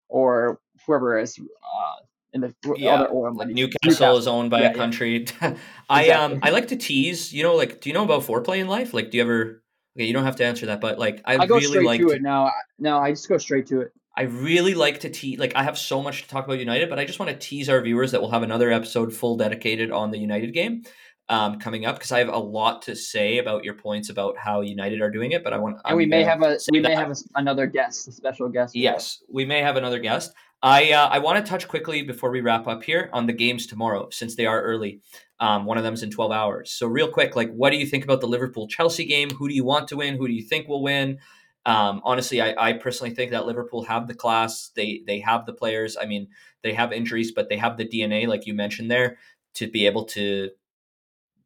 or 0.07 0.59
whoever 0.87 1.19
is 1.19 1.37
uh, 1.39 2.03
in 2.33 2.41
the 2.41 2.53
yeah, 2.75 2.93
other 2.95 3.09
oil 3.11 3.33
money. 3.33 3.53
Newcastle, 3.53 3.79
Newcastle, 3.83 4.17
is 4.17 4.27
owned 4.27 4.49
by 4.49 4.61
yeah, 4.61 4.71
a 4.71 4.75
country. 4.75 5.25
Yeah. 5.41 5.55
I 5.89 6.03
exactly. 6.03 6.35
um 6.35 6.39
I 6.43 6.49
like 6.51 6.67
to 6.69 6.75
tease. 6.75 7.33
You 7.33 7.43
know, 7.43 7.55
like 7.55 7.81
do 7.81 7.89
you 7.89 7.93
know 7.93 8.03
about 8.03 8.23
foreplay 8.23 8.59
in 8.59 8.67
life? 8.67 8.93
Like, 8.93 9.11
do 9.11 9.17
you 9.17 9.23
ever? 9.23 9.63
Okay, 9.97 10.05
you 10.05 10.13
don't 10.13 10.23
have 10.23 10.35
to 10.37 10.45
answer 10.45 10.67
that, 10.67 10.81
but 10.81 10.99
like 10.99 11.21
I, 11.25 11.37
I 11.37 11.45
go 11.45 11.55
really 11.55 11.67
straight 11.67 11.85
like 11.85 12.01
to 12.01 12.09
it 12.09 12.21
now. 12.21 12.51
No, 12.77 12.99
I 12.99 13.11
just 13.11 13.27
go 13.27 13.37
straight 13.37 13.67
to 13.67 13.81
it. 13.81 13.93
I 14.15 14.23
really 14.23 14.73
like 14.73 14.99
to 15.01 15.09
tease. 15.09 15.39
Like 15.39 15.55
I 15.55 15.63
have 15.63 15.77
so 15.77 16.01
much 16.01 16.23
to 16.23 16.27
talk 16.27 16.45
about 16.45 16.59
United, 16.59 16.89
but 16.89 16.99
I 16.99 17.05
just 17.05 17.19
want 17.19 17.31
to 17.31 17.37
tease 17.37 17.69
our 17.69 17.81
viewers 17.81 18.11
that 18.11 18.21
we'll 18.21 18.31
have 18.31 18.43
another 18.43 18.71
episode 18.71 19.13
full 19.13 19.37
dedicated 19.37 19.91
on 19.91 20.11
the 20.11 20.17
United 20.17 20.53
game. 20.53 20.83
Um, 21.29 21.59
coming 21.59 21.85
up 21.85 21.95
because 21.95 22.11
I 22.11 22.17
have 22.19 22.27
a 22.27 22.37
lot 22.37 22.81
to 22.83 22.95
say 22.95 23.37
about 23.37 23.63
your 23.63 23.75
points 23.75 24.09
about 24.09 24.35
how 24.35 24.61
United 24.61 24.99
are 24.99 25.11
doing 25.11 25.31
it. 25.31 25.43
But 25.43 25.53
I 25.53 25.57
want 25.57 25.75
and 25.75 25.83
I'm 25.85 25.95
we 25.95 26.07
may 26.07 26.23
have 26.23 26.41
a 26.41 26.57
we 26.71 26.79
may 26.79 26.95
have 26.95 27.11
a, 27.11 27.15
another 27.35 27.67
guest, 27.67 28.07
a 28.07 28.11
special 28.11 28.49
guest. 28.49 28.75
Yes, 28.75 29.23
we 29.31 29.45
may 29.45 29.61
have 29.61 29.77
another 29.77 29.99
guest. 29.99 30.33
I 30.61 30.91
uh, 30.91 31.07
I 31.07 31.19
want 31.19 31.43
to 31.43 31.49
touch 31.49 31.67
quickly 31.67 32.01
before 32.01 32.31
we 32.31 32.41
wrap 32.41 32.67
up 32.67 32.83
here 32.83 33.09
on 33.13 33.27
the 33.27 33.33
games 33.33 33.65
tomorrow, 33.65 34.09
since 34.11 34.35
they 34.35 34.45
are 34.45 34.61
early. 34.61 35.01
Um, 35.39 35.65
one 35.65 35.77
of 35.77 35.83
them 35.85 35.93
is 35.93 36.03
in 36.03 36.11
12 36.11 36.31
hours. 36.33 36.71
So 36.71 36.85
real 36.85 37.09
quick, 37.09 37.35
like, 37.35 37.49
what 37.51 37.69
do 37.69 37.77
you 37.77 37.85
think 37.85 38.03
about 38.03 38.19
the 38.19 38.27
Liverpool 38.27 38.67
Chelsea 38.67 39.05
game? 39.05 39.29
Who 39.29 39.47
do 39.47 39.55
you 39.55 39.63
want 39.63 39.87
to 39.87 39.97
win? 39.97 40.17
Who 40.17 40.27
do 40.27 40.33
you 40.33 40.43
think 40.43 40.67
will 40.67 40.83
win? 40.83 41.19
Um, 41.65 42.01
honestly, 42.03 42.41
I, 42.41 42.55
I 42.57 42.73
personally 42.73 43.13
think 43.13 43.31
that 43.31 43.45
Liverpool 43.45 43.83
have 43.83 44.07
the 44.07 44.13
class. 44.13 44.71
They 44.75 45.01
they 45.07 45.19
have 45.19 45.45
the 45.45 45.53
players. 45.53 45.95
I 45.95 46.05
mean, 46.05 46.27
they 46.61 46.73
have 46.73 46.91
injuries, 46.91 47.31
but 47.31 47.47
they 47.47 47.57
have 47.57 47.77
the 47.77 47.85
DNA, 47.85 48.27
like 48.27 48.45
you 48.45 48.53
mentioned 48.53 48.91
there, 48.91 49.17
to 49.55 49.67
be 49.67 49.85
able 49.85 50.05
to 50.05 50.49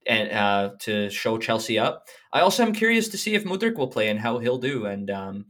and 0.05 0.31
uh, 0.31 0.71
to 0.79 1.09
show 1.09 1.37
Chelsea 1.37 1.79
up. 1.79 2.07
I 2.31 2.41
also 2.41 2.63
am 2.63 2.73
curious 2.73 3.09
to 3.09 3.17
see 3.17 3.35
if 3.35 3.45
Mudryk 3.45 3.75
will 3.75 3.87
play 3.87 4.09
and 4.09 4.19
how 4.19 4.39
he'll 4.39 4.57
do. 4.57 4.85
And 4.85 5.09
um, 5.09 5.45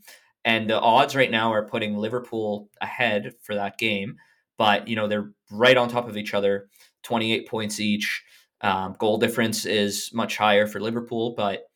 and 0.46 0.70
the 0.70 0.80
odds 0.80 1.16
right 1.16 1.32
now 1.32 1.52
are 1.54 1.68
putting 1.68 1.96
Liverpool 1.98 2.70
ahead 2.82 3.34
for 3.42 3.56
that 3.56 3.78
game, 3.78 4.18
but 4.58 4.88
you 4.88 4.96
know 4.96 5.08
they're 5.08 5.32
right 5.52 5.78
on 5.78 5.90
top 5.90 6.08
of 6.08 6.18
each 6.18 6.34
other, 6.34 6.70
twenty 7.04 7.34
eight 7.34 7.48
points 7.48 7.80
each. 7.80 8.24
Um, 8.62 8.96
goal 8.98 9.18
difference 9.18 9.66
is 9.66 10.10
much 10.14 10.38
higher 10.38 10.68
for 10.68 10.80
Liverpool, 10.80 11.34
but 11.36 11.70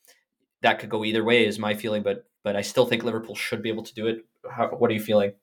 that 0.61 0.79
could 0.79 0.89
go 0.89 1.03
either 1.03 1.23
way, 1.23 1.45
is 1.45 1.59
my 1.59 1.73
feeling. 1.73 2.03
But 2.03 2.25
but 2.43 2.55
I 2.55 2.61
still 2.61 2.85
think 2.85 3.03
Liverpool 3.03 3.35
should 3.35 3.61
be 3.61 3.69
able 3.69 3.83
to 3.83 3.93
do 3.93 4.07
it. 4.07 4.25
How, 4.49 4.69
what 4.69 4.89
are 4.89 4.93
you 4.93 5.01
feeling? 5.01 5.33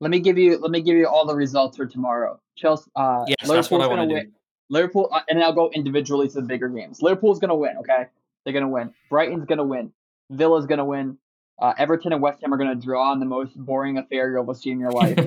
Let 0.00 0.10
me 0.10 0.18
give 0.18 0.38
you 0.38 0.58
let 0.58 0.70
me 0.70 0.80
give 0.80 0.96
you 0.96 1.06
all 1.06 1.26
the 1.26 1.34
results 1.34 1.76
for 1.76 1.86
tomorrow. 1.86 2.40
Chelsea, 2.56 2.90
uh, 2.96 3.24
yes, 3.26 3.36
Liverpool's 3.42 3.56
that's 3.56 3.70
what 3.70 3.82
I 3.82 3.86
want 3.86 4.10
to 4.10 4.22
do. 4.22 4.30
Liverpool, 4.68 5.08
uh, 5.12 5.20
and 5.28 5.38
then 5.38 5.44
I'll 5.44 5.52
go 5.52 5.70
individually 5.70 6.28
to 6.28 6.34
the 6.34 6.42
bigger 6.42 6.68
games. 6.68 7.02
Liverpool's 7.02 7.38
going 7.38 7.50
to 7.50 7.56
win. 7.56 7.76
Okay, 7.78 8.06
they're 8.44 8.52
going 8.52 8.64
to 8.64 8.68
win. 8.68 8.94
Brighton's 9.08 9.44
going 9.44 9.58
to 9.58 9.64
win. 9.64 9.92
Villa's 10.30 10.66
going 10.66 10.78
to 10.78 10.84
win. 10.84 11.18
Uh, 11.60 11.74
Everton 11.76 12.12
and 12.12 12.22
West 12.22 12.40
Ham 12.42 12.54
are 12.54 12.56
going 12.56 12.78
to 12.78 12.84
draw 12.86 13.12
in 13.12 13.20
the 13.20 13.26
most 13.26 13.54
boring 13.54 13.98
affair 13.98 14.30
you'll 14.30 14.42
ever 14.42 14.54
see 14.54 14.70
in 14.70 14.80
your 14.80 14.92
life. 14.92 15.18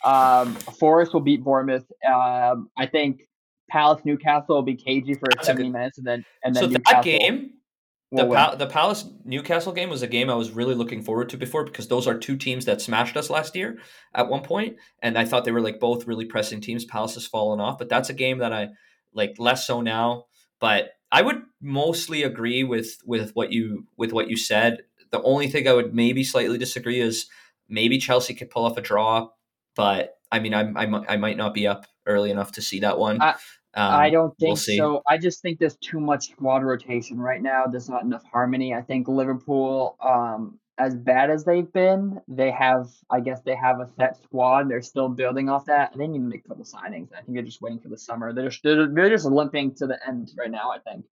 um, 0.04 0.54
Forest 0.54 1.12
will 1.12 1.20
beat 1.20 1.44
Bournemouth. 1.44 1.84
Um, 2.06 2.70
I 2.78 2.86
think 2.86 3.28
Palace 3.70 4.02
Newcastle 4.04 4.56
will 4.56 4.62
be 4.62 4.76
cagey 4.76 5.14
for 5.14 5.28
That's 5.30 5.46
70 5.46 5.64
good... 5.64 5.72
minutes, 5.72 5.98
and 5.98 6.06
then 6.06 6.24
and 6.44 6.54
then 6.54 6.62
so 6.62 6.68
Newcastle 6.68 7.02
that 7.02 7.04
game. 7.04 7.50
The, 8.14 8.26
pa- 8.26 8.56
the 8.56 8.66
Palace 8.66 9.06
Newcastle 9.24 9.72
game 9.72 9.88
was 9.88 10.02
a 10.02 10.06
game 10.06 10.28
I 10.28 10.34
was 10.34 10.50
really 10.50 10.74
looking 10.74 11.02
forward 11.02 11.30
to 11.30 11.38
before 11.38 11.64
because 11.64 11.88
those 11.88 12.06
are 12.06 12.18
two 12.18 12.36
teams 12.36 12.66
that 12.66 12.82
smashed 12.82 13.16
us 13.16 13.30
last 13.30 13.56
year 13.56 13.78
at 14.14 14.28
one 14.28 14.42
point, 14.42 14.76
and 15.00 15.16
I 15.16 15.24
thought 15.24 15.46
they 15.46 15.52
were 15.52 15.62
like 15.62 15.80
both 15.80 16.06
really 16.06 16.26
pressing 16.26 16.60
teams. 16.60 16.84
Palace 16.84 17.14
has 17.14 17.26
fallen 17.26 17.58
off, 17.58 17.78
but 17.78 17.88
that's 17.88 18.10
a 18.10 18.14
game 18.14 18.38
that 18.38 18.52
I 18.52 18.68
like 19.14 19.36
less 19.38 19.66
so 19.66 19.80
now. 19.80 20.26
But 20.60 20.90
I 21.10 21.22
would 21.22 21.42
mostly 21.62 22.22
agree 22.22 22.64
with 22.64 22.98
with 23.06 23.30
what 23.32 23.50
you 23.50 23.86
with 23.96 24.12
what 24.12 24.28
you 24.28 24.36
said. 24.36 24.82
The 25.12 25.22
only 25.22 25.48
thing 25.48 25.68
I 25.68 25.72
would 25.72 25.94
maybe 25.94 26.24
slightly 26.24 26.58
disagree 26.58 27.00
is 27.00 27.26
maybe 27.68 27.98
Chelsea 27.98 28.34
could 28.34 28.50
pull 28.50 28.64
off 28.64 28.76
a 28.76 28.80
draw, 28.80 29.28
but 29.76 30.16
I 30.30 30.40
mean, 30.40 30.54
I 30.54 30.62
I, 30.72 31.14
I 31.14 31.16
might 31.16 31.36
not 31.36 31.54
be 31.54 31.66
up 31.66 31.86
early 32.06 32.30
enough 32.30 32.52
to 32.52 32.62
see 32.62 32.80
that 32.80 32.98
one. 32.98 33.20
I, 33.22 33.34
um, 33.74 33.94
I 33.94 34.10
don't 34.10 34.36
think 34.38 34.48
we'll 34.48 34.56
so. 34.56 35.02
I 35.08 35.16
just 35.16 35.40
think 35.40 35.58
there's 35.58 35.76
too 35.76 36.00
much 36.00 36.30
squad 36.30 36.62
rotation 36.62 37.18
right 37.18 37.40
now. 37.40 37.64
There's 37.66 37.88
not 37.88 38.02
enough 38.02 38.24
harmony. 38.30 38.74
I 38.74 38.82
think 38.82 39.08
Liverpool, 39.08 39.96
um, 40.00 40.58
as 40.78 40.94
bad 40.94 41.30
as 41.30 41.44
they've 41.44 41.72
been, 41.72 42.20
they 42.28 42.50
have. 42.50 42.90
I 43.10 43.20
guess 43.20 43.40
they 43.42 43.54
have 43.54 43.80
a 43.80 43.88
set 43.96 44.22
squad. 44.22 44.68
They're 44.68 44.82
still 44.82 45.08
building 45.08 45.48
off 45.48 45.66
that. 45.66 45.96
They 45.96 46.06
need 46.06 46.18
to 46.18 46.24
make 46.24 46.44
a 46.44 46.48
couple 46.48 46.64
signings. 46.64 47.08
I 47.12 47.22
think 47.22 47.34
they're 47.34 47.42
just 47.42 47.62
waiting 47.62 47.80
for 47.80 47.88
the 47.88 47.96
summer. 47.96 48.34
They're 48.34 48.50
just, 48.50 48.62
they're, 48.62 48.88
they're 48.88 49.10
just 49.10 49.24
limping 49.24 49.74
to 49.76 49.86
the 49.86 49.98
end 50.06 50.30
right 50.36 50.50
now. 50.50 50.70
I 50.70 50.78
think, 50.78 51.06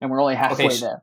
and 0.00 0.10
we're 0.10 0.20
only 0.22 0.36
halfway 0.36 0.66
okay, 0.66 0.74
so, 0.74 0.86
there. 0.86 1.02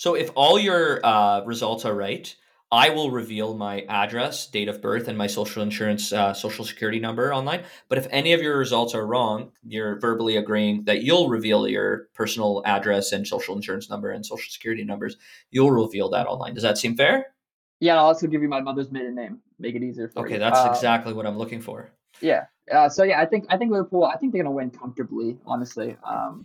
So 0.00 0.14
if 0.14 0.30
all 0.34 0.58
your 0.58 1.04
uh, 1.04 1.44
results 1.44 1.84
are 1.84 1.94
right, 1.94 2.34
I 2.72 2.88
will 2.88 3.10
reveal 3.10 3.54
my 3.54 3.82
address, 3.82 4.46
date 4.46 4.68
of 4.68 4.80
birth, 4.80 5.08
and 5.08 5.18
my 5.18 5.26
social 5.26 5.62
insurance, 5.62 6.10
uh, 6.10 6.32
social 6.32 6.64
security 6.64 6.98
number 6.98 7.34
online. 7.34 7.64
But 7.90 7.98
if 7.98 8.06
any 8.10 8.32
of 8.32 8.40
your 8.40 8.56
results 8.56 8.94
are 8.94 9.06
wrong, 9.06 9.52
you're 9.62 10.00
verbally 10.00 10.38
agreeing 10.38 10.84
that 10.84 11.02
you'll 11.02 11.28
reveal 11.28 11.68
your 11.68 12.08
personal 12.14 12.62
address 12.64 13.12
and 13.12 13.26
social 13.26 13.54
insurance 13.54 13.90
number 13.90 14.10
and 14.10 14.24
social 14.24 14.50
security 14.50 14.84
numbers. 14.84 15.18
You'll 15.50 15.70
reveal 15.70 16.08
that 16.08 16.26
online. 16.26 16.54
Does 16.54 16.62
that 16.62 16.78
seem 16.78 16.96
fair? 16.96 17.34
Yeah, 17.78 17.98
I'll 17.98 18.06
also 18.06 18.26
give 18.26 18.40
you 18.40 18.48
my 18.48 18.62
mother's 18.62 18.90
maiden 18.90 19.14
name. 19.14 19.40
Make 19.58 19.74
it 19.74 19.82
easier 19.82 20.08
for 20.08 20.20
okay, 20.20 20.30
you. 20.30 20.36
Okay, 20.36 20.38
that's 20.38 20.60
uh, 20.60 20.70
exactly 20.70 21.12
what 21.12 21.26
I'm 21.26 21.36
looking 21.36 21.60
for. 21.60 21.90
Yeah. 22.22 22.46
Uh, 22.70 22.88
so 22.88 23.02
yeah, 23.02 23.20
I 23.20 23.26
think 23.26 23.46
I 23.48 23.56
think 23.56 23.72
Liverpool. 23.72 24.04
I 24.04 24.16
think 24.16 24.32
they're 24.32 24.42
gonna 24.42 24.54
win 24.54 24.70
comfortably. 24.70 25.36
Honestly, 25.46 25.96
um, 26.04 26.44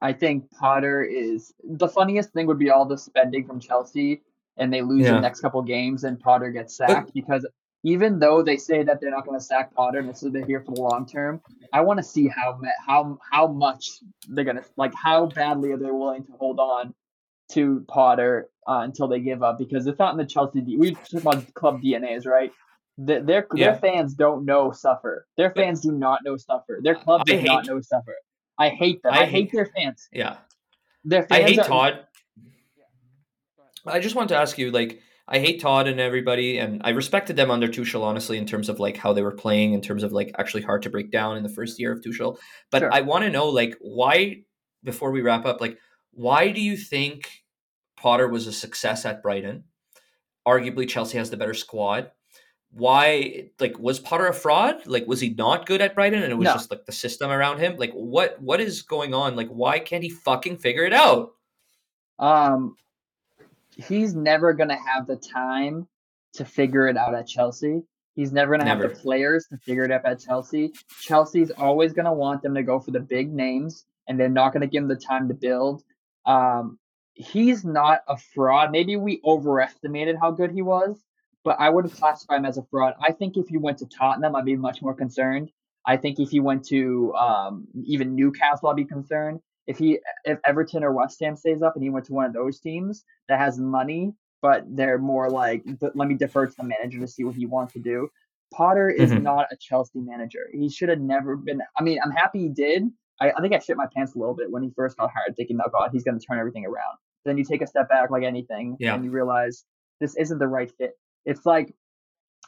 I 0.00 0.12
think 0.12 0.50
Potter 0.50 1.02
is 1.02 1.52
the 1.64 1.88
funniest 1.88 2.32
thing. 2.32 2.46
Would 2.46 2.58
be 2.58 2.70
all 2.70 2.84
the 2.84 2.98
spending 2.98 3.46
from 3.46 3.60
Chelsea 3.60 4.22
and 4.56 4.72
they 4.72 4.82
lose 4.82 5.02
yeah. 5.02 5.14
the 5.14 5.20
next 5.20 5.40
couple 5.40 5.62
games 5.62 6.04
and 6.04 6.20
Potter 6.20 6.50
gets 6.50 6.76
sacked 6.76 7.06
but, 7.06 7.14
because 7.14 7.46
even 7.84 8.18
though 8.18 8.42
they 8.42 8.56
say 8.56 8.82
that 8.82 9.00
they're 9.00 9.10
not 9.10 9.26
going 9.26 9.38
to 9.38 9.44
sack 9.44 9.74
Potter 9.74 9.98
and 9.98 10.08
this 10.08 10.22
is 10.22 10.32
they're 10.32 10.46
here 10.46 10.62
for 10.64 10.74
the 10.74 10.80
long 10.80 11.06
term, 11.06 11.40
I 11.72 11.80
want 11.80 11.98
to 11.98 12.04
see 12.04 12.28
how 12.28 12.60
how 12.86 13.18
how 13.30 13.48
much 13.48 13.88
they're 14.28 14.44
going 14.44 14.56
to 14.56 14.64
like 14.76 14.94
how 14.94 15.26
badly 15.26 15.72
are 15.72 15.76
they 15.76 15.90
willing 15.90 16.24
to 16.24 16.32
hold 16.38 16.60
on 16.60 16.94
to 17.52 17.84
Potter 17.88 18.48
uh, 18.68 18.80
until 18.82 19.08
they 19.08 19.20
give 19.20 19.42
up 19.42 19.58
because 19.58 19.86
it's 19.86 19.98
not 19.98 20.12
in 20.12 20.18
the 20.18 20.24
Chelsea. 20.24 20.60
We 20.76 20.92
talk 20.92 21.22
about 21.22 21.54
club 21.54 21.82
DNAs, 21.82 22.24
right? 22.24 22.52
The, 22.98 23.20
their 23.20 23.46
yeah. 23.54 23.70
their 23.72 23.80
fans 23.80 24.14
don't 24.14 24.44
know 24.44 24.70
suffer. 24.70 25.26
Their 25.36 25.50
fans 25.50 25.80
do 25.80 25.92
not 25.92 26.20
know 26.24 26.36
suffer. 26.36 26.80
Their 26.82 26.94
club 26.94 27.24
does 27.24 27.42
not 27.42 27.66
know 27.66 27.80
suffer. 27.80 28.14
I 28.58 28.68
hate 28.68 29.02
them. 29.02 29.12
I, 29.14 29.22
I 29.22 29.24
hate, 29.24 29.30
hate, 29.30 29.52
their 29.52 29.66
fans. 29.66 30.08
Yeah. 30.12 30.36
Their 31.04 31.22
fans 31.22 31.42
I 31.44 31.48
hate 31.48 31.58
are, 31.58 31.66
Todd. 31.66 32.06
I 33.86 33.98
just 33.98 34.14
want 34.14 34.28
to 34.28 34.36
ask 34.36 34.58
you, 34.58 34.70
like, 34.70 35.00
I 35.26 35.38
hate 35.38 35.60
Todd 35.60 35.88
and 35.88 35.98
everybody, 35.98 36.58
and 36.58 36.82
I 36.84 36.90
respected 36.90 37.36
them 37.36 37.50
under 37.50 37.66
Tuchel, 37.66 38.02
honestly, 38.02 38.36
in 38.38 38.46
terms 38.46 38.68
of 38.68 38.78
like 38.78 38.96
how 38.96 39.12
they 39.12 39.22
were 39.22 39.32
playing, 39.32 39.72
in 39.72 39.80
terms 39.80 40.02
of 40.02 40.12
like 40.12 40.32
actually 40.38 40.62
hard 40.62 40.82
to 40.82 40.90
break 40.90 41.10
down 41.10 41.36
in 41.36 41.42
the 41.42 41.48
first 41.48 41.80
year 41.80 41.92
of 41.92 42.00
Tuchel. 42.02 42.38
But 42.70 42.80
sure. 42.80 42.92
I 42.92 43.00
want 43.00 43.24
to 43.24 43.30
know, 43.30 43.48
like, 43.48 43.76
why 43.80 44.42
before 44.84 45.10
we 45.10 45.22
wrap 45.22 45.46
up, 45.46 45.60
like, 45.60 45.78
why 46.12 46.50
do 46.50 46.60
you 46.60 46.76
think 46.76 47.30
Potter 47.96 48.28
was 48.28 48.46
a 48.46 48.52
success 48.52 49.06
at 49.06 49.22
Brighton? 49.22 49.64
Arguably, 50.46 50.88
Chelsea 50.88 51.18
has 51.18 51.30
the 51.30 51.36
better 51.36 51.54
squad. 51.54 52.10
Why, 52.74 53.50
like, 53.60 53.78
was 53.78 54.00
Potter 54.00 54.26
a 54.26 54.32
fraud? 54.32 54.86
Like, 54.86 55.06
was 55.06 55.20
he 55.20 55.30
not 55.30 55.66
good 55.66 55.82
at 55.82 55.94
Brighton, 55.94 56.22
and 56.22 56.32
it 56.32 56.36
was 56.36 56.46
no. 56.46 56.54
just 56.54 56.70
like 56.70 56.86
the 56.86 56.92
system 56.92 57.30
around 57.30 57.58
him? 57.58 57.76
Like, 57.76 57.92
what 57.92 58.40
what 58.40 58.60
is 58.60 58.82
going 58.82 59.12
on? 59.12 59.36
Like, 59.36 59.48
why 59.48 59.78
can't 59.78 60.02
he 60.02 60.08
fucking 60.08 60.56
figure 60.56 60.84
it 60.84 60.94
out? 60.94 61.32
Um, 62.18 62.76
he's 63.76 64.14
never 64.14 64.52
going 64.54 64.70
to 64.70 64.76
have 64.76 65.06
the 65.06 65.16
time 65.16 65.86
to 66.34 66.44
figure 66.44 66.88
it 66.88 66.96
out 66.96 67.14
at 67.14 67.26
Chelsea. 67.26 67.82
He's 68.14 68.32
never 68.32 68.52
going 68.56 68.60
to 68.60 68.66
have 68.66 68.80
the 68.80 68.88
players 68.88 69.46
to 69.48 69.56
figure 69.58 69.84
it 69.84 69.90
out 69.90 70.04
at 70.04 70.20
Chelsea. 70.20 70.72
Chelsea's 71.00 71.50
always 71.50 71.92
going 71.92 72.04
to 72.04 72.12
want 72.12 72.42
them 72.42 72.54
to 72.54 72.62
go 72.62 72.78
for 72.78 72.90
the 72.90 73.00
big 73.00 73.32
names, 73.32 73.86
and 74.06 74.20
they're 74.20 74.28
not 74.28 74.52
going 74.52 74.60
to 74.60 74.66
give 74.66 74.82
him 74.82 74.88
the 74.88 74.96
time 74.96 75.28
to 75.28 75.34
build. 75.34 75.82
Um, 76.26 76.78
he's 77.14 77.64
not 77.64 78.00
a 78.08 78.16
fraud. 78.16 78.70
Maybe 78.70 78.96
we 78.96 79.20
overestimated 79.24 80.16
how 80.20 80.30
good 80.30 80.52
he 80.52 80.62
was, 80.62 81.02
but 81.44 81.56
I 81.58 81.70
wouldn't 81.70 81.94
classify 81.94 82.36
him 82.36 82.44
as 82.44 82.58
a 82.58 82.62
fraud. 82.70 82.94
I 83.00 83.12
think 83.12 83.36
if 83.36 83.50
you 83.50 83.60
went 83.60 83.78
to 83.78 83.86
Tottenham, 83.86 84.36
I'd 84.36 84.44
be 84.44 84.56
much 84.56 84.82
more 84.82 84.94
concerned. 84.94 85.50
I 85.86 85.96
think 85.96 86.20
if 86.20 86.30
he 86.30 86.40
went 86.40 86.64
to 86.66 87.12
um, 87.14 87.66
even 87.84 88.14
Newcastle, 88.14 88.68
I'd 88.68 88.76
be 88.76 88.84
concerned 88.84 89.40
if 89.66 89.78
he 89.78 90.00
if 90.24 90.38
Everton 90.44 90.84
or 90.84 90.92
West 90.92 91.18
Ham 91.20 91.36
stays 91.36 91.62
up 91.62 91.74
and 91.74 91.82
he 91.82 91.90
went 91.90 92.06
to 92.06 92.12
one 92.12 92.26
of 92.26 92.32
those 92.32 92.60
teams 92.60 93.04
that 93.28 93.38
has 93.38 93.58
money, 93.58 94.12
but 94.40 94.64
they're 94.68 94.98
more 94.98 95.30
like 95.30 95.64
let 95.94 96.08
me 96.08 96.14
defer 96.14 96.46
to 96.46 96.56
the 96.56 96.64
manager 96.64 96.98
to 97.00 97.08
see 97.08 97.24
what 97.24 97.34
he 97.34 97.46
wants 97.46 97.72
to 97.74 97.78
do. 97.78 98.08
Potter 98.52 98.90
is 98.90 99.10
mm-hmm. 99.10 99.22
not 99.22 99.46
a 99.50 99.56
Chelsea 99.56 100.00
manager. 100.00 100.48
He 100.52 100.68
should 100.68 100.88
have 100.88 101.00
never 101.00 101.36
been. 101.36 101.60
I 101.78 101.82
mean, 101.82 101.98
I'm 102.04 102.10
happy 102.10 102.40
he 102.40 102.48
did. 102.48 102.84
I, 103.20 103.30
I 103.30 103.40
think 103.40 103.54
I 103.54 103.58
shit 103.60 103.76
my 103.76 103.86
pants 103.94 104.14
a 104.14 104.18
little 104.18 104.34
bit 104.34 104.50
when 104.50 104.62
he 104.62 104.70
first 104.76 104.96
got 104.96 105.10
hired, 105.10 105.36
thinking, 105.36 105.58
"Oh 105.64 105.70
God, 105.70 105.90
he's 105.92 106.04
going 106.04 106.18
to 106.18 106.24
turn 106.24 106.38
everything 106.38 106.66
around." 106.66 106.98
Then 107.24 107.38
you 107.38 107.44
take 107.44 107.62
a 107.62 107.66
step 107.66 107.88
back, 107.88 108.10
like 108.10 108.24
anything, 108.24 108.76
yeah. 108.80 108.94
and 108.94 109.04
you 109.04 109.10
realize 109.10 109.64
this 110.00 110.16
isn't 110.16 110.38
the 110.38 110.48
right 110.48 110.70
fit. 110.76 110.98
It's 111.24 111.46
like 111.46 111.74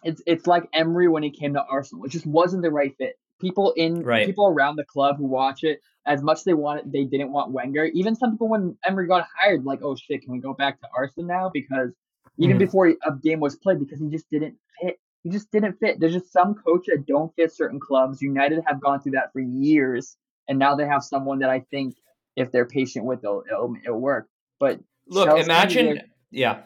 it's 0.02 0.22
it's 0.26 0.46
like 0.46 0.68
Emery 0.72 1.08
when 1.08 1.22
he 1.22 1.30
came 1.30 1.54
to 1.54 1.64
Arsenal. 1.64 2.04
It 2.04 2.10
just 2.10 2.26
wasn't 2.26 2.62
the 2.62 2.70
right 2.70 2.94
fit. 2.96 3.18
People 3.40 3.72
in 3.76 4.02
right. 4.02 4.26
people 4.26 4.46
around 4.46 4.76
the 4.76 4.84
club 4.84 5.16
who 5.18 5.26
watch 5.26 5.64
it 5.64 5.80
as 6.06 6.22
much 6.22 6.38
as 6.38 6.44
they 6.44 6.54
wanted, 6.54 6.92
they 6.92 7.04
didn't 7.04 7.32
want 7.32 7.52
Wenger. 7.52 7.86
Even 7.86 8.14
some 8.14 8.32
people, 8.32 8.48
when 8.48 8.76
Emery 8.86 9.06
got 9.06 9.26
hired, 9.38 9.64
like, 9.64 9.80
oh 9.82 9.96
shit, 9.96 10.22
can 10.22 10.32
we 10.32 10.38
go 10.38 10.52
back 10.52 10.80
to 10.80 10.88
Arsenal 10.96 11.26
now? 11.26 11.50
Because 11.52 11.90
even 12.38 12.56
mm 12.56 12.60
before 12.60 12.88
a 12.88 13.12
game 13.22 13.38
was 13.38 13.54
played, 13.56 13.78
because 13.78 14.00
he 14.00 14.08
just 14.08 14.28
didn't 14.28 14.56
fit. 14.80 14.98
He 15.22 15.30
just 15.30 15.50
didn't 15.52 15.78
fit. 15.78 16.00
There's 16.00 16.12
just 16.12 16.32
some 16.32 16.54
coach 16.54 16.86
that 16.88 17.06
don't 17.06 17.34
fit 17.36 17.52
certain 17.52 17.78
clubs. 17.80 18.20
United 18.20 18.62
have 18.66 18.80
gone 18.80 19.00
through 19.00 19.12
that 19.12 19.32
for 19.32 19.40
years, 19.40 20.16
and 20.48 20.58
now 20.58 20.74
they 20.74 20.86
have 20.86 21.04
someone 21.04 21.38
that 21.38 21.48
I 21.48 21.60
think, 21.70 21.96
if 22.36 22.50
they're 22.50 22.66
patient 22.66 23.04
with, 23.04 23.20
it'll 23.20 23.44
it'll, 23.48 23.74
it'll 23.84 24.00
work. 24.00 24.28
But 24.58 24.80
look, 25.08 25.28
Chelsea, 25.28 25.42
imagine, 25.44 26.00
yeah, 26.30 26.62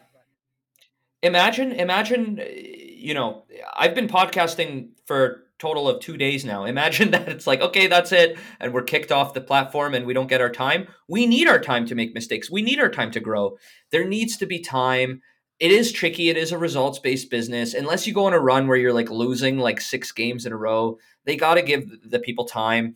imagine, 1.23 1.73
imagine, 1.73 2.41
you 2.49 3.15
know, 3.15 3.45
I've 3.77 3.95
been 3.95 4.09
podcasting 4.09 4.91
for 5.07 5.45
total 5.59 5.89
of 5.89 6.01
two 6.01 6.17
days 6.17 6.45
now. 6.45 6.65
Imagine 6.65 7.11
that 7.13 7.29
it's 7.29 7.47
like, 7.47 7.61
okay, 7.61 7.87
that's 7.87 8.13
it. 8.13 8.39
And 8.61 8.73
we're 8.73 8.83
kicked 8.83 9.13
off 9.13 9.35
the 9.35 9.41
platform 9.41 9.95
and 9.95 10.07
we 10.07 10.15
don't 10.15 10.29
get 10.29 10.41
our 10.41 10.51
time. 10.51 10.89
We 11.09 11.27
need 11.27 11.49
our 11.49 11.59
time 11.59 11.87
to 11.87 11.95
make 11.95 12.15
mistakes. 12.15 12.51
We 12.51 12.63
need 12.63 12.81
our 12.81 12.91
time 12.91 13.11
to 13.13 13.21
grow. 13.21 13.57
There 13.91 14.07
needs 14.07 14.37
to 14.39 14.47
be 14.47 14.61
time. 14.61 15.23
It 15.59 15.73
is 15.73 15.91
tricky. 15.91 16.31
It 16.31 16.37
is 16.37 16.53
a 16.53 16.59
results 16.59 17.01
based 17.01 17.31
business. 17.31 17.75
Unless 17.75 18.07
you 18.07 18.15
go 18.15 18.27
on 18.27 18.33
a 18.33 18.39
run 18.39 18.69
where 18.69 18.77
you're 18.77 18.93
like 18.93 19.11
losing 19.11 19.59
like 19.59 19.81
six 19.81 20.13
games 20.13 20.47
in 20.47 20.53
a 20.53 20.57
row, 20.57 20.99
they 21.25 21.37
got 21.37 21.55
to 21.55 21.63
give 21.63 21.91
the 22.09 22.21
people 22.21 22.45
time. 22.45 22.95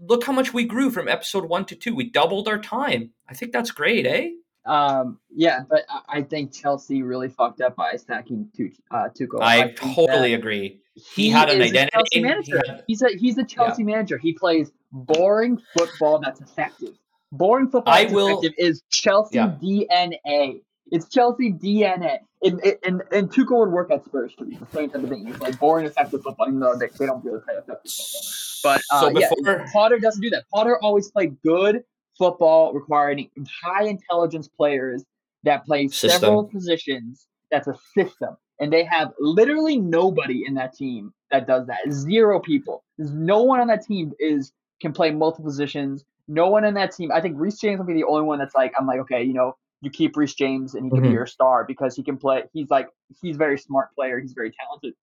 Look 0.00 0.24
how 0.24 0.32
much 0.32 0.54
we 0.54 0.64
grew 0.64 0.90
from 0.90 1.08
episode 1.08 1.46
one 1.46 1.64
to 1.66 1.74
two. 1.74 1.96
We 1.96 2.08
doubled 2.08 2.46
our 2.46 2.58
time. 2.58 3.10
I 3.28 3.34
think 3.34 3.52
that's 3.52 3.72
great, 3.72 4.06
eh? 4.06 4.30
Um, 4.66 5.20
yeah, 5.34 5.60
but 5.68 5.82
I 6.08 6.22
think 6.22 6.52
Chelsea 6.52 7.02
really 7.02 7.28
fucked 7.28 7.60
up 7.60 7.76
by 7.76 7.96
sacking 7.96 8.50
uh, 8.90 9.08
Tuchel. 9.18 9.40
I, 9.40 9.62
I 9.62 9.68
totally 9.70 10.34
agree. 10.34 10.80
He, 10.94 11.24
he 11.24 11.30
had 11.30 11.50
an 11.50 11.62
identity. 11.62 12.20
manager. 12.20 12.60
He 12.64 12.70
had, 12.70 12.84
he's 12.86 13.02
a 13.02 13.08
he's 13.16 13.38
a 13.38 13.44
Chelsea 13.44 13.82
yeah. 13.82 13.94
manager. 13.94 14.18
He 14.18 14.32
plays 14.32 14.72
boring 14.90 15.60
football 15.76 16.18
that's 16.18 16.40
effective. 16.40 16.94
Boring 17.30 17.66
football 17.66 17.94
that's 17.94 18.12
will, 18.12 18.40
effective 18.40 18.54
is 18.58 18.82
Chelsea 18.90 19.36
yeah. 19.36 19.54
DNA. 19.62 20.62
It's 20.90 21.08
Chelsea 21.08 21.52
DNA. 21.52 22.18
And, 22.42 22.60
and, 22.84 23.02
and 23.10 23.30
Tuchel 23.30 23.58
would 23.60 23.70
work 23.70 23.90
at 23.90 24.04
Spurs 24.04 24.34
too. 24.38 24.44
The 24.44 24.66
same 24.72 24.90
type 24.90 25.02
of 25.02 25.08
thing. 25.08 25.26
It's 25.26 25.40
like 25.40 25.58
boring, 25.58 25.86
effective 25.86 26.22
football, 26.22 26.46
even 26.46 26.60
though 26.60 26.76
they, 26.76 26.86
they 26.86 27.06
don't 27.06 27.24
really 27.24 27.40
play 27.40 27.54
effective 27.54 27.90
football. 27.90 28.32
But 28.62 28.82
uh, 28.92 29.00
so 29.00 29.10
before, 29.12 29.36
yeah, 29.44 29.66
Potter 29.72 29.98
doesn't 29.98 30.22
do 30.22 30.30
that. 30.30 30.44
Potter 30.52 30.78
always 30.80 31.10
played 31.10 31.40
good 31.42 31.82
football 32.18 32.72
requiring 32.72 33.30
high 33.64 33.84
intelligence 33.84 34.48
players 34.48 35.04
that 35.44 35.64
play 35.64 35.88
system. 35.88 36.20
several 36.20 36.44
positions. 36.44 37.26
That's 37.50 37.68
a 37.68 37.76
system. 37.96 38.36
And 38.58 38.72
they 38.72 38.84
have 38.84 39.12
literally 39.20 39.78
nobody 39.78 40.44
in 40.46 40.54
that 40.54 40.74
team 40.74 41.12
that 41.30 41.46
does 41.46 41.66
that. 41.66 41.78
Zero 41.90 42.40
people. 42.40 42.84
There's 42.96 43.12
no 43.12 43.42
one 43.42 43.60
on 43.60 43.66
that 43.68 43.84
team 43.84 44.12
is 44.18 44.52
can 44.80 44.92
play 44.92 45.10
multiple 45.10 45.44
positions. 45.44 46.04
No 46.28 46.48
one 46.48 46.64
in 46.64 46.74
that 46.74 46.92
team. 46.92 47.10
I 47.12 47.20
think 47.20 47.36
Reece 47.38 47.58
James 47.60 47.78
will 47.78 47.86
be 47.86 47.94
the 47.94 48.04
only 48.04 48.22
one 48.22 48.38
that's 48.38 48.54
like, 48.54 48.72
I'm 48.78 48.86
like, 48.86 49.00
okay, 49.00 49.22
you 49.22 49.32
know, 49.32 49.56
you 49.82 49.90
keep 49.90 50.16
Reece 50.16 50.34
James 50.34 50.74
and 50.74 50.84
he 50.84 50.90
can 50.90 51.00
mm-hmm. 51.00 51.08
be 51.08 51.14
your 51.14 51.26
star 51.26 51.64
because 51.64 51.94
he 51.94 52.02
can 52.02 52.16
play. 52.16 52.44
He's 52.52 52.70
like, 52.70 52.88
he's 53.20 53.36
a 53.36 53.38
very 53.38 53.58
smart 53.58 53.94
player. 53.94 54.18
He's 54.18 54.32
very 54.32 54.52
talented. 54.60 54.94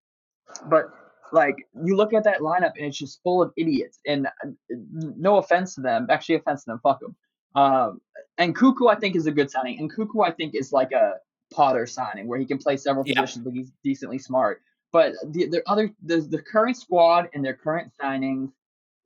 But 0.67 0.87
like 1.33 1.57
you 1.85 1.97
look 1.97 2.13
at 2.13 2.25
that 2.25 2.41
lineup 2.41 2.73
and 2.77 2.87
it's 2.87 2.99
just 2.99 3.23
full 3.23 3.43
of 3.43 3.53
idiots. 3.57 3.99
And 4.07 4.27
uh, 4.27 4.51
no 4.71 5.37
offense 5.39 5.75
to 5.77 5.81
them, 5.81 6.07
actually 6.11 6.37
offense 6.37 6.65
to 6.65 6.73
them, 6.73 6.81
fuck 6.83 7.01
them. 7.01 7.17
Um, 7.55 8.01
and 8.39 8.55
Cuckoo, 8.55 8.89
I 8.89 8.95
think 8.95 9.17
is 9.17 9.27
a 9.27 9.33
good 9.33 9.51
signing. 9.51 9.79
And 9.79 9.91
Cuckoo, 9.91 10.21
I 10.21 10.31
think 10.31 10.55
is 10.55 10.73
like 10.73 10.93
a 10.93 11.15
Potter 11.53 11.87
signing 11.87 12.29
where 12.29 12.39
he 12.39 12.47
can 12.47 12.59
play 12.59 12.77
several 12.77 13.07
yeah. 13.07 13.21
positions, 13.21 13.45
but 13.45 13.53
he's 13.53 13.71
decently 13.85 14.19
smart. 14.19 14.63
But 14.93 15.15
the, 15.27 15.47
the 15.49 15.63
other 15.67 15.91
the, 16.03 16.21
the 16.21 16.41
current 16.41 16.77
squad 16.77 17.29
and 17.35 17.45
their 17.45 17.55
current 17.55 17.93
signings 18.01 18.53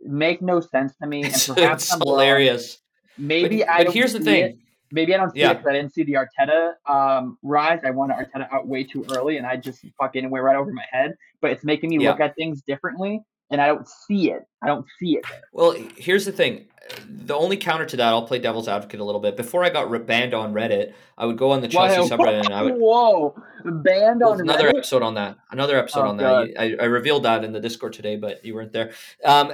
make 0.00 0.42
no 0.42 0.60
sense 0.60 0.92
to 1.00 1.06
me. 1.08 1.24
And 1.24 1.32
perhaps 1.32 1.84
it's 1.84 1.92
I'm 1.92 2.00
hilarious. 2.00 2.78
Wrong. 3.18 3.28
Maybe 3.28 3.58
but, 3.58 3.68
I. 3.68 3.84
But 3.84 3.94
here's 3.94 4.12
the 4.12 4.20
thing. 4.20 4.44
It. 4.44 4.58
Maybe 4.92 5.14
I 5.14 5.16
don't 5.16 5.32
see 5.32 5.40
yeah. 5.40 5.50
it 5.50 5.54
because 5.54 5.68
I 5.68 5.72
didn't 5.72 5.94
see 5.94 6.04
the 6.04 6.14
Arteta 6.14 6.74
um, 6.86 7.38
rise. 7.42 7.80
I 7.84 7.90
wanted 7.90 8.16
Arteta 8.16 8.52
out 8.52 8.68
way 8.68 8.84
too 8.84 9.04
early, 9.12 9.36
and 9.36 9.46
I 9.46 9.56
just 9.56 9.84
fucking 9.98 10.28
went 10.30 10.44
right 10.44 10.56
over 10.56 10.72
my 10.72 10.84
head. 10.90 11.14
But 11.40 11.50
it's 11.50 11.64
making 11.64 11.90
me 11.90 12.02
yeah. 12.02 12.10
look 12.10 12.20
at 12.20 12.36
things 12.36 12.62
differently, 12.62 13.22
and 13.50 13.60
I 13.60 13.66
don't 13.66 13.88
see 13.88 14.30
it. 14.30 14.46
I 14.62 14.68
don't 14.68 14.86
see 14.98 15.16
it. 15.16 15.24
Well, 15.52 15.76
here's 15.96 16.24
the 16.24 16.32
thing. 16.32 16.66
The 17.08 17.34
only 17.34 17.56
counter 17.56 17.84
to 17.84 17.96
that, 17.96 18.08
I'll 18.08 18.26
play 18.26 18.38
devil's 18.38 18.68
advocate 18.68 19.00
a 19.00 19.04
little 19.04 19.20
bit. 19.20 19.36
Before 19.36 19.64
I 19.64 19.70
got 19.70 20.06
banned 20.06 20.34
on 20.34 20.54
Reddit, 20.54 20.92
I 21.18 21.26
would 21.26 21.36
go 21.36 21.50
on 21.50 21.60
the 21.60 21.66
Chelsea 21.66 22.08
subreddit 22.08 22.44
and 22.44 22.54
I 22.54 22.62
would. 22.62 22.74
Whoa, 22.78 23.34
banned 23.64 24.22
on 24.22 24.40
another 24.40 24.68
Reddit? 24.68 24.78
episode 24.78 25.02
on 25.02 25.14
that. 25.14 25.36
Another 25.50 25.78
episode 25.78 26.04
oh, 26.04 26.10
on 26.10 26.16
that. 26.18 26.52
I, 26.58 26.76
I, 26.80 26.84
revealed 26.84 27.24
that 27.24 27.42
in 27.42 27.52
the 27.52 27.60
Discord 27.60 27.92
today, 27.92 28.14
but 28.14 28.44
you 28.44 28.54
weren't 28.54 28.72
there. 28.72 28.92
Um, 29.24 29.52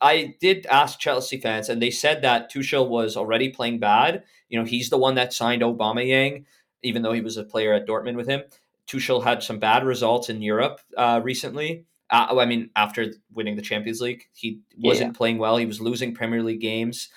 I 0.00 0.36
did 0.40 0.66
ask 0.66 1.00
Chelsea 1.00 1.40
fans, 1.40 1.68
and 1.68 1.82
they 1.82 1.90
said 1.90 2.22
that 2.22 2.52
Tuchel 2.52 2.88
was 2.88 3.16
already 3.16 3.48
playing 3.48 3.80
bad 3.80 4.22
you 4.48 4.58
know, 4.58 4.64
he's 4.64 4.90
the 4.90 4.98
one 4.98 5.14
that 5.16 5.32
signed 5.32 5.62
Aubameyang, 5.62 6.44
even 6.82 7.02
though 7.02 7.12
he 7.12 7.20
was 7.20 7.36
a 7.36 7.44
player 7.44 7.72
at 7.72 7.86
Dortmund 7.86 8.16
with 8.16 8.28
him. 8.28 8.42
Tuchel 8.86 9.24
had 9.24 9.42
some 9.42 9.58
bad 9.58 9.84
results 9.84 10.30
in 10.30 10.42
Europe 10.42 10.80
uh, 10.96 11.20
recently. 11.22 11.84
Uh, 12.10 12.38
I 12.38 12.46
mean, 12.46 12.70
after 12.74 13.12
winning 13.32 13.56
the 13.56 13.62
Champions 13.62 14.00
League, 14.00 14.24
he 14.32 14.60
wasn't 14.78 15.12
yeah. 15.12 15.16
playing 15.16 15.38
well. 15.38 15.56
He 15.56 15.66
was 15.66 15.80
losing 15.80 16.14
Premier 16.14 16.42
League 16.42 16.60
games, 16.60 17.08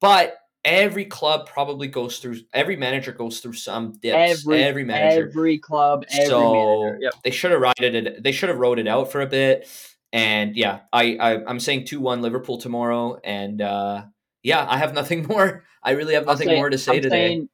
but 0.00 0.36
every 0.64 1.04
club 1.04 1.46
probably 1.46 1.88
goes 1.88 2.18
through. 2.18 2.38
Every 2.52 2.76
manager 2.76 3.12
goes 3.12 3.40
through 3.40 3.54
some 3.54 3.92
dips. 3.92 4.44
Every, 4.44 4.62
every 4.62 4.84
manager, 4.84 5.28
every 5.28 5.58
club, 5.58 6.04
every 6.12 6.26
so 6.26 6.52
manager. 6.52 6.98
Yep. 7.00 7.12
they 7.24 7.30
should 7.30 7.50
have 7.52 7.60
rided 7.60 7.94
it. 7.94 8.22
They 8.22 8.32
should 8.32 8.48
have 8.48 8.58
rode 8.58 8.78
it 8.78 8.88
out 8.88 9.12
for 9.12 9.20
a 9.20 9.26
bit. 9.26 9.68
And 10.12 10.56
yeah, 10.56 10.80
I, 10.92 11.16
I 11.16 11.50
am 11.50 11.60
saying 11.60 11.86
two 11.86 12.00
one 12.00 12.20
Liverpool 12.20 12.58
tomorrow, 12.58 13.20
and 13.22 13.62
uh, 13.62 14.04
yeah, 14.42 14.66
I 14.68 14.78
have 14.78 14.94
nothing 14.94 15.26
more. 15.28 15.64
I 15.82 15.92
really 15.92 16.14
have 16.14 16.26
nothing 16.26 16.48
saying, 16.48 16.58
more 16.58 16.70
to 16.70 16.78
say 16.78 16.96
I'm 16.96 17.02
today. 17.02 17.28
Saying, 17.28 17.48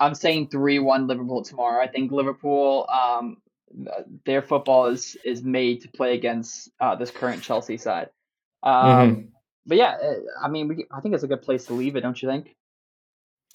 I'm 0.00 0.14
saying 0.14 0.48
three 0.48 0.78
one 0.78 1.06
Liverpool 1.06 1.42
tomorrow. 1.42 1.82
I 1.82 1.86
think 1.86 2.10
Liverpool, 2.10 2.88
um, 2.90 3.36
their 4.24 4.42
football 4.42 4.86
is 4.86 5.16
is 5.24 5.42
made 5.42 5.82
to 5.82 5.88
play 5.88 6.14
against 6.14 6.70
uh, 6.80 6.94
this 6.96 7.10
current 7.10 7.42
Chelsea 7.42 7.76
side. 7.76 8.10
Um, 8.62 8.74
mm-hmm. 8.74 9.20
But 9.66 9.76
yeah, 9.76 9.96
uh, 10.02 10.14
I 10.42 10.48
mean, 10.48 10.68
we, 10.68 10.86
I 10.90 11.00
think 11.00 11.14
it's 11.14 11.24
a 11.24 11.28
good 11.28 11.42
place 11.42 11.66
to 11.66 11.74
leave 11.74 11.96
it, 11.96 12.00
don't 12.00 12.20
you 12.20 12.28
think? 12.28 12.56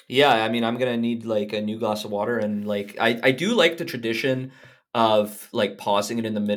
Yeah, 0.08 0.32
I 0.32 0.50
mean, 0.50 0.64
I'm 0.64 0.78
gonna 0.78 0.98
need 0.98 1.26
like 1.26 1.54
a 1.54 1.62
new 1.62 1.80
glass 1.80 2.06
of 2.06 2.12
water, 2.12 2.38
and 2.38 2.68
like 2.68 2.98
I 3.00 3.20
I 3.24 3.32
do 3.32 3.54
like 3.54 3.78
the 3.78 3.86
tradition 3.86 4.52
of 4.94 5.50
like 5.52 5.78
pausing 5.78 6.20
it 6.20 6.26
in 6.26 6.34
the 6.34 6.40
middle 6.40 6.52